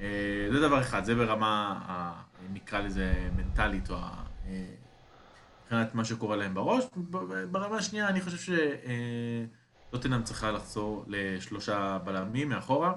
אה, 0.01 0.07
זה 0.53 0.61
דבר 0.61 0.81
אחד, 0.81 1.05
זה 1.05 1.15
ברמה, 1.15 1.81
ה- 1.87 2.23
נקרא 2.53 2.81
לזה 2.81 3.29
מנטלית, 3.37 3.91
או 3.91 3.95
אה, 3.97 4.11
מבחינת 5.63 5.95
מה 5.95 6.05
שקורה 6.05 6.37
להם 6.37 6.55
בראש. 6.55 6.85
ברמה 7.51 7.77
השנייה, 7.77 8.09
אני 8.09 8.21
חושב 8.21 8.55
שטוטנאם 9.89 10.23
צריכה 10.23 10.51
לחזור 10.51 11.05
לשלושה 11.07 11.99
בלמים 12.05 12.49
מאחורה. 12.49 12.93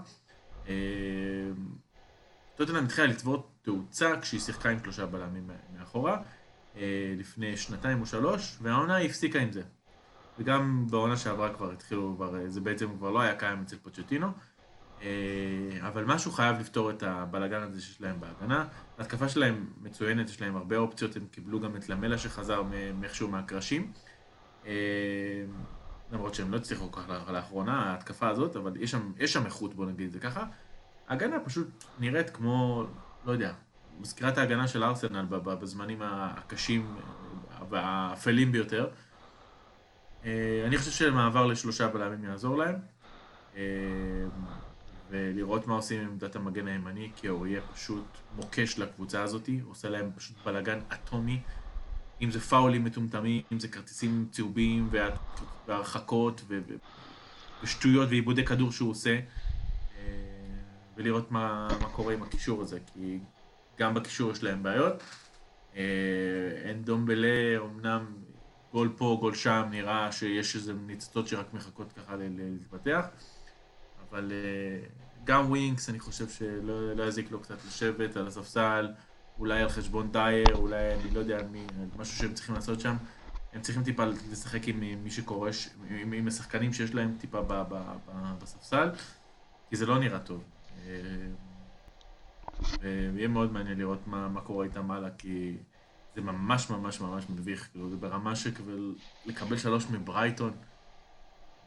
טוטנאם 2.55 2.85
התחילה 2.85 3.07
לצבור 3.07 3.49
תאוצה 3.61 4.21
כשהיא 4.21 4.39
שיחקה 4.41 4.69
עם 4.69 4.79
שלושה 4.79 5.05
בלמים 5.05 5.49
מאחורה, 5.77 6.21
לפני 7.17 7.57
שנתיים 7.57 8.01
או 8.01 8.05
שלוש, 8.05 8.57
והעונה 8.61 8.97
הפסיקה 8.97 9.39
עם 9.39 9.51
זה. 9.51 9.61
וגם 10.39 10.87
בעונה 10.89 11.17
שעברה 11.17 11.53
כבר 11.53 11.71
התחילו, 11.71 12.17
זה 12.47 12.61
בעצם 12.61 12.97
כבר 12.97 13.11
לא 13.11 13.21
היה 13.21 13.35
קיים 13.35 13.61
אצל 13.61 13.77
פוצ'טינו. 13.77 14.27
אה, 15.01 15.07
אבל 15.87 16.03
משהו 16.05 16.31
חייב 16.31 16.59
לפתור 16.59 16.89
את 16.89 17.03
הבלאגן 17.03 17.61
הזה 17.61 17.81
שיש 17.81 18.01
להם 18.01 18.19
בהגנה. 18.19 18.65
ההתקפה 18.97 19.29
שלהם 19.29 19.65
מצוינת, 19.81 20.29
יש 20.29 20.41
להם 20.41 20.55
הרבה 20.55 20.77
אופציות, 20.77 21.15
הם 21.15 21.25
קיבלו 21.31 21.59
גם 21.59 21.75
את 21.75 21.89
למלה 21.89 22.17
שחזר 22.17 22.63
מאיכשהו 22.99 23.27
מהקרשים. 23.27 23.91
אה, 24.65 24.71
למרות 26.11 26.33
שהם 26.35 26.51
לא 26.51 26.57
הצליחו 26.57 26.91
כל 26.91 27.01
כך 27.01 27.09
לאח- 27.09 27.29
לאחרונה, 27.29 27.91
ההתקפה 27.91 28.29
הזאת, 28.29 28.55
אבל 28.55 28.71
יש 28.79 28.91
שם, 28.91 29.11
יש 29.17 29.33
שם 29.33 29.45
איכות, 29.45 29.73
בוא 29.73 29.85
נגיד 29.85 30.05
את 30.05 30.11
זה 30.11 30.19
ככה. 30.19 30.45
ההגנה 31.07 31.39
פשוט 31.39 31.67
נראית 31.99 32.29
כמו, 32.29 32.85
לא 33.25 33.31
יודע, 33.31 33.53
מזכירה 33.99 34.29
את 34.29 34.37
ההגנה 34.37 34.67
של 34.67 34.83
ארסנל 34.83 35.25
בזמנים 35.29 35.99
הקשים 36.01 36.95
והאפלים 37.69 38.51
ביותר. 38.51 38.87
אה, 40.25 40.63
אני 40.67 40.77
חושב 40.77 40.91
שמעבר 40.91 41.45
לשלושה 41.45 41.87
בלמים 41.87 42.23
יעזור 42.23 42.57
להם. 42.57 42.75
ולראות 45.09 45.67
מה 45.67 45.75
עושים 45.75 46.01
עם 46.01 46.07
עמדת 46.07 46.35
המגן 46.35 46.67
הימני, 46.67 47.11
כי 47.15 47.29
אוריה 47.29 47.61
פשוט 47.73 48.05
מוקש 48.35 48.79
לקבוצה 48.79 49.21
הזאת, 49.23 49.49
עושה 49.65 49.89
להם 49.89 50.11
פשוט 50.15 50.35
בלאגן 50.45 50.79
אטומי. 50.93 51.41
אם 52.21 52.31
זה 52.31 52.39
פאולים 52.39 52.83
מטומטמים, 52.83 53.41
אם 53.51 53.59
זה 53.59 53.67
כרטיסים 53.67 54.27
צהובים 54.31 54.87
וה- 54.91 55.15
והרחקות 55.67 56.41
ו- 56.47 56.59
ושטויות 57.63 58.09
ועיבודי 58.09 58.45
כדור 58.45 58.71
שהוא 58.71 58.89
עושה. 58.91 59.19
אה, 59.97 60.01
ולראות 60.97 61.31
מה, 61.31 61.67
מה 61.81 61.89
קורה 61.89 62.13
עם 62.13 62.23
הקישור 62.23 62.61
הזה, 62.61 62.79
כי 62.93 63.19
גם 63.79 63.93
בקישור 63.93 64.31
יש 64.31 64.43
להם 64.43 64.63
בעיות. 64.63 65.03
אה, 65.75 65.81
אנדומבלה, 66.63 67.57
אמנם 67.57 68.05
גול 68.71 68.93
פה, 68.97 69.17
גול 69.19 69.35
שם, 69.35 69.63
נראה 69.71 70.11
שיש 70.11 70.55
איזה 70.55 70.73
ניצוצות 70.73 71.27
שרק 71.27 71.53
מחכות 71.53 71.93
ככה 71.93 72.15
להתפתח. 72.15 73.05
אבל 74.15 74.31
אה, 74.31 74.87
גם 75.23 75.45
ווינקס, 75.49 75.89
אני 75.89 75.99
חושב 75.99 76.29
שלא 76.29 76.93
לא 76.93 77.03
יזיק 77.03 77.31
לו 77.31 77.39
קצת 77.39 77.65
לשבת 77.67 78.17
על 78.17 78.27
הספסל, 78.27 78.91
אולי 79.39 79.61
על 79.61 79.69
חשבון 79.69 80.11
דייר, 80.11 80.55
אולי 80.55 80.93
אני 80.93 81.11
לא 81.11 81.19
יודע 81.19 81.37
מי, 81.51 81.67
משהו 81.97 82.17
שהם 82.17 82.33
צריכים 82.33 82.55
לעשות 82.55 82.79
שם. 82.79 82.95
הם 83.53 83.61
צריכים 83.61 83.83
טיפה 83.83 84.05
לשחק 84.05 84.67
עם 84.67 84.79
מי 85.03 85.11
שקורש, 85.11 85.69
עם, 85.89 86.13
עם 86.13 86.27
השחקנים 86.27 86.73
שיש 86.73 86.93
להם 86.93 87.15
טיפה 87.19 87.41
ב, 87.41 87.53
ב, 87.53 87.73
ב, 88.05 88.11
בספסל, 88.41 88.89
כי 89.69 89.75
זה 89.75 89.85
לא 89.85 89.99
נראה 89.99 90.19
טוב. 90.19 90.43
אה, 90.87 90.91
ויהיה 93.13 93.27
מאוד 93.27 93.51
מעניין 93.51 93.77
לראות 93.77 94.07
מה, 94.07 94.27
מה 94.27 94.41
קורה 94.41 94.65
איתם 94.65 94.91
הלאה, 94.91 95.09
כי 95.17 95.57
זה 96.15 96.21
ממש 96.21 96.69
ממש 96.69 97.01
ממש 97.01 97.25
מביך, 97.29 97.69
כאילו 97.71 97.89
זה 97.89 97.97
ברמה 97.97 98.35
שכבר 98.35 98.77
לקבל 99.25 99.57
שלוש 99.57 99.89
מברייטון. 99.89 100.53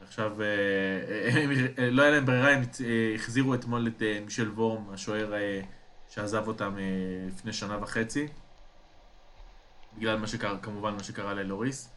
עכשיו, 0.07 0.43
אה, 0.43 0.47
אה, 0.47 1.45
אה, 1.79 1.91
לא 1.91 2.03
היה 2.03 2.11
להם 2.11 2.27
ברירה, 2.27 2.51
הם 2.53 2.63
החזירו 3.15 3.55
אתמול 3.55 3.87
את 3.87 4.03
מישל 4.25 4.51
וורם, 4.51 4.83
השוער 4.95 5.33
שעזב 6.11 6.47
אותם 6.47 6.77
לפני 7.29 7.53
שנה 7.53 7.79
וחצי. 7.83 8.29
בגלל 9.99 10.19
מה 10.19 10.27
שקרה, 10.27 10.59
כמובן 10.63 10.93
מה 10.93 11.03
שקרה 11.03 11.35
ללוריס. 11.35 11.89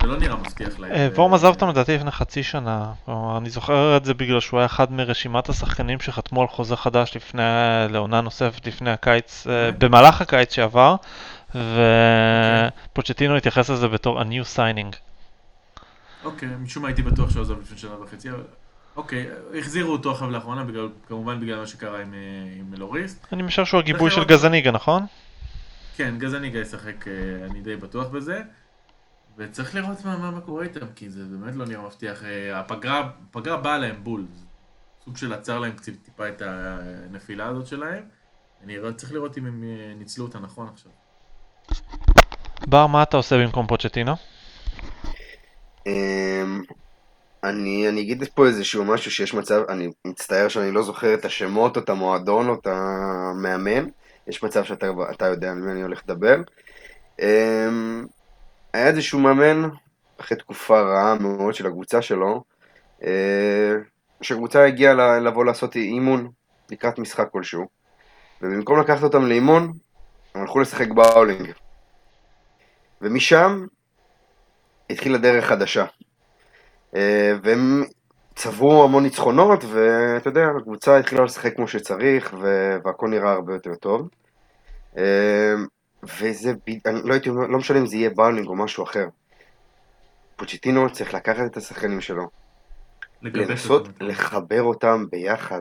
זה 0.00 0.06
לא 0.08 0.16
נראה 0.16 0.36
מבטיח 0.36 0.78
להם. 0.78 1.12
וורם 1.14 1.34
עזב 1.34 1.46
אותם 1.46 1.68
לדעתי 1.68 1.96
לפני 1.96 2.10
חצי 2.10 2.42
שנה. 2.42 2.92
אני 3.08 3.50
זוכר 3.50 3.96
את 3.96 4.04
זה 4.04 4.14
בגלל 4.14 4.40
שהוא 4.40 4.60
היה 4.60 4.66
אחד 4.66 4.92
מרשימת 4.92 5.48
השחקנים 5.48 6.00
שחתמו 6.00 6.42
על 6.42 6.48
חוזה 6.48 6.76
חדש 6.76 7.16
לפני, 7.16 7.42
לעונה 7.90 8.20
נוספת 8.20 8.66
לפני 8.66 8.90
הקיץ, 8.90 9.46
אה, 9.46 9.70
במהלך 9.78 10.20
הקיץ 10.20 10.52
שעבר, 10.54 10.96
ופוצ'טינו 11.54 13.36
התייחס 13.36 13.70
לזה 13.70 13.88
בתור 13.88 14.20
a 14.20 14.24
new 14.24 14.56
signing. 14.56 14.96
אוקיי, 16.24 16.48
משום 16.48 16.82
מה 16.82 16.88
הייתי 16.88 17.02
בטוח 17.02 17.30
שהוא 17.30 17.42
עזב 17.42 17.60
לפני 17.60 17.78
שנה 17.78 18.00
וחצי, 18.00 18.30
אבל... 18.30 18.44
אוקיי, 18.96 19.26
החזירו 19.58 19.92
אותו 19.92 20.10
עכשיו 20.10 20.30
לאחרונה, 20.30 20.64
בגלל, 20.64 20.88
כמובן 21.08 21.40
בגלל 21.40 21.58
מה 21.58 21.66
שקרה 21.66 22.02
עם, 22.02 22.14
אה, 22.14 22.18
עם 22.60 22.74
לוריס. 22.74 23.20
אני 23.32 23.42
משער 23.42 23.64
שהוא 23.64 23.80
הגיבוי 23.80 24.10
של. 24.10 24.24
גזניגה, 24.24 24.70
נכון? 24.70 25.06
כן, 25.96 26.14
גזניגה 26.18 26.58
ישחק, 26.58 27.08
אה, 27.08 27.12
אני 27.50 27.60
די 27.60 27.76
בטוח 27.76 28.08
בזה. 28.08 28.42
וצריך 29.38 29.74
לראות 29.74 30.04
מה, 30.04 30.16
מה, 30.16 30.30
מה 30.30 30.40
קורה 30.40 30.64
איתם, 30.64 30.86
כי 30.96 31.10
זה 31.10 31.24
באמת 31.24 31.54
לא 31.54 31.66
נראה 31.66 31.82
מבטיח. 31.82 32.24
אה, 32.24 32.60
הפגרה, 32.60 33.10
הפגרה 33.30 33.56
באה 33.56 33.78
להם 33.78 34.04
בול. 34.04 34.26
סוג 35.04 35.16
של 35.16 35.32
עצר 35.32 35.58
להם 35.58 35.72
קצת 35.72 35.92
טיפה 36.02 36.28
את 36.28 36.42
הנפילה 36.44 37.46
הזאת 37.46 37.66
שלהם. 37.66 38.02
אני 38.64 38.76
צריך 38.96 39.12
לראות 39.12 39.38
אם 39.38 39.46
הם 39.46 39.64
ניצלו 39.98 40.24
אותה 40.24 40.38
נכון 40.38 40.68
עכשיו. 40.72 40.92
בר, 42.66 42.86
מה 42.86 43.02
אתה 43.02 43.16
עושה 43.16 43.38
במקום 43.38 43.66
פוצ'טינו? 43.66 44.16
אמ, 45.86 46.62
אני, 47.44 47.88
אני 47.88 48.00
אגיד 48.00 48.24
פה 48.34 48.46
איזשהו 48.46 48.84
משהו 48.84 49.10
שיש 49.10 49.34
מצב, 49.34 49.62
אני 49.68 49.88
מצטער 50.06 50.48
שאני 50.48 50.70
לא 50.70 50.82
זוכר 50.82 51.14
את 51.14 51.24
השמות 51.24 51.76
או 51.76 51.82
את 51.82 51.88
המועדון 51.88 52.48
או 52.48 52.54
את 52.54 52.66
המאמן, 52.66 53.86
יש 54.26 54.42
מצב 54.42 54.64
שאתה 54.64 54.86
אתה 55.10 55.26
יודע 55.26 55.50
על 55.50 55.58
מי 55.58 55.72
אני 55.72 55.82
הולך 55.82 56.02
לדבר. 56.04 56.36
אמ, 57.20 58.06
היה 58.72 58.86
איזשהו 58.86 59.18
מאמן, 59.18 59.68
אחרי 60.20 60.38
תקופה 60.38 60.80
רעה 60.80 61.14
מאוד 61.14 61.54
של 61.54 61.66
הקבוצה 61.66 62.02
שלו, 62.02 62.42
אה, 63.04 63.74
שהקבוצה 64.22 64.64
הגיעה 64.64 65.18
לבוא 65.18 65.44
לעשות 65.44 65.76
אימון 65.76 66.30
לקראת 66.70 66.98
משחק 66.98 67.28
כלשהו, 67.32 67.66
ובמקום 68.42 68.80
לקחת 68.80 69.02
אותם 69.02 69.26
לאימון, 69.26 69.72
הם 70.34 70.40
הלכו 70.40 70.60
לשחק 70.60 70.88
באולינג. 70.88 71.52
ומשם 73.02 73.66
התחילה 74.90 75.18
דרך 75.18 75.44
חדשה. 75.44 75.84
אה, 76.96 77.32
והם 77.42 77.84
צברו 78.34 78.84
המון 78.84 79.02
ניצחונות, 79.02 79.64
ואתה 79.64 80.28
יודע, 80.28 80.46
הקבוצה 80.58 80.98
התחילה 80.98 81.24
לשחק 81.24 81.56
כמו 81.56 81.68
שצריך, 81.68 82.34
והכל 82.84 83.08
נראה 83.08 83.32
הרבה 83.32 83.52
יותר 83.52 83.74
טוב. 83.74 84.08
אה, 84.98 85.54
וזה, 86.02 86.52
אני 86.86 87.00
לא 87.04 87.12
הייתי 87.12 87.28
אומר, 87.28 87.46
לא 87.46 87.58
משנה 87.58 87.78
אם 87.78 87.86
זה 87.86 87.96
יהיה 87.96 88.10
באולינג 88.10 88.48
או 88.48 88.56
משהו 88.56 88.84
אחר. 88.84 89.06
פוצ'טינו 90.36 90.92
צריך 90.92 91.14
לקחת 91.14 91.46
את 91.46 91.56
השחקנים 91.56 92.00
שלו, 92.00 92.28
לנסות 93.22 93.86
אותם. 93.86 94.06
לחבר 94.06 94.62
אותם 94.62 95.04
ביחד. 95.10 95.60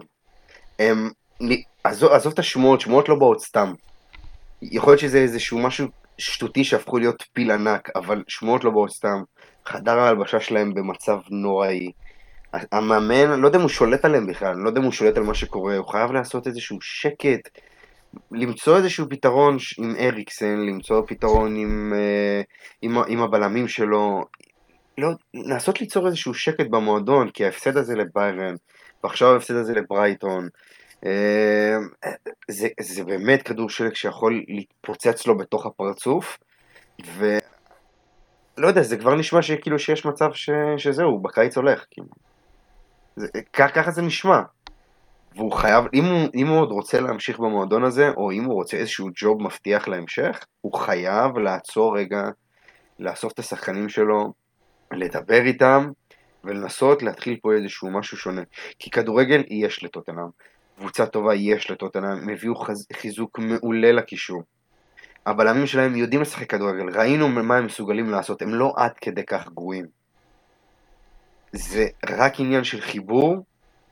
הם, 0.80 1.09
עזוב, 1.84 2.11
עזוב 2.11 2.34
את 2.34 2.39
השמועות, 2.39 2.82
שמועות 2.82 3.09
לא 3.09 3.15
באות 3.15 3.41
סתם. 3.41 3.74
יכול 4.61 4.91
להיות 4.91 4.99
שזה 4.99 5.17
איזשהו 5.17 5.59
משהו 5.59 5.88
שטותי 6.22 6.63
שהפכו 6.63 6.97
להיות 6.97 7.24
פיל 7.34 7.51
ענק, 7.51 7.89
אבל 7.95 8.24
שמועות 8.28 8.63
לא 8.63 8.72
באות 8.72 8.91
סתם. 8.91 9.24
חדר 9.65 9.99
ההלבשה 9.99 10.39
שלהם 10.39 10.74
במצב 10.74 11.17
נוראי. 11.30 11.91
המאמן, 12.72 13.39
לא 13.39 13.47
יודע 13.47 13.57
אם 13.57 13.61
הוא 13.61 13.69
שולט 13.69 14.05
עליהם 14.05 14.28
בכלל, 14.28 14.55
לא 14.55 14.69
יודע 14.69 14.80
אם 14.80 14.86
הוא 14.86 14.91
שולט 14.91 15.17
על 15.17 15.24
מה 15.24 15.34
שקורה, 15.34 15.78
הוא 15.78 15.88
חייב 15.88 16.11
לעשות 16.11 16.47
איזשהו 16.47 16.78
שקט, 16.82 17.49
למצוא 18.32 18.78
איזשהו 18.78 19.05
פתרון 19.09 19.57
עם 19.78 19.95
אריקסן, 19.95 20.59
למצוא 20.59 21.01
פתרון 21.07 21.55
עם, 21.55 21.93
אה, 21.95 22.41
עם, 22.82 22.97
עם 23.07 23.22
הבלמים 23.22 23.67
שלו, 23.67 24.26
לא, 24.97 25.09
לנסות 25.34 25.82
ליצור 25.82 26.07
איזשהו 26.07 26.34
שקט 26.34 26.67
במועדון, 26.69 27.30
כי 27.30 27.45
ההפסד 27.45 27.78
הזה 27.78 27.95
לביירן, 27.95 28.55
ועכשיו 29.03 29.34
ההפסד 29.34 29.55
הזה 29.55 29.74
לברייטון, 29.74 30.47
זה, 32.47 32.68
זה 32.80 33.04
באמת 33.04 33.41
כדור 33.41 33.70
שלג 33.70 33.93
שיכול 33.93 34.43
להתפוצץ 34.47 35.28
לו 35.28 35.38
בתוך 35.38 35.66
הפרצוף, 35.66 36.38
ו... 37.06 37.38
לא 38.58 38.68
יודע, 38.68 38.82
זה 38.82 38.97
כבר 38.97 39.16
נשמע 39.16 39.41
שכאילו 39.41 39.80
שיש 39.80 40.06
מצב 40.06 40.34
ש... 40.34 40.49
שזהו, 40.78 41.20
בקיץ 41.20 41.58
הולך, 41.58 41.86
כאילו. 41.91 42.08
זה, 43.16 43.28
ככה 43.54 43.91
זה 43.91 44.02
נשמע. 44.02 44.41
והוא 45.36 45.52
חייב, 45.52 45.86
אם 45.93 46.06
הוא, 46.06 46.30
אם 46.36 46.47
הוא 46.47 46.60
עוד 46.60 46.72
רוצה 46.72 47.02
להמשיך 47.02 47.39
במועדון 47.39 47.84
הזה, 47.84 48.10
או 48.18 48.32
אם 48.32 48.43
הוא 48.43 48.54
רוצה 48.54 48.78
איזשהו 48.78 49.10
ג'וב 49.16 49.41
מבטיח 49.43 49.88
להמשך, 49.88 50.45
הוא 50.62 50.74
חייב 50.74 51.38
לעצור 51.38 51.97
רגע, 51.97 52.22
לאסוף 52.99 53.34
את 53.34 53.39
השחקנים 53.39 53.89
שלו, 53.89 54.34
לדבר 54.91 55.41
איתם, 55.41 55.88
ולנסות 56.43 57.04
להתחיל 57.04 57.38
פה 57.41 57.54
איזשהו 57.54 57.91
משהו 57.91 58.18
שונה. 58.18 58.41
כי 58.80 58.89
כדורגל 58.89 59.43
יש 59.49 59.84
לטוטנאם, 59.84 60.28
קבוצה 60.82 61.05
טובה 61.05 61.36
יש 61.36 61.71
לטוטנאם, 61.71 62.11
הם 62.11 62.29
הביאו 62.29 62.55
חז... 62.55 62.88
חיזוק 62.93 63.39
מעולה 63.39 63.91
לקישור. 63.91 64.43
הבלמים 65.25 65.67
שלהם 65.67 65.95
יודעים 65.95 66.21
לשחק 66.21 66.49
כדורגל, 66.49 66.89
ראינו 66.99 67.27
מה 67.27 67.57
הם 67.57 67.65
מסוגלים 67.65 68.09
לעשות, 68.09 68.41
הם 68.41 68.53
לא 68.53 68.73
עד 68.77 68.91
כדי 69.01 69.25
כך 69.25 69.49
גרועים. 69.49 69.86
זה 71.51 71.88
רק 72.09 72.39
עניין 72.39 72.63
של 72.63 72.82
חיבור 72.82 73.45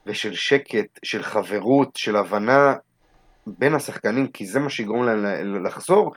ושל 0.05 0.33
שקט, 0.33 0.99
של 1.03 1.23
חברות, 1.23 1.95
של 1.95 2.15
הבנה 2.15 2.73
בין 3.47 3.75
השחקנים, 3.75 4.27
כי 4.27 4.45
זה 4.45 4.59
מה 4.59 4.69
שיגרום 4.69 5.05
להם 5.05 5.65
לחזור, 5.65 6.13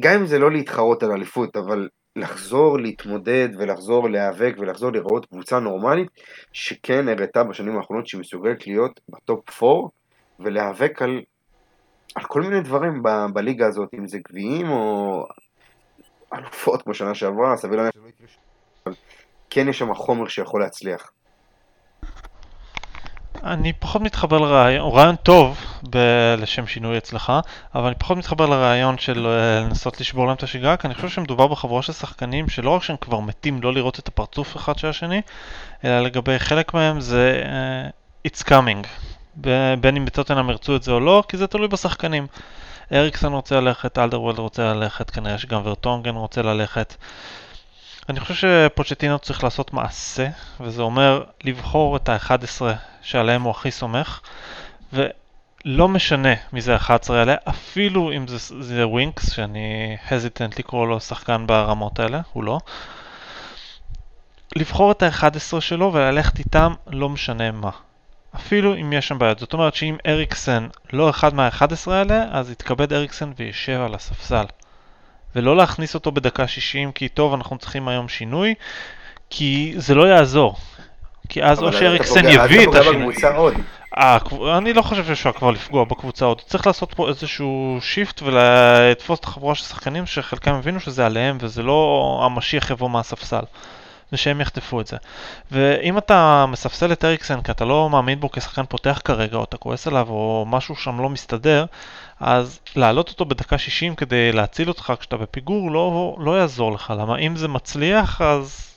גם 0.00 0.14
אם 0.14 0.26
זה 0.26 0.38
לא 0.38 0.50
להתחרות 0.50 1.02
על 1.02 1.12
אליפות, 1.12 1.56
אבל 1.56 1.88
לחזור 2.18 2.78
להתמודד 2.78 3.48
ולחזור 3.58 4.10
להיאבק 4.10 4.54
ולחזור 4.58 4.90
לראות 4.92 5.26
קבוצה 5.26 5.58
נורמלית, 5.58 6.08
שכן 6.52 7.08
הראתה 7.08 7.44
בשנים 7.44 7.76
האחרונות 7.76 8.06
שהיא 8.06 8.20
מסוגלת 8.20 8.66
להיות 8.66 9.00
בטופ 9.08 9.62
4 9.62 9.88
ולהיאבק 10.40 11.02
על, 11.02 11.20
על 12.14 12.24
כל 12.24 12.40
מיני 12.40 12.60
דברים 12.60 13.02
ב, 13.02 13.08
בליגה 13.32 13.66
הזאת, 13.66 13.88
אם 13.94 14.06
זה 14.06 14.18
גביעים 14.28 14.70
או 14.70 15.22
אלופות 16.34 16.82
כמו 16.82 16.94
שנה 16.94 17.14
שעברה, 17.14 17.56
סביר 17.56 17.76
להניח 17.76 17.92
כן 19.50 19.68
יש 19.68 19.78
שם 19.78 19.94
חומר 19.94 20.28
שיכול 20.28 20.60
להצליח. 20.60 21.10
אני 23.44 23.72
פחות 23.72 24.02
מתחבר 24.02 24.38
לרעיון, 24.38 24.84
הוא 24.84 24.96
רעיון 24.96 25.16
טוב 25.16 25.58
ב- 25.90 26.34
לשם 26.38 26.66
שינוי 26.66 26.98
אצלך, 26.98 27.32
אבל 27.74 27.86
אני 27.86 27.94
פחות 27.94 28.16
מתחבר 28.16 28.46
לרעיון 28.46 28.98
של 28.98 29.26
אה, 29.26 29.60
לנסות 29.60 30.00
לשבור 30.00 30.26
להם 30.26 30.36
את 30.36 30.42
השגרה, 30.42 30.76
כי 30.76 30.86
אני 30.86 30.94
חושב 30.94 31.08
שמדובר 31.08 31.46
בחבורה 31.46 31.82
של 31.82 31.92
שחקנים 31.92 32.48
שלא 32.48 32.70
רק 32.70 32.82
שהם 32.82 32.96
כבר 33.00 33.20
מתים 33.20 33.62
לא 33.62 33.72
לראות 33.72 33.98
את 33.98 34.08
הפרצוף 34.08 34.56
אחד 34.56 34.78
של 34.78 34.88
השני, 34.88 35.20
אלא 35.84 36.00
לגבי 36.00 36.38
חלק 36.38 36.74
מהם 36.74 37.00
זה 37.00 37.42
uh, 38.24 38.28
it's 38.28 38.44
coming, 38.44 38.86
ב- 39.40 39.74
בין 39.80 39.96
אם 39.96 40.04
בטוטנאם 40.04 40.50
ירצו 40.50 40.76
את 40.76 40.82
זה 40.82 40.92
או 40.92 41.00
לא, 41.00 41.22
כי 41.28 41.36
זה 41.36 41.46
תלוי 41.46 41.68
בשחקנים. 41.68 42.26
אריקסון 42.92 43.32
רוצה 43.32 43.60
ללכת, 43.60 43.98
אלדרווירלד 43.98 44.38
רוצה 44.38 44.74
ללכת, 44.74 45.10
כנראה 45.10 45.38
שגם 45.38 45.60
ורטונגן 45.64 46.14
רוצה 46.14 46.42
ללכת. 46.42 46.94
אני 48.08 48.20
חושב 48.20 48.34
שפוצ'טינו 48.34 49.18
צריך 49.18 49.44
לעשות 49.44 49.72
מעשה, 49.72 50.28
וזה 50.60 50.82
אומר 50.82 51.24
לבחור 51.44 51.96
את 51.96 52.08
ה-11 52.08 52.62
שעליהם 53.02 53.42
הוא 53.42 53.50
הכי 53.50 53.70
סומך, 53.70 54.20
ולא 54.92 55.88
משנה 55.88 56.34
מי 56.52 56.60
זה 56.60 56.74
ה-11 56.74 57.12
האלה, 57.12 57.34
אפילו 57.48 58.12
אם 58.12 58.26
זה, 58.26 58.62
זה 58.62 58.86
ווינקס, 58.86 59.32
שאני 59.32 59.96
hesitant 60.08 60.58
לקרוא 60.58 60.86
לו 60.86 61.00
שחקן 61.00 61.46
ברמות 61.46 61.98
האלה, 61.98 62.20
הוא 62.32 62.44
לא. 62.44 62.58
לבחור 64.56 64.92
את 64.92 65.02
ה-11 65.02 65.60
שלו 65.60 65.92
וללכת 65.92 66.38
איתם 66.38 66.74
לא 66.86 67.08
משנה 67.08 67.50
מה. 67.50 67.70
אפילו 68.34 68.74
אם 68.74 68.92
יש 68.92 69.08
שם 69.08 69.18
בעיות. 69.18 69.38
זאת 69.38 69.52
אומרת 69.52 69.74
שאם 69.74 69.96
אריקסן 70.06 70.68
לא 70.92 71.10
אחד 71.10 71.34
מה-11 71.34 71.90
האלה, 71.90 72.24
אז 72.30 72.50
יתכבד 72.50 72.92
אריקסן 72.92 73.32
וישב 73.36 73.80
על 73.80 73.94
הספסל. 73.94 74.44
ולא 75.36 75.56
להכניס 75.56 75.94
אותו 75.94 76.12
בדקה 76.12 76.46
60 76.48 76.92
כי 76.92 77.08
טוב 77.08 77.34
אנחנו 77.34 77.58
צריכים 77.58 77.88
היום 77.88 78.08
שינוי 78.08 78.54
כי 79.30 79.74
זה 79.76 79.94
לא 79.94 80.04
יעזור 80.08 80.56
כי 81.28 81.42
אז 81.42 81.62
או 81.62 81.72
שאריקסן 81.78 82.20
יביא 82.44 82.68
את 82.68 82.74
השינוי. 82.74 83.14
הקב- 83.96 84.42
אני 84.42 84.72
לא 84.72 84.82
חושב 84.82 85.04
שאפשר 85.06 85.32
כבר 85.32 85.50
לפגוע 85.50 85.84
בקבוצה 85.84 86.24
עוד, 86.24 86.40
צריך 86.40 86.66
לעשות 86.66 86.94
פה 86.94 87.08
איזשהו 87.08 87.78
שיפט 87.80 88.22
ולתפוס 88.22 89.18
את 89.20 89.24
החבורה 89.24 89.54
של 89.54 89.64
שחקנים 89.64 90.06
שחלקם 90.06 90.54
הבינו 90.54 90.80
שזה 90.80 91.06
עליהם 91.06 91.38
וזה 91.40 91.62
לא 91.62 92.20
המשיח 92.26 92.70
יבוא 92.70 92.90
מהספסל. 92.90 93.42
ושהם 94.12 94.40
יחטפו 94.40 94.80
את 94.80 94.86
זה. 94.86 94.96
ואם 95.52 95.98
אתה 95.98 96.46
מספסל 96.48 96.92
את 96.92 97.04
אריקסן 97.04 97.42
כי 97.42 97.50
אתה 97.50 97.64
לא 97.64 97.90
מאמין 97.90 98.20
בו 98.20 98.30
כשחקן 98.30 98.66
פותח 98.68 99.00
כרגע, 99.04 99.36
או 99.36 99.44
אתה 99.44 99.56
כועס 99.56 99.86
עליו, 99.86 100.08
או 100.08 100.44
משהו 100.48 100.76
שם 100.76 101.00
לא 101.00 101.08
מסתדר, 101.08 101.64
אז 102.20 102.60
להעלות 102.76 103.08
אותו 103.08 103.24
בדקה 103.24 103.58
60 103.58 103.94
כדי 103.94 104.32
להציל 104.32 104.68
אותך 104.68 104.92
כשאתה 105.00 105.16
בפיגור 105.16 105.70
לא, 105.70 106.16
לא 106.20 106.38
יעזור 106.38 106.72
לך. 106.72 106.92
למה 106.98 107.18
אם 107.18 107.36
זה 107.36 107.48
מצליח, 107.48 108.20
אז 108.20 108.67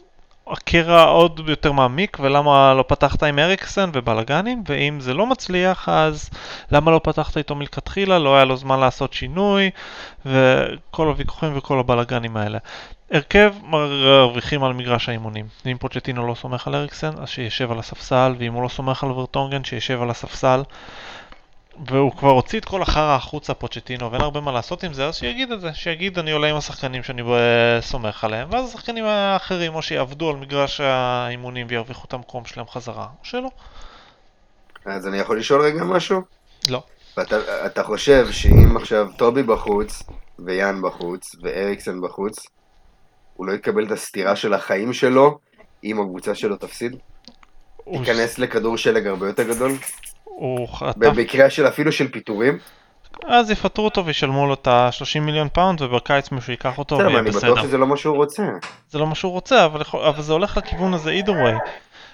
הקרע 0.51 1.03
עוד 1.03 1.41
יותר 1.47 1.71
מעמיק, 1.71 2.17
ולמה 2.21 2.73
לא 2.73 2.83
פתחת 2.87 3.23
עם 3.23 3.39
אריקסן 3.39 3.89
ובלאגנים, 3.93 4.63
ואם 4.67 4.99
זה 4.99 5.13
לא 5.13 5.27
מצליח, 5.27 5.89
אז 5.89 6.29
למה 6.71 6.91
לא 6.91 7.01
פתחת 7.03 7.37
איתו 7.37 7.55
מלכתחילה, 7.55 8.19
לא 8.19 8.35
היה 8.35 8.45
לו 8.45 8.57
זמן 8.57 8.79
לעשות 8.79 9.13
שינוי, 9.13 9.69
וכל 10.25 11.07
הוויכוחים 11.07 11.57
וכל 11.57 11.79
הבלאגנים 11.79 12.37
האלה. 12.37 12.57
הרכב 13.11 13.53
מרוויחים 13.63 14.63
על 14.63 14.73
מגרש 14.73 15.09
האימונים. 15.09 15.45
אם 15.65 15.77
פוצ'טינו 15.77 16.27
לא 16.27 16.35
סומך 16.35 16.67
על 16.67 16.75
אריקסן, 16.75 17.11
אז 17.17 17.29
שישב 17.29 17.71
על 17.71 17.79
הספסל, 17.79 18.35
ואם 18.37 18.53
הוא 18.53 18.63
לא 18.63 18.67
סומך 18.67 19.03
על 19.03 19.11
ורטונגן, 19.11 19.63
שישב 19.63 20.01
על 20.01 20.09
הספסל. 20.09 20.61
והוא 21.87 22.11
כבר 22.11 22.29
הוציא 22.29 22.59
את 22.59 22.65
כל 22.65 22.81
החרא 22.81 23.15
החוצה 23.15 23.53
פוצ'טינו 23.53 24.11
ואין 24.11 24.21
הרבה 24.21 24.41
מה 24.41 24.51
לעשות 24.51 24.83
עם 24.83 24.93
זה, 24.93 25.07
אז 25.07 25.15
שיגיד 25.15 25.51
את 25.51 25.61
זה, 25.61 25.73
שיגיד 25.73 26.19
אני 26.19 26.31
עולה 26.31 26.47
עם 26.47 26.55
השחקנים 26.55 27.03
שאני 27.03 27.21
אה, 27.21 27.81
סומך 27.81 28.23
עליהם, 28.23 28.47
ואז 28.51 28.69
השחקנים 28.69 29.05
האחרים 29.05 29.75
או 29.75 29.81
שיעבדו 29.81 30.29
על 30.29 30.35
מגרש 30.35 30.81
האימונים 30.81 31.67
וירוויחו 31.69 32.07
את 32.07 32.13
המקום 32.13 32.45
שלהם 32.45 32.67
חזרה, 32.67 33.03
או 33.03 33.25
שלא. 33.25 33.49
אז 34.85 35.07
אני 35.07 35.17
יכול 35.17 35.39
לשאול 35.39 35.61
רגע 35.61 35.83
משהו? 35.83 36.21
לא. 36.69 36.83
ואתה 37.17 37.65
אתה 37.65 37.83
חושב 37.83 38.31
שאם 38.31 38.77
עכשיו 38.77 39.07
טובי 39.17 39.43
בחוץ, 39.43 40.03
ויאן 40.39 40.81
בחוץ, 40.81 41.35
ואריקסן 41.41 42.01
בחוץ, 42.01 42.35
הוא 43.33 43.47
לא 43.47 43.53
יקבל 43.53 43.85
את 43.85 43.91
הסטירה 43.91 44.35
של 44.35 44.53
החיים 44.53 44.93
שלו 44.93 45.39
אם 45.83 46.01
הקבוצה 46.01 46.35
שלו 46.35 46.55
תפסיד? 46.57 46.95
הוא- 47.77 47.99
ייכנס 47.99 48.39
לכדור 48.39 48.77
שלג 48.77 49.07
הרבה 49.07 49.27
יותר 49.27 49.43
גדול? 49.43 49.71
הוא 50.35 50.67
חטף, 50.67 50.97
במקרה 50.97 51.49
של 51.49 51.67
אפילו 51.67 51.91
של 51.91 52.11
פיטורים? 52.11 52.57
אז 53.27 53.51
יפטרו 53.51 53.85
אותו 53.85 54.05
וישלמו 54.05 54.47
לו 54.47 54.53
את 54.53 54.67
ה-30 54.67 55.19
מיליון 55.19 55.47
פאונד 55.53 55.81
ובקיץ 55.81 56.31
מישהו 56.31 56.51
ייקח 56.51 56.77
אותו 56.77 56.95
בסדר, 56.95 57.05
אבל 57.07 57.15
ויהיה 57.15 57.27
אני 57.29 57.37
בטוח 57.37 57.43
בסדר. 57.51 57.61
שזה 57.63 57.77
לא 57.77 57.87
מה 57.87 57.97
שהוא 57.97 58.15
רוצה. 58.15 58.43
זה 58.89 58.99
לא 58.99 59.07
מה 59.07 59.15
שהוא 59.15 59.31
רוצה, 59.31 59.65
אבל, 59.65 59.81
אבל 59.93 60.21
זה 60.21 60.33
הולך 60.33 60.57
לכיוון 60.57 60.93
הזה 60.93 61.19
either 61.25 61.29
way. 61.29 61.69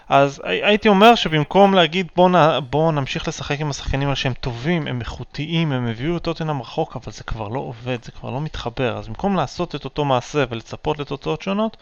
אז 0.10 0.42
הי- 0.44 0.64
הייתי 0.64 0.90
אומר 0.90 1.16
שבמקום 1.16 1.74
להגיד 1.74 2.08
בוא, 2.16 2.30
נ, 2.30 2.36
בוא 2.70 2.92
נמשיך 2.92 3.28
לשחק 3.28 3.60
עם 3.60 3.70
השחקנים 3.70 4.08
האלה 4.08 4.16
שהם 4.16 4.34
טובים, 4.34 4.88
הם 4.88 5.00
איכותיים, 5.00 5.72
הם 5.72 5.88
הביאו 5.88 6.18
את 6.18 6.22
טוטנאם 6.24 6.62
רחוק, 6.62 6.96
אבל 6.96 7.12
זה 7.12 7.24
כבר 7.24 7.48
לא 7.48 7.60
עובד, 7.60 8.04
זה 8.04 8.12
כבר 8.12 8.30
לא 8.30 8.42
מתחבר. 8.42 8.98
אז 8.98 9.08
במקום 9.08 9.36
לעשות 9.36 9.76
את 9.76 9.86
אותו 9.86 10.06
מעשה 10.06 10.44
ולצפות 10.50 11.00
לתוצאות 11.00 11.42
שונות, 11.42 11.78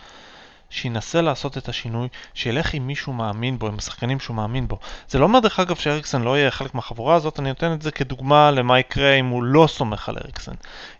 שינסה 0.69 1.21
לעשות 1.21 1.57
את 1.57 1.69
השינוי, 1.69 2.07
שילך 2.33 2.73
עם 2.73 2.87
מישהו 2.87 3.13
מאמין 3.13 3.59
בו, 3.59 3.67
עם 3.67 3.75
השחקנים 3.77 4.19
שהוא 4.19 4.35
מאמין 4.35 4.67
בו. 4.67 4.79
זה 5.07 5.19
לא 5.19 5.23
אומר 5.23 5.39
דרך 5.39 5.59
אגב 5.59 5.75
שאריקסן 5.75 6.21
לא 6.21 6.37
יהיה 6.37 6.51
חלק 6.51 6.75
מהחבורה 6.75 7.15
הזאת, 7.15 7.39
אני 7.39 7.49
נותן 7.49 7.73
את 7.73 7.81
זה 7.81 7.91
כדוגמה 7.91 8.51
למה 8.51 8.79
יקרה 8.79 9.13
אם 9.13 9.25
הוא 9.25 9.43
לא 9.43 9.67
סומך 9.67 10.09
על 10.09 10.17
אריקסן. 10.23 10.53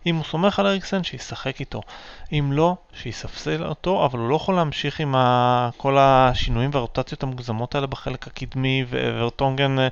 אם 0.06 0.16
הוא 0.16 0.24
סומך 0.24 0.58
על 0.58 0.66
אריקסן, 0.66 1.04
שישחק 1.04 1.60
איתו. 1.60 1.80
אם 2.32 2.50
לא, 2.52 2.76
שיספסל 2.94 3.64
אותו, 3.64 4.04
אבל 4.04 4.18
הוא 4.18 4.28
לא 4.28 4.36
יכול 4.36 4.54
להמשיך 4.54 5.00
עם 5.00 5.14
ה... 5.14 5.70
כל 5.76 5.96
השינויים 5.98 6.70
והרוטציות 6.72 7.22
המוגזמות 7.22 7.74
האלה 7.74 7.86
בחלק 7.86 8.26
הקדמי, 8.26 8.84
ואברטונגן 8.88 9.78
אה, 9.78 9.88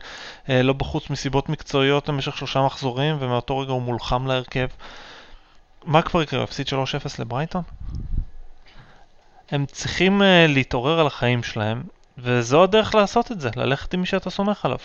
אה, 0.49 0.63
לא 0.63 0.73
בחוץ 0.73 1.11
מסיבות 1.11 1.49
מקצועיות 1.49 2.09
למשך 2.09 2.37
שלושה 2.37 2.63
מחזורים, 2.63 3.17
ומאותו 3.19 3.59
רגע 3.59 3.73
הוא 3.73 3.83
מולחם 3.83 4.27
להרכב. 4.27 4.67
מה 5.85 6.03
כבר 6.03 6.23
יקרה? 6.23 6.43
הפסיד 6.43 6.67
3-0 6.69 6.73
לברייטון? 7.19 7.63
הם 9.51 9.67
צריכים 9.67 10.23
uh, 10.23 10.25
להתעורר 10.49 11.01
על 11.01 11.07
החיים 11.07 11.43
שלהם, 11.43 11.83
וזו 12.19 12.63
הדרך 12.63 12.95
לעשות 12.95 13.33
את 13.33 13.41
זה, 13.41 13.51
ללכת 13.57 13.95
עם 13.95 14.01
מי 14.01 14.07
שאתה 14.07 14.31
סומך 14.31 14.65
עליו. 14.65 14.79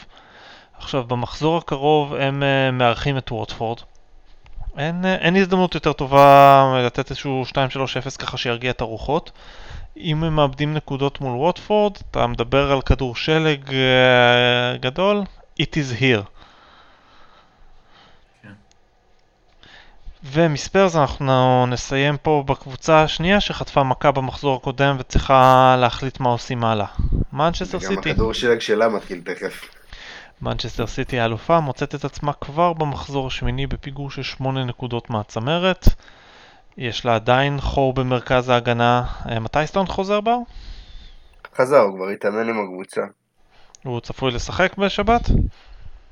עכשיו, 0.78 1.04
במחזור 1.04 1.58
הקרוב 1.58 2.14
הם 2.14 2.44
uh, 2.44 2.72
מארחים 2.72 3.18
את 3.18 3.32
ווטפורד. 3.32 3.80
אין, 4.78 5.04
uh, 5.04 5.08
אין 5.08 5.36
הזדמנות 5.36 5.76
יותר 5.76 5.94
טובה 5.94 6.82
לתת 6.86 7.10
איזשהו 7.10 7.44
2-3-0 7.52 7.56
ככה 8.20 8.38
שירגיע 8.38 8.72
את 8.72 8.82
הרוחות. 8.82 9.32
אם 9.98 10.24
הם 10.24 10.36
מאבדים 10.36 10.74
נקודות 10.74 11.22
מול 11.22 11.38
ווטפורד, 11.38 11.98
אתה 12.12 12.28
מדבר 12.28 12.72
על 12.72 12.82
כדור 12.82 13.16
שלג 13.16 13.70
uh, 13.70 13.72
גדול, 14.80 15.24
it 15.62 15.74
is 15.74 16.02
here. 16.02 16.39
ומספרס 20.24 20.96
אנחנו 20.96 21.66
נסיים 21.68 22.18
פה 22.18 22.44
בקבוצה 22.48 23.04
השנייה 23.04 23.42
שחטפה 23.42 23.84
מכה 23.84 24.12
במחזור 24.12 24.56
הקודם 24.56 24.96
וצריכה 25.00 25.76
להחליט 25.80 26.20
מה 26.20 26.30
עושים 26.30 26.64
הלאה. 26.64 26.86
מנצ'סטר 27.34 27.80
סיטי. 27.80 28.12
הכדור 28.12 28.34
שלג 28.34 28.60
שלה 28.60 28.90
מתחיל 28.90 29.22
תכף. 29.26 29.62
מנצ'סטר 30.42 30.88
סיטי 30.88 31.20
האלופה 31.20 31.60
מוצאת 31.60 31.96
את 31.96 32.06
עצמה 32.06 32.34
כבר 32.34 32.74
במחזור 32.74 33.28
השמיני 33.28 33.68
בפיגור 33.68 34.12
של 34.12 34.24
8 34.24 34.64
נקודות 34.64 35.10
מהצמרת. 35.10 35.88
יש 36.78 37.06
לה 37.06 37.16
עדיין 37.16 37.62
חור 37.62 37.94
במרכז 37.94 38.50
ההגנה. 38.50 39.04
אה, 39.30 39.40
מתי 39.40 39.60
סטונס 39.66 39.86
חוזר 39.88 40.22
בר? 40.22 40.38
חזר, 41.56 41.80
הוא 41.80 41.96
כבר 41.96 42.08
התאמן 42.08 42.50
עם 42.50 42.64
הקבוצה. 42.64 43.02
הוא 43.84 44.00
צפוי 44.00 44.32
לשחק 44.32 44.78
בשבת? 44.78 45.30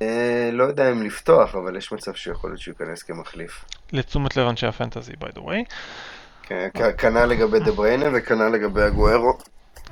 אה, 0.02 0.50
לא 0.54 0.64
יודע 0.64 0.92
אם 0.92 1.04
לפתוח, 1.04 1.56
אבל 1.56 1.78
יש 1.78 1.92
מצב 1.92 2.14
שיכול 2.14 2.50
להיות 2.50 2.62
שהוא 2.62 2.76
ייכנס 2.80 3.04
כמחליף. 3.04 3.66
לתשומת 3.94 4.38
לב 4.38 4.48
אנשי 4.48 4.68
הפנטזי 4.68 5.12
by 5.12 5.38
the 5.38 5.40
way. 5.40 5.74
כן, 6.44 6.70
כנ"ל 6.98 7.26
לגבי 7.26 7.60
דה 7.60 7.72
בריינה 7.72 8.06
וכנ"ל 8.14 8.50
לגבי 8.50 8.82
הגוארו. 8.82 9.38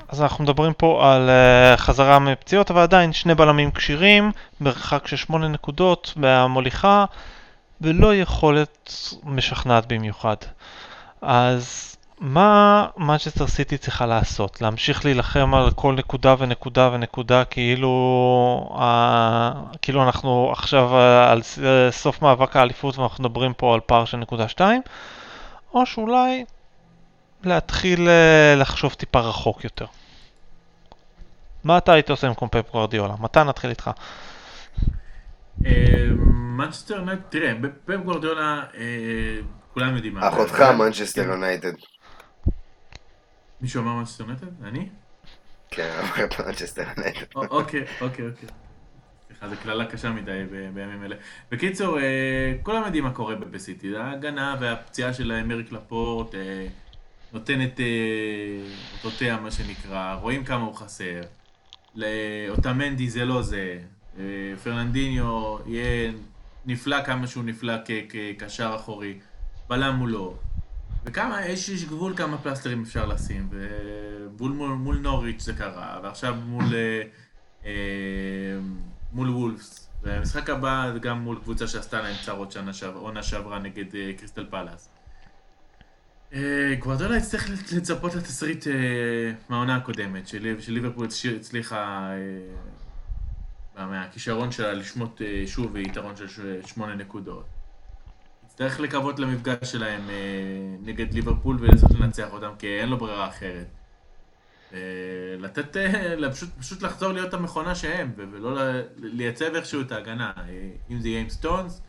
אז 0.08 0.22
אנחנו 0.22 0.44
מדברים 0.44 0.72
פה 0.72 1.14
על 1.14 1.30
uh, 1.30 1.76
חזרה 1.76 2.18
מפציעות, 2.18 2.70
אבל 2.70 2.80
עדיין 2.80 3.12
שני 3.12 3.34
בלמים 3.34 3.70
כשירים, 3.70 4.32
מרחק 4.60 5.06
של 5.06 5.16
8 5.16 5.48
נקודות 5.48 6.12
מהמוליכה, 6.16 7.04
ולא 7.80 8.14
יכולת 8.14 8.92
משכנעת 9.24 9.92
במיוחד. 9.92 10.36
אז 11.22 11.95
מה 12.20 12.86
מנצ'סטר 12.96 13.46
סיטי 13.46 13.78
צריכה 13.78 14.06
לעשות? 14.06 14.62
להמשיך 14.62 15.04
להילחם 15.04 15.54
על 15.54 15.70
כל 15.70 15.94
נקודה 15.94 16.34
ונקודה 16.38 16.90
ונקודה 16.92 17.44
כאילו, 17.44 18.76
uh, 18.78 19.76
כאילו 19.82 20.02
אנחנו 20.02 20.52
עכשיו 20.52 20.90
uh, 20.90 21.30
על 21.30 21.40
uh, 21.40 21.62
סוף 21.90 22.22
מאבק 22.22 22.56
האליפות 22.56 22.98
ואנחנו 22.98 23.24
מדברים 23.24 23.52
פה 23.54 23.74
על 23.74 23.80
פער 23.80 24.04
של 24.04 24.16
נקודה 24.16 24.48
2? 24.48 24.82
או 25.74 25.86
שאולי 25.86 26.44
להתחיל 27.44 28.08
אה, 28.08 28.54
לחשוב 28.56 28.94
טיפה 28.94 29.20
רחוק 29.20 29.64
יותר. 29.64 29.86
מה 31.64 31.78
אתה 31.78 31.92
היית 31.92 32.10
עושה 32.10 32.28
במקום 32.28 32.48
פפ 32.48 32.70
גוורדיולה? 32.72 33.14
מתי 33.20 33.44
נתחיל 33.44 33.70
איתך? 33.70 33.90
אה, 35.66 35.72
מנצ'סטר 36.56 36.94
יונייטד, 36.94 37.22
תראה, 37.28 37.52
פפ 37.84 38.04
גורדיולה, 38.04 38.62
אה, 38.76 38.84
כולם 39.74 39.94
יודעים 39.96 40.14
מה. 40.14 40.28
אחותך. 40.28 40.60
מנצ'סטר 40.60 41.22
יונייטד. 41.22 41.72
מישהו 43.66 43.82
אמר 43.82 43.92
מנצ'סטר 43.94 44.24
יונייטד? 44.24 44.46
אני? 44.64 44.88
כן, 45.70 45.98
אמרת 46.02 46.40
מנצ'סטר 46.40 46.82
יונייטד. 46.96 47.20
א- 47.36 47.38
אוקיי, 47.38 47.84
אוקיי, 48.00 48.26
אוקיי. 48.26 48.48
סליחה, 49.26 49.48
זו 49.48 49.56
קללה 49.62 49.86
קשה 49.86 50.10
מדי 50.10 50.42
בימים 50.74 51.04
אלה. 51.04 51.16
בקיצור, 51.50 51.98
אה, 51.98 52.54
כולם 52.62 52.82
יודעים 52.84 53.04
מה 53.04 53.10
קורה 53.12 53.34
בסיטי. 53.34 53.96
ההגנה 53.96 54.56
והפציעה 54.60 55.14
של 55.14 55.32
אמריק 55.32 55.72
לפורט 55.72 56.34
אה, 56.34 56.66
נותנת 57.32 57.80
אה, 57.80 57.86
אותותיה, 59.04 59.36
מה 59.40 59.50
שנקרא. 59.50 60.14
רואים 60.14 60.44
כמה 60.44 60.64
הוא 60.64 60.74
חסר. 60.74 61.20
לאוטמנדי 61.94 63.10
זה 63.10 63.24
לא 63.24 63.42
זה. 63.42 63.78
אה, 64.18 64.24
פרננדיניו 64.64 65.56
יהיה 65.66 66.12
נפלא 66.66 67.04
כמה 67.04 67.26
שהוא 67.26 67.44
נפלא 67.44 67.72
כקשר 68.08 68.72
אחורי. 68.76 69.18
בלם 69.68 69.96
הוא 69.96 70.08
לא. 70.08 70.34
וכמה, 71.06 71.46
יש, 71.46 71.68
יש 71.68 71.84
גבול 71.84 72.16
כמה 72.16 72.38
פלסטרים 72.38 72.82
אפשר 72.82 73.06
לשים, 73.06 73.48
ומול 73.50 74.50
מול, 74.52 74.68
מול 74.70 74.98
נוריץ' 74.98 75.42
זה 75.42 75.52
קרה, 75.52 76.00
ועכשיו 76.02 76.34
מול, 76.34 76.64
אה, 76.74 77.02
אה, 77.64 77.72
מול 79.12 79.30
וולפס, 79.30 79.90
והמשחק 80.02 80.50
הבא 80.50 80.90
זה 80.92 80.98
גם 80.98 81.18
מול 81.20 81.38
קבוצה 81.42 81.66
שעשתה 81.66 82.02
להם 82.02 82.16
צרות 82.24 82.52
שנה 82.52 82.72
שעברה, 82.72 83.00
עונה 83.02 83.22
שעברה 83.22 83.58
נגד 83.58 83.94
אה, 83.94 84.12
קריסטל 84.18 84.46
פלאס. 84.50 84.88
אה, 86.32 86.74
גוורדולה 86.78 87.16
יצטרך 87.16 87.50
לצפות 87.72 88.14
לתסריט 88.14 88.66
אה, 88.66 88.72
מהעונה 89.48 89.76
הקודמת, 89.76 90.28
של- 90.28 90.60
שליברפול 90.60 91.06
הצ- 91.06 91.36
הצליחה 91.36 92.10
אה, 93.78 93.86
מהכישרון 93.86 94.52
שלה 94.52 94.72
לשמוט 94.72 95.22
אה, 95.22 95.42
שוב 95.46 95.76
יתרון 95.76 96.14
של 96.16 96.60
שמונה 96.66 96.94
נקודות. 96.94 97.46
יצטרך 98.56 98.80
לקוות 98.80 99.18
למפגש 99.18 99.72
שלהם 99.72 100.10
אה, 100.10 100.76
נגד 100.80 101.14
ליברפול 101.14 101.56
ולנסות 101.60 101.90
לנצח 101.90 102.32
אותם, 102.32 102.50
כי 102.58 102.80
אין 102.80 102.88
לו 102.88 102.98
ברירה 102.98 103.28
אחרת. 103.28 103.66
אה, 104.72 104.78
לתת, 105.38 105.76
אה, 105.76 106.32
פשוט, 106.32 106.48
פשוט 106.58 106.82
לחזור 106.82 107.12
להיות 107.12 107.34
המכונה 107.34 107.74
שהם, 107.74 108.12
ולא 108.16 108.60
לייצב 108.96 109.54
איכשהו 109.54 109.80
את 109.80 109.92
ההגנה. 109.92 110.32
אם 110.90 111.00
זה 111.00 111.08
יהיה 111.08 111.20
עם 111.20 111.28
סטונס, 111.28 111.82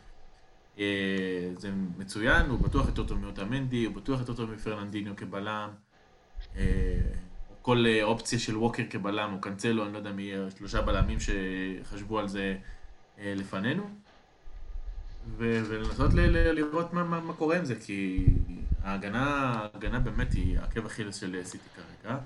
זה 1.56 1.70
מצוין, 1.98 2.46
הוא 2.46 2.60
בטוח 2.60 2.86
יותר 2.86 3.04
טוב 3.04 3.18
מאוטמנדי, 3.18 3.84
הוא 3.84 3.94
בטוח 3.94 4.20
יותר 4.20 4.34
טוב 4.34 4.50
מפרננדיניו 4.50 5.16
כבלם. 5.16 5.68
כל 7.62 7.84
אופציה 8.02 8.38
של 8.38 8.56
ווקר 8.56 8.82
כבלם, 8.90 9.32
או 9.34 9.40
קנצלו, 9.40 9.84
אני 9.84 9.92
לא 9.92 9.98
יודע 9.98 10.12
מי 10.12 10.22
יהיה, 10.22 10.50
שלושה 10.58 10.82
בלמים 10.82 11.18
שחשבו 11.20 12.18
על 12.18 12.28
זה 12.28 12.56
לפנינו. 13.18 14.07
ו- 15.26 15.62
ולנסות 15.68 16.14
ל- 16.14 16.20
ל- 16.20 16.52
לראות 16.52 16.92
מה, 16.92 17.04
מה, 17.04 17.20
מה 17.20 17.32
קורה 17.32 17.56
עם 17.58 17.64
זה, 17.64 17.74
כי 17.74 18.26
ההגנה, 18.82 19.52
ההגנה 19.74 20.00
באמת 20.00 20.32
היא 20.32 20.58
עקב 20.58 20.86
אכילס 20.86 21.16
של 21.16 21.40
סיטי 21.44 21.68
כרגע. 21.76 22.16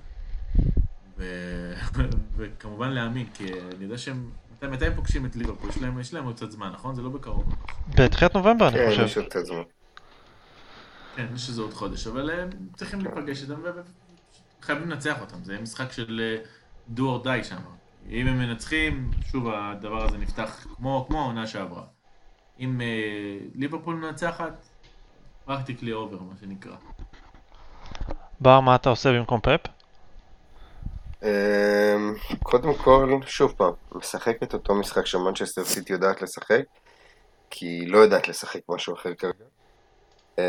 ו- 1.19 1.75
וכמובן 2.37 2.91
להאמין, 2.91 3.27
כי 3.35 3.45
אני 3.53 3.85
יודע 3.85 3.99
שהם... 3.99 4.31
מתי, 4.53 4.67
מתי 4.67 4.87
הם 4.87 4.95
פוגשים 4.95 5.27
את 5.27 5.37
ליברפול? 5.37 5.71
יש 5.71 5.79
להם, 5.79 6.01
יש 6.01 6.15
להם 6.15 6.25
עוד 6.25 6.37
קצת 6.37 6.51
זמן, 6.51 6.71
נכון? 6.75 6.95
זה 6.95 7.03
לא 7.03 7.09
בקרוב. 7.09 7.55
בתחילת 7.99 8.35
נובמבר 8.35 8.69
אני 8.69 8.77
כן, 8.77 8.87
חושב. 8.91 9.03
יש 9.03 9.17
עוד 9.17 9.27
קצת 9.27 9.45
זמן. 9.45 9.63
כן, 11.17 11.27
יש 11.35 11.49
לזה 11.51 11.63
עוד 11.63 11.75
חודש, 11.75 12.07
אבל 12.07 12.31
הם 12.31 12.51
צריכים 12.77 13.01
להיפגש 13.01 13.43
איתם 13.43 13.61
וחייבים 14.63 14.91
לנצח 14.91 15.21
אותם. 15.21 15.45
זה 15.45 15.61
משחק 15.61 15.93
של 15.93 16.21
אה, 16.21 16.45
do 16.97 17.01
or 17.01 17.25
die 17.27 17.45
שם. 17.45 17.57
אם 18.11 18.27
הם 18.27 18.39
מנצחים, 18.39 19.11
שוב 19.31 19.49
הדבר 19.49 20.05
הזה 20.05 20.19
נפתח 20.19 20.67
כמו 20.77 21.07
העונה 21.11 21.47
שעברה. 21.47 21.83
אם 22.61 22.81
אה, 22.81 23.39
ליברפול 23.55 23.95
מנצחת, 23.95 24.67
practically 25.45 25.93
over, 25.93 26.19
מה 26.23 26.35
שנקרא. 26.41 26.77
בר, 28.41 28.61
מה 28.61 28.75
אתה 28.75 28.91
עושה 28.91 29.13
במקום 29.13 29.41
פפ? 29.41 29.61
אמ, 31.23 32.15
קודם 32.43 32.75
כל, 32.75 33.19
שוב 33.27 33.53
פעם, 33.57 33.73
משחק 33.95 34.43
את 34.43 34.55
אותו 34.55 34.75
משחק 34.75 35.07
שמנצ'סטר 35.07 35.65
סיטי 35.65 35.93
יודעת 35.93 36.23
לשחק, 36.23 36.63
כי 37.51 37.67
היא 37.67 37.93
לא 37.93 37.99
יודעת 37.99 38.29
לשחק 38.29 38.61
משהו 38.69 38.95
אחר 38.95 39.15
כרגע. 39.15 39.45
אמ, 40.39 40.43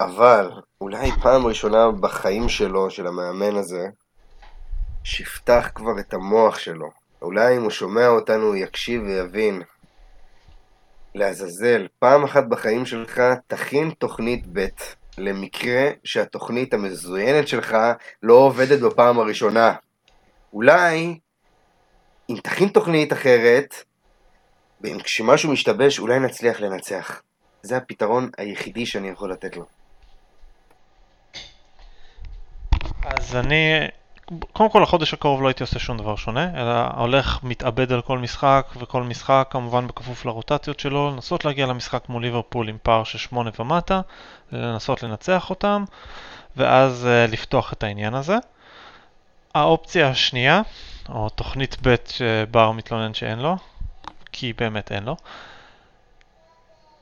אבל 0.00 0.50
אולי 0.80 1.10
פעם 1.22 1.46
ראשונה 1.46 1.90
בחיים 1.90 2.48
שלו, 2.48 2.90
של 2.90 3.06
המאמן 3.06 3.56
הזה, 3.56 3.86
שיפתח 5.04 5.70
כבר 5.74 6.00
את 6.00 6.14
המוח 6.14 6.58
שלו. 6.58 6.90
אולי 7.22 7.56
אם 7.56 7.62
הוא 7.62 7.70
שומע 7.70 8.08
אותנו 8.08 8.46
הוא 8.46 8.56
יקשיב 8.56 9.02
ויבין. 9.02 9.62
לעזאזל, 11.14 11.86
פעם 11.98 12.24
אחת 12.24 12.44
בחיים 12.44 12.86
שלך 12.86 13.20
תכין 13.46 13.90
תוכנית 13.90 14.44
ב' 14.52 14.66
למקרה 15.18 15.90
שהתוכנית 16.04 16.74
המזוינת 16.74 17.48
שלך 17.48 17.76
לא 18.22 18.34
עובדת 18.34 18.80
בפעם 18.80 19.18
הראשונה. 19.18 19.74
אולי, 20.52 21.18
אם 22.30 22.36
תכין 22.42 22.68
תוכנית 22.68 23.12
אחרת, 23.12 23.74
כשמשהו 25.02 25.52
משתבש, 25.52 25.98
אולי 25.98 26.18
נצליח 26.18 26.60
לנצח. 26.60 27.22
זה 27.62 27.76
הפתרון 27.76 28.30
היחידי 28.38 28.86
שאני 28.86 29.08
יכול 29.08 29.32
לתת 29.32 29.56
לו. 29.56 29.66
אז 33.02 33.36
אני, 33.36 33.88
קודם 34.52 34.70
כל 34.70 34.82
החודש 34.82 35.14
הקרוב 35.14 35.42
לא 35.42 35.48
הייתי 35.48 35.62
עושה 35.62 35.78
שום 35.78 35.98
דבר 35.98 36.16
שונה, 36.16 36.48
אלא 36.54 36.86
הולך 36.96 37.38
מתאבד 37.42 37.92
על 37.92 38.02
כל 38.02 38.18
משחק, 38.18 38.66
וכל 38.76 39.02
משחק 39.02 39.48
כמובן 39.50 39.86
בכפוף 39.86 40.24
לרוטציות 40.24 40.80
שלו, 40.80 41.10
לנסות 41.10 41.44
להגיע 41.44 41.66
למשחק 41.66 42.08
מול 42.08 42.22
ליברפול 42.22 42.68
עם 42.68 42.76
פער 42.82 43.04
של 43.04 43.18
שמונה 43.18 43.50
ומטה, 43.58 44.00
לנסות 44.52 45.02
לנצח 45.02 45.50
אותם, 45.50 45.84
ואז 46.56 47.08
uh, 47.08 47.32
לפתוח 47.32 47.72
את 47.72 47.82
העניין 47.82 48.14
הזה. 48.14 48.36
האופציה 49.54 50.08
השנייה, 50.08 50.62
או 51.08 51.28
תוכנית 51.28 51.76
ב' 51.82 51.94
שבר 52.08 52.70
מתלונן 52.70 53.14
שאין 53.14 53.38
לו, 53.38 53.56
כי 54.32 54.52
באמת 54.52 54.92
אין 54.92 55.04
לו, 55.04 55.16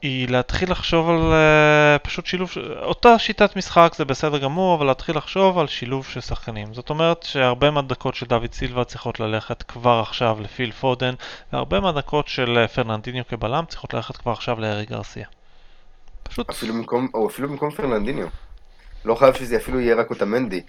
היא 0.03 0.28
להתחיל 0.28 0.70
לחשוב 0.70 1.11
על 1.11 1.32
uh, 1.32 1.99
פשוט 1.99 2.26
שילוב, 2.26 2.51
אותה 2.82 3.18
שיטת 3.18 3.57
משחק 3.57 3.92
זה 3.96 4.05
בסדר 4.05 4.38
גמור, 4.38 4.74
אבל 4.74 4.86
להתחיל 4.86 5.16
לחשוב 5.16 5.59
על 5.59 5.66
שילוב 5.66 6.07
של 6.07 6.20
שחקנים. 6.20 6.74
זאת 6.74 6.90
אומרת 6.90 7.22
שהרבה 7.22 7.70
מהדקות 7.70 8.14
של 8.14 8.26
דוד 8.26 8.53
סילבה 8.53 8.84
צריכות 8.84 9.20
ללכת 9.20 9.62
כבר 9.62 10.01
עכשיו 10.01 10.38
לפיל 10.40 10.72
פודן, 10.72 11.14
והרבה 11.53 11.80
מהדקות 11.80 12.28
של 12.28 12.64
אה, 12.64 12.68
פרננדיניו 12.68 13.24
כבלם 13.28 13.64
צריכות 13.68 13.94
ללכת 13.94 14.16
כבר 14.16 14.32
עכשיו 14.32 14.61
לאריק 14.61 14.84
גרסיה. 14.84 15.26
פשוט, 16.22 16.51
אפילו 16.51 16.74
במקום, 16.74 17.09
או 17.14 17.28
אפילו 17.28 17.49
במקום 17.49 17.70
פרננדיניו. 17.70 18.26
לא 19.05 19.14
חייב 19.14 19.34
שזה 19.34 19.57
אפילו 19.57 19.80
יהיה 19.80 19.96
רק 19.96 20.11
אוטמנדי. 20.11 20.62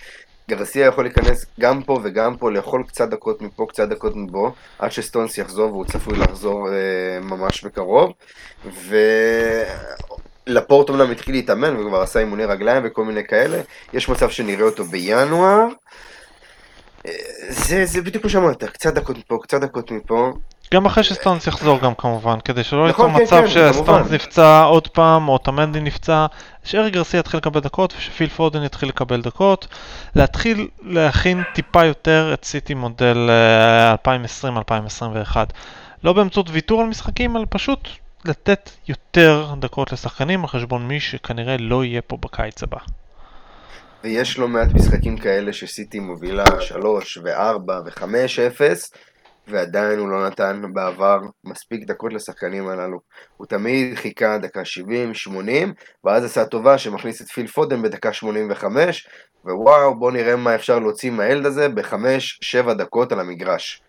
גרסיה 0.49 0.87
יכול 0.87 1.03
להיכנס 1.03 1.45
גם 1.59 1.83
פה 1.83 1.99
וגם 2.03 2.37
פה, 2.37 2.51
לאכול 2.51 2.83
קצת 2.87 3.09
דקות 3.09 3.41
מפה, 3.41 3.65
קצת 3.69 3.89
דקות 3.89 4.15
מפה, 4.15 4.53
עד 4.79 4.91
שסטונס 4.91 5.37
יחזור, 5.37 5.71
והוא 5.71 5.85
צפוי 5.85 6.17
לחזור 6.17 6.69
אה, 6.69 7.19
ממש 7.21 7.63
בקרוב. 7.63 8.11
ולפורט 10.47 10.89
אומנם 10.89 11.11
התחיל 11.11 11.35
להתאמן, 11.35 11.75
וכבר 11.77 12.01
עשה 12.01 12.19
אימוני 12.19 12.45
רגליים 12.45 12.83
וכל 12.85 13.05
מיני 13.05 13.23
כאלה. 13.23 13.61
יש 13.93 14.09
מצב 14.09 14.29
שנראה 14.29 14.65
אותו 14.65 14.83
בינואר. 14.83 15.67
אה, 17.05 17.11
זה, 17.49 17.85
זה 17.85 18.01
בדיוק 18.01 18.21
כמו 18.21 18.29
שאמרת, 18.29 18.63
קצת 18.63 18.93
דקות 18.93 19.17
מפה, 19.17 19.37
קצת 19.41 19.61
דקות 19.61 19.91
מפה. 19.91 20.31
גם 20.73 20.85
אחרי 20.85 21.03
שסטונס 21.03 21.47
יחזור 21.47 21.79
גם 21.79 21.95
כמובן, 21.95 22.39
כדי 22.45 22.63
שלא 22.63 22.89
נכון, 22.89 23.11
ליצור 23.11 23.17
כן, 23.17 23.23
מצב 23.23 23.41
כן, 23.41 23.47
שסטונס 23.47 23.87
כמובן. 23.87 24.15
נפצע 24.15 24.63
עוד 24.63 24.87
פעם, 24.87 25.29
או 25.29 25.37
טמנדי 25.37 25.79
נפצע, 25.79 26.25
שארי 26.63 26.91
גרסיה 26.91 27.19
יתחיל 27.19 27.37
לקבל 27.37 27.59
דקות 27.59 27.93
ושפיל 27.97 28.29
פודן 28.29 28.63
יתחיל 28.63 28.89
לקבל 28.89 29.21
דקות. 29.21 29.67
להתחיל 30.15 30.67
להכין 30.83 31.43
טיפה 31.53 31.85
יותר 31.85 32.31
את 32.33 32.45
סיטי 32.45 32.73
מודל 32.73 33.29
אה, 33.29 33.95
2020-2021. 35.33 35.35
לא 36.03 36.13
באמצעות 36.13 36.49
ויתור 36.49 36.81
על 36.81 36.87
משחקים, 36.87 37.37
אלא 37.37 37.45
פשוט 37.49 37.89
לתת 38.25 38.69
יותר 38.87 39.53
דקות 39.59 39.91
לשחקנים 39.91 40.41
על 40.41 40.47
חשבון 40.47 40.87
מי 40.87 40.99
שכנראה 40.99 41.55
לא 41.59 41.85
יהיה 41.85 42.01
פה 42.01 42.17
בקיץ 42.21 42.63
הבא. 42.63 42.77
ויש 44.03 44.39
לא 44.39 44.47
מעט 44.47 44.67
משחקים 44.73 45.17
כאלה 45.17 45.53
שסיטי 45.53 45.99
מובילה 45.99 46.45
3 46.61 47.17
ו-4 47.17 47.71
ו-5-0 47.85 48.61
ועדיין 49.47 49.99
הוא 49.99 50.09
לא 50.09 50.27
נתן 50.27 50.61
בעבר 50.73 51.19
מספיק 51.43 51.83
דקות 51.83 52.13
לשחקנים 52.13 52.67
הללו. 52.67 52.99
הוא 53.37 53.47
תמיד 53.47 53.95
חיכה 53.95 54.37
דקה 54.37 54.61
70-80 55.29 55.31
ואז 56.03 56.23
עשה 56.23 56.45
טובה 56.45 56.77
שמכניס 56.77 57.21
את 57.21 57.27
פיל 57.27 57.47
פודן 57.47 57.81
בדקה 57.81 58.13
85 58.13 59.07
ווואו 59.45 59.99
בוא 59.99 60.11
נראה 60.11 60.35
מה 60.35 60.55
אפשר 60.55 60.79
להוציא 60.79 61.11
מהילד 61.11 61.45
הזה 61.45 61.69
ב-5-7 61.69 62.73
דקות 62.73 63.11
על 63.11 63.19
המגרש. 63.19 63.81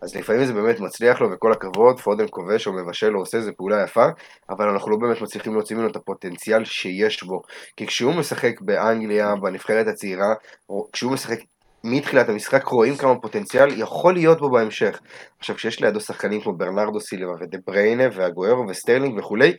אז 0.00 0.16
לפעמים 0.16 0.44
זה 0.44 0.52
באמת 0.52 0.80
מצליח 0.80 1.20
לו 1.20 1.30
וכל 1.30 1.52
הכבוד, 1.52 2.00
פודן 2.00 2.24
כובש 2.30 2.66
או 2.66 2.72
מבשל 2.72 3.14
או 3.14 3.20
עושה, 3.20 3.40
זה 3.40 3.52
פעולה 3.52 3.82
יפה, 3.82 4.06
אבל 4.50 4.68
אנחנו 4.68 4.90
לא 4.90 4.96
באמת 4.96 5.20
מצליחים 5.20 5.54
להוציא 5.54 5.76
ממנו 5.76 5.88
את 5.88 5.96
הפוטנציאל 5.96 6.64
שיש 6.64 7.22
בו. 7.22 7.42
כי 7.76 7.86
כשהוא 7.86 8.14
משחק 8.14 8.60
באנגליה, 8.60 9.34
בנבחרת 9.36 9.86
הצעירה, 9.86 10.34
או 10.68 10.88
כשהוא 10.92 11.12
משחק 11.12 11.38
מתחילת 11.84 12.28
המשחק, 12.28 12.66
רואים 12.66 12.96
כמה 12.96 13.20
פוטנציאל 13.20 13.80
יכול 13.80 14.14
להיות 14.14 14.38
בו 14.38 14.50
בהמשך. 14.50 15.00
עכשיו, 15.38 15.56
כשיש 15.56 15.80
לידו 15.80 16.00
שחקנים 16.00 16.40
כמו 16.40 16.52
ברנרדו 16.52 17.00
סילבה 17.00 17.32
ודה 17.40 17.58
בריינה 17.66 18.04
ואגוארו 18.12 18.68
וסטרלינג 18.68 19.18
וכולי, 19.18 19.56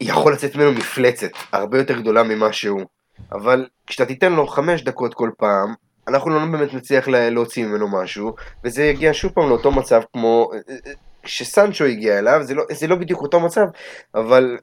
יכול 0.00 0.32
לצאת 0.32 0.56
ממנו 0.56 0.72
מפלצת 0.72 1.30
הרבה 1.52 1.78
יותר 1.78 2.00
גדולה 2.00 2.22
ממה 2.22 2.52
שהוא. 2.52 2.84
אבל 3.32 3.66
כשאתה 3.86 4.06
תיתן 4.06 4.32
לו 4.32 4.46
חמש 4.46 4.82
דקות 4.82 5.14
כל 5.14 5.30
פעם, 5.38 5.74
אנחנו 6.08 6.30
לא 6.30 6.38
באמת 6.52 6.74
נצליח 6.74 7.08
לה- 7.08 7.30
להוציא 7.30 7.66
ממנו 7.66 7.88
משהו, 7.88 8.34
וזה 8.64 8.84
יגיע 8.84 9.10
שוב 9.14 9.32
פעם 9.32 9.48
לאותו 9.48 9.70
מצב 9.70 10.00
כמו 10.12 10.50
אה, 10.52 10.58
אה, 10.86 10.92
שסנצ'ו 11.24 11.84
הגיע 11.84 12.18
אליו, 12.18 12.40
זה 12.42 12.54
לא, 12.54 12.64
זה 12.70 12.86
לא 12.86 12.96
בדיוק 12.96 13.22
אותו 13.22 13.40
מצב, 13.40 13.66
אבל 14.14 14.58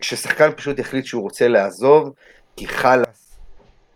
כששחקן 0.00 0.50
פשוט 0.56 0.78
יחליט 0.78 1.04
שהוא 1.04 1.22
רוצה 1.22 1.48
לעזוב, 1.48 2.12
כי 2.56 2.68
חלאס, 2.68 3.38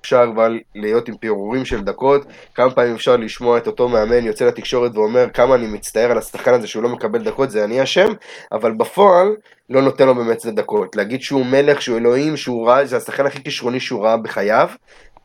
אפשר 0.01 0.25
כבר 0.33 0.49
להיות 0.75 1.09
עם 1.09 1.17
פירורים 1.17 1.65
של 1.65 1.85
דקות, 1.85 2.27
כמה 2.55 2.71
פעמים 2.71 2.95
אפשר 2.95 3.17
לשמוע 3.17 3.59
את 3.59 3.67
אותו 3.67 3.89
מאמן 3.89 4.25
יוצא 4.25 4.45
לתקשורת 4.45 4.97
ואומר 4.97 5.27
כמה 5.35 5.55
אני 5.55 5.67
מצטער 5.67 6.11
על 6.11 6.19
השחקן 6.19 6.55
הזה 6.55 6.67
שהוא 6.67 6.83
לא 6.83 6.89
מקבל 6.89 7.25
דקות, 7.25 7.51
זה 7.51 7.65
אני 7.65 7.83
אשם, 7.83 8.09
אבל 8.53 8.73
בפועל 8.73 9.37
לא 9.71 9.83
נותן 9.83 10.07
לו 10.07 10.15
באמת 10.15 10.41
את 10.41 10.45
הדקות. 10.45 10.97
להגיד 10.97 11.23
שהוא 11.23 11.47
מלך, 11.47 11.83
שהוא 11.83 11.99
אלוהים, 11.99 12.37
שהוא 12.37 12.69
רע, 12.69 12.85
זה 12.85 12.97
השחקן 12.97 13.27
הכי 13.27 13.43
כישרוני 13.43 13.81
שהוא 13.81 14.05
ראה 14.05 14.17
בחייו, 14.17 14.69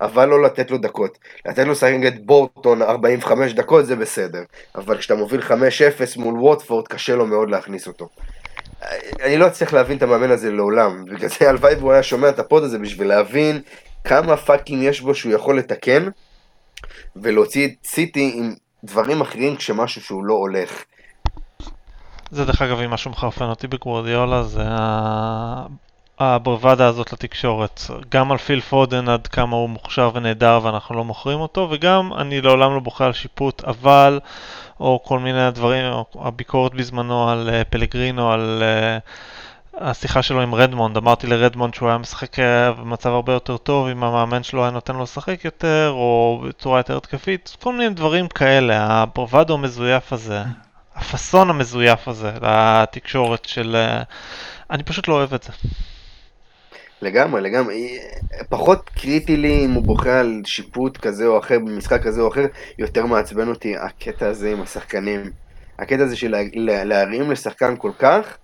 אבל 0.02 0.26
לא 0.26 0.44
לתת 0.44 0.72
לו 0.72 0.78
דקות. 0.78 1.18
לתת 1.46 1.66
לו 1.66 1.72
לשחק 1.72 1.92
נגד 1.94 2.26
בורטון 2.26 2.82
45 2.82 3.54
דקות 3.54 3.86
זה 3.86 3.96
בסדר, 3.96 4.44
אבל 4.76 4.98
כשאתה 4.98 5.16
מוביל 5.16 5.42
5-0 5.42 5.52
מול 6.16 6.40
ווטפורד 6.40 6.88
קשה 6.88 7.16
לו 7.16 7.28
מאוד 7.28 7.50
להכניס 7.50 7.88
אותו. 7.88 8.10
אני 9.24 9.38
לא 9.38 9.48
אצליח 9.48 9.74
להבין 9.74 9.98
את 9.98 10.04
המאמן 10.04 10.32
הזה 10.32 10.52
לעולם, 10.52 11.06
בגלל 11.06 11.30
זה 11.30 11.50
הלוואי 11.50 11.76
והוא 11.76 11.92
היה 11.92 12.04
שומע 12.04 12.30
את 12.30 12.40
ה 12.40 12.46
pod 12.46 12.64
הזה 12.64 12.80
בשביל 12.80 13.08
להבין 13.08 13.62
כמה 14.04 14.38
fucking 14.38 14.84
יש 14.84 15.02
בו 15.02 15.16
שהוא 15.16 15.34
יכול 15.34 15.58
לתקן 15.58 16.10
ולהוציא 17.16 17.68
את 17.68 17.72
סיטי 17.86 18.32
עם 18.36 18.54
דברים 18.84 19.22
אחרים 19.22 19.56
כשמשהו 19.56 20.02
שהוא 20.02 20.26
לא 20.26 20.34
הולך. 20.34 20.84
זה 22.32 22.46
דרך 22.46 22.62
אגב, 22.62 22.80
אם 22.80 22.90
משהו 22.90 23.12
מחרפן 23.12 23.46
אותי 23.46 23.68
בגוורדיאולה, 23.68 24.44
זה 24.44 24.62
הברוואדה 26.22 26.88
הזאת 26.88 27.14
לתקשורת. 27.14 27.82
גם 28.10 28.32
על 28.32 28.38
פיל 28.38 28.62
פודן 28.62 29.10
עד 29.10 29.28
כמה 29.28 29.56
הוא 29.56 29.70
מוכשר 29.70 30.12
ונהדר 30.14 30.60
ואנחנו 30.64 30.96
לא 30.96 31.04
מוכרים 31.04 31.40
אותו, 31.40 31.68
וגם 31.72 32.14
אני 32.14 32.42
לעולם 32.42 32.74
לא 32.74 32.80
בוכה 32.80 33.06
על 33.06 33.14
שיפוט, 33.14 33.64
אבל, 33.64 34.20
או 34.80 35.00
כל 35.04 35.20
מיני 35.20 35.52
דברים, 35.52 35.86
או 35.94 36.06
הביקורת 36.28 36.74
בזמנו 36.74 37.30
על 37.30 37.50
uh, 37.50 37.66
פלגרינו, 37.70 38.32
על 38.32 38.64
uh, 38.64 39.78
השיחה 39.78 40.22
שלו 40.22 40.42
עם 40.42 40.56
רדמונד. 40.56 40.98
אמרתי 40.98 41.28
לרדמונד 41.28 41.74
שהוא 41.74 41.90
היה 41.90 41.98
משחק 41.98 42.40
אה, 42.40 42.72
במצב 42.72 43.10
הרבה 43.10 43.34
יותר 43.34 43.58
טוב, 43.58 43.88
אם 43.88 44.04
המאמן 44.04 44.44
שלו 44.44 44.62
היה 44.62 44.72
נותן 44.72 44.96
לו 44.96 45.04
לשחק 45.04 45.46
יותר, 45.46 45.90
או 45.94 46.42
בצורה 46.48 46.80
יותר 46.80 46.98
התקפית, 46.98 47.58
כל 47.64 47.74
מיני 47.74 47.90
דברים 47.90 48.28
כאלה. 48.28 48.86
הברוואדו 48.88 49.54
המזויף 49.54 50.14
הזה. 50.14 50.44
הפאסון 50.96 51.50
המזויף 51.50 52.08
הזה 52.08 52.32
לתקשורת 52.42 53.46
של... 53.46 53.76
אה, 53.76 54.04
אני 54.72 54.84
פשוט 54.84 55.08
לא 55.08 55.14
אוהב 55.14 55.34
את 55.34 55.44
זה. 55.44 55.52
לגמרי, 57.02 57.42
לגמרי. 57.42 58.00
פחות 58.50 58.90
קריטי 58.90 59.38
לי 59.38 59.66
אם 59.66 59.72
הוא 59.72 59.84
בוכה 59.84 60.20
על 60.20 60.42
שיפוט 60.46 60.98
כזה 60.98 61.28
או 61.28 61.40
אחר 61.40 61.60
במשחק 61.60 62.04
כזה 62.04 62.22
או 62.22 62.28
אחר, 62.28 62.46
יותר 62.78 63.06
מעצבן 63.06 63.48
אותי 63.48 63.78
הקטע 63.78 64.28
הזה 64.28 64.52
עם 64.52 64.62
השחקנים. 64.62 65.22
הקטע 65.80 66.04
הזה 66.04 66.16
של 66.16 66.36
לה- 66.54 66.84
להרים 66.84 67.32
לשחקן 67.32 67.76
כל 67.78 67.92
כך, 68.00 68.38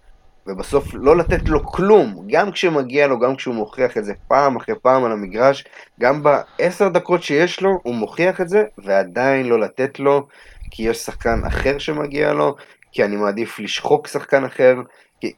ובסוף 0.47 0.87
לא 0.93 1.17
לתת 1.17 1.49
לו 1.49 1.65
כלום, 1.65 2.27
גם 2.27 2.51
כשמגיע 2.51 3.07
לו, 3.07 3.19
גם 3.19 3.35
כשהוא 3.35 3.55
מוכיח 3.55 3.97
את 3.97 4.05
זה 4.05 4.13
פעם 4.27 4.55
אחרי 4.55 4.75
פעם 4.81 5.03
על 5.03 5.11
המגרש, 5.11 5.65
גם 5.99 6.23
בעשר 6.23 6.87
דקות 6.87 7.23
שיש 7.23 7.61
לו, 7.61 7.79
הוא 7.83 7.95
מוכיח 7.95 8.41
את 8.41 8.49
זה, 8.49 8.63
ועדיין 8.77 9.45
לא 9.45 9.59
לתת 9.59 9.99
לו, 9.99 10.27
כי 10.71 10.83
יש 10.83 10.97
שחקן 10.97 11.41
אחר 11.47 11.77
שמגיע 11.77 12.33
לו, 12.33 12.55
כי 12.91 13.03
אני 13.03 13.15
מעדיף 13.15 13.59
לשחוק 13.59 14.07
שחקן 14.07 14.45
אחר, 14.45 14.75
כי... 15.21 15.31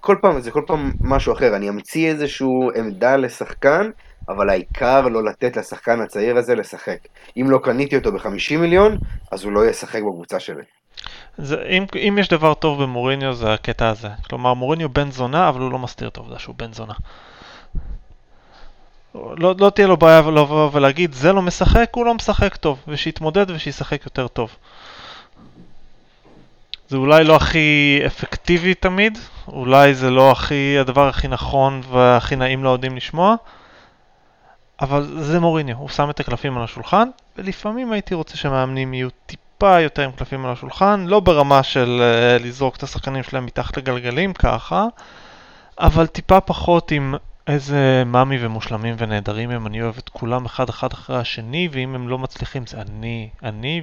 כל 0.00 0.16
פעם, 0.20 0.40
זה 0.40 0.50
כל 0.50 0.62
פעם 0.66 0.92
משהו 1.00 1.32
אחר, 1.32 1.56
אני 1.56 1.68
אמציא 1.68 2.08
איזשהו 2.08 2.70
עמדה 2.76 3.16
לשחקן, 3.16 3.90
אבל 4.28 4.50
העיקר 4.50 5.00
לא 5.00 5.24
לתת 5.24 5.56
לשחקן 5.56 6.00
הצעיר 6.00 6.36
הזה 6.36 6.54
לשחק. 6.54 6.98
אם 7.36 7.50
לא 7.50 7.58
קניתי 7.62 7.96
אותו 7.96 8.12
ב-50 8.12 8.56
מיליון, 8.60 8.98
אז 9.32 9.44
הוא 9.44 9.52
לא 9.52 9.66
ישחק 9.66 10.00
בקבוצה 10.02 10.40
שלי. 10.40 10.62
זה, 11.38 11.56
אם, 11.68 11.84
אם 12.08 12.18
יש 12.20 12.28
דבר 12.28 12.54
טוב 12.54 12.82
במוריניו 12.82 13.34
זה 13.34 13.52
הקטע 13.52 13.88
הזה. 13.88 14.08
כלומר, 14.28 14.54
מוריניו 14.54 14.88
בן 14.88 15.10
זונה, 15.10 15.48
אבל 15.48 15.60
הוא 15.60 15.72
לא 15.72 15.78
מסתיר 15.78 16.08
את 16.08 16.16
העובדה 16.16 16.38
שהוא 16.38 16.54
בן 16.58 16.72
זונה. 16.72 16.94
לא, 19.14 19.54
לא 19.58 19.70
תהיה 19.70 19.86
לו 19.86 19.96
בעיה 19.96 20.20
לבוא 20.20 20.70
ולהגיד, 20.72 21.12
זה 21.12 21.32
לא 21.32 21.42
משחק, 21.42 21.90
הוא 21.94 22.06
לא 22.06 22.14
משחק 22.14 22.56
טוב, 22.56 22.78
ושיתמודד 22.88 23.50
ושישחק 23.50 24.04
יותר 24.04 24.28
טוב. 24.28 24.56
זה 26.90 26.96
אולי 26.96 27.24
לא 27.24 27.36
הכי 27.36 28.00
אפקטיבי 28.06 28.74
תמיד, 28.74 29.18
אולי 29.48 29.94
זה 29.94 30.10
לא 30.10 30.30
הכי, 30.30 30.78
הדבר 30.78 31.08
הכי 31.08 31.28
נכון 31.28 31.80
והכי 31.90 32.36
נעים 32.36 32.64
לאוהדים 32.64 32.96
לשמוע, 32.96 33.34
אבל 34.80 35.06
זה 35.20 35.40
מוריניו, 35.40 35.76
הוא 35.76 35.88
שם 35.88 36.10
את 36.10 36.20
הקלפים 36.20 36.58
על 36.58 36.64
השולחן, 36.64 37.08
ולפעמים 37.36 37.92
הייתי 37.92 38.14
רוצה 38.14 38.36
שמאמנים 38.36 38.94
יהיו 38.94 39.08
טיפה 39.26 39.80
יותר 39.80 40.02
עם 40.02 40.12
קלפים 40.12 40.44
על 40.44 40.52
השולחן, 40.52 41.04
לא 41.06 41.20
ברמה 41.20 41.62
של 41.62 42.02
uh, 42.02 42.42
לזרוק 42.42 42.76
את 42.76 42.82
השחקנים 42.82 43.22
שלהם 43.22 43.46
מתחת 43.46 43.76
לגלגלים 43.76 44.32
ככה, 44.32 44.86
אבל 45.78 46.06
טיפה 46.06 46.40
פחות 46.40 46.90
עם 46.90 47.14
איזה 47.46 48.02
מאמי 48.06 48.44
ומושלמים 48.44 48.94
ונהדרים 48.98 49.50
הם, 49.50 49.66
אני 49.66 49.82
אוהב 49.82 49.98
את 49.98 50.08
כולם 50.08 50.44
אחד 50.44 50.68
אחד 50.68 50.92
אחרי 50.92 51.16
השני, 51.16 51.68
ואם 51.72 51.94
הם 51.94 52.08
לא 52.08 52.18
מצליחים 52.18 52.66
זה 52.66 52.80
אני, 52.80 53.28
אני, 53.42 53.82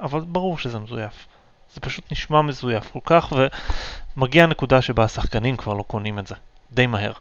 אבל 0.00 0.20
ברור 0.20 0.58
שזה 0.58 0.78
מזויף. 0.78 1.26
זה 1.76 1.80
פשוט 1.80 2.12
נשמע 2.12 2.42
מזויף 2.42 2.90
כל 2.92 2.98
כך, 3.04 3.32
ומגיע 4.16 4.44
הנקודה 4.44 4.82
שבה 4.82 5.04
השחקנים 5.04 5.56
כבר 5.56 5.74
לא 5.74 5.82
קונים 5.82 6.18
את 6.18 6.26
זה, 6.26 6.34
די 6.72 6.86
מהר. 6.86 7.12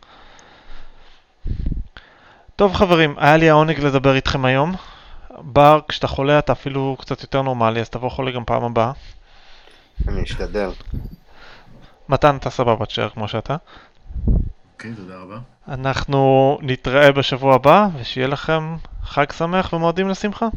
טוב 2.56 2.74
חברים, 2.74 3.16
היה 3.18 3.38
לי 3.38 3.50
העונג 3.50 3.80
לדבר 3.80 4.16
איתכם 4.16 4.46
היום. 4.46 4.76
בר, 5.40 5.80
כשאתה 5.88 6.08
חולה 6.08 6.40
אתה 6.40 6.52
אפילו 6.52 6.98
קצת 7.00 7.22
יותר 7.22 7.42
נורמלי, 7.42 7.82
אז 7.82 7.90
תבוא 7.90 8.10
חולה 8.10 8.32
גם 8.32 8.46
פעם 8.46 8.64
הבאה. 8.64 8.92
אני 10.08 10.24
אשתדל. 10.24 10.70
מתן, 12.10 12.36
אתה 12.36 12.50
סבבה 12.50 12.86
תשאר 12.86 13.10
כמו 13.10 13.28
שאתה. 13.28 13.56
אוקיי, 14.74 14.94
תודה 14.94 15.18
רבה. 15.18 15.38
אנחנו 15.68 16.58
נתראה 16.62 17.12
בשבוע 17.12 17.56
הבא, 17.56 17.88
ושיהיה 18.00 18.28
לכם 18.28 18.76
חג 19.04 19.32
שמח 19.32 19.74
ומועדים 19.74 20.10
לשמחה. 20.10 20.48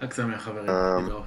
חג 0.00 0.12
שמח 0.12 0.42
חברים, 0.42 0.68
אה, 0.68 1.00
להתראות. 1.00 1.26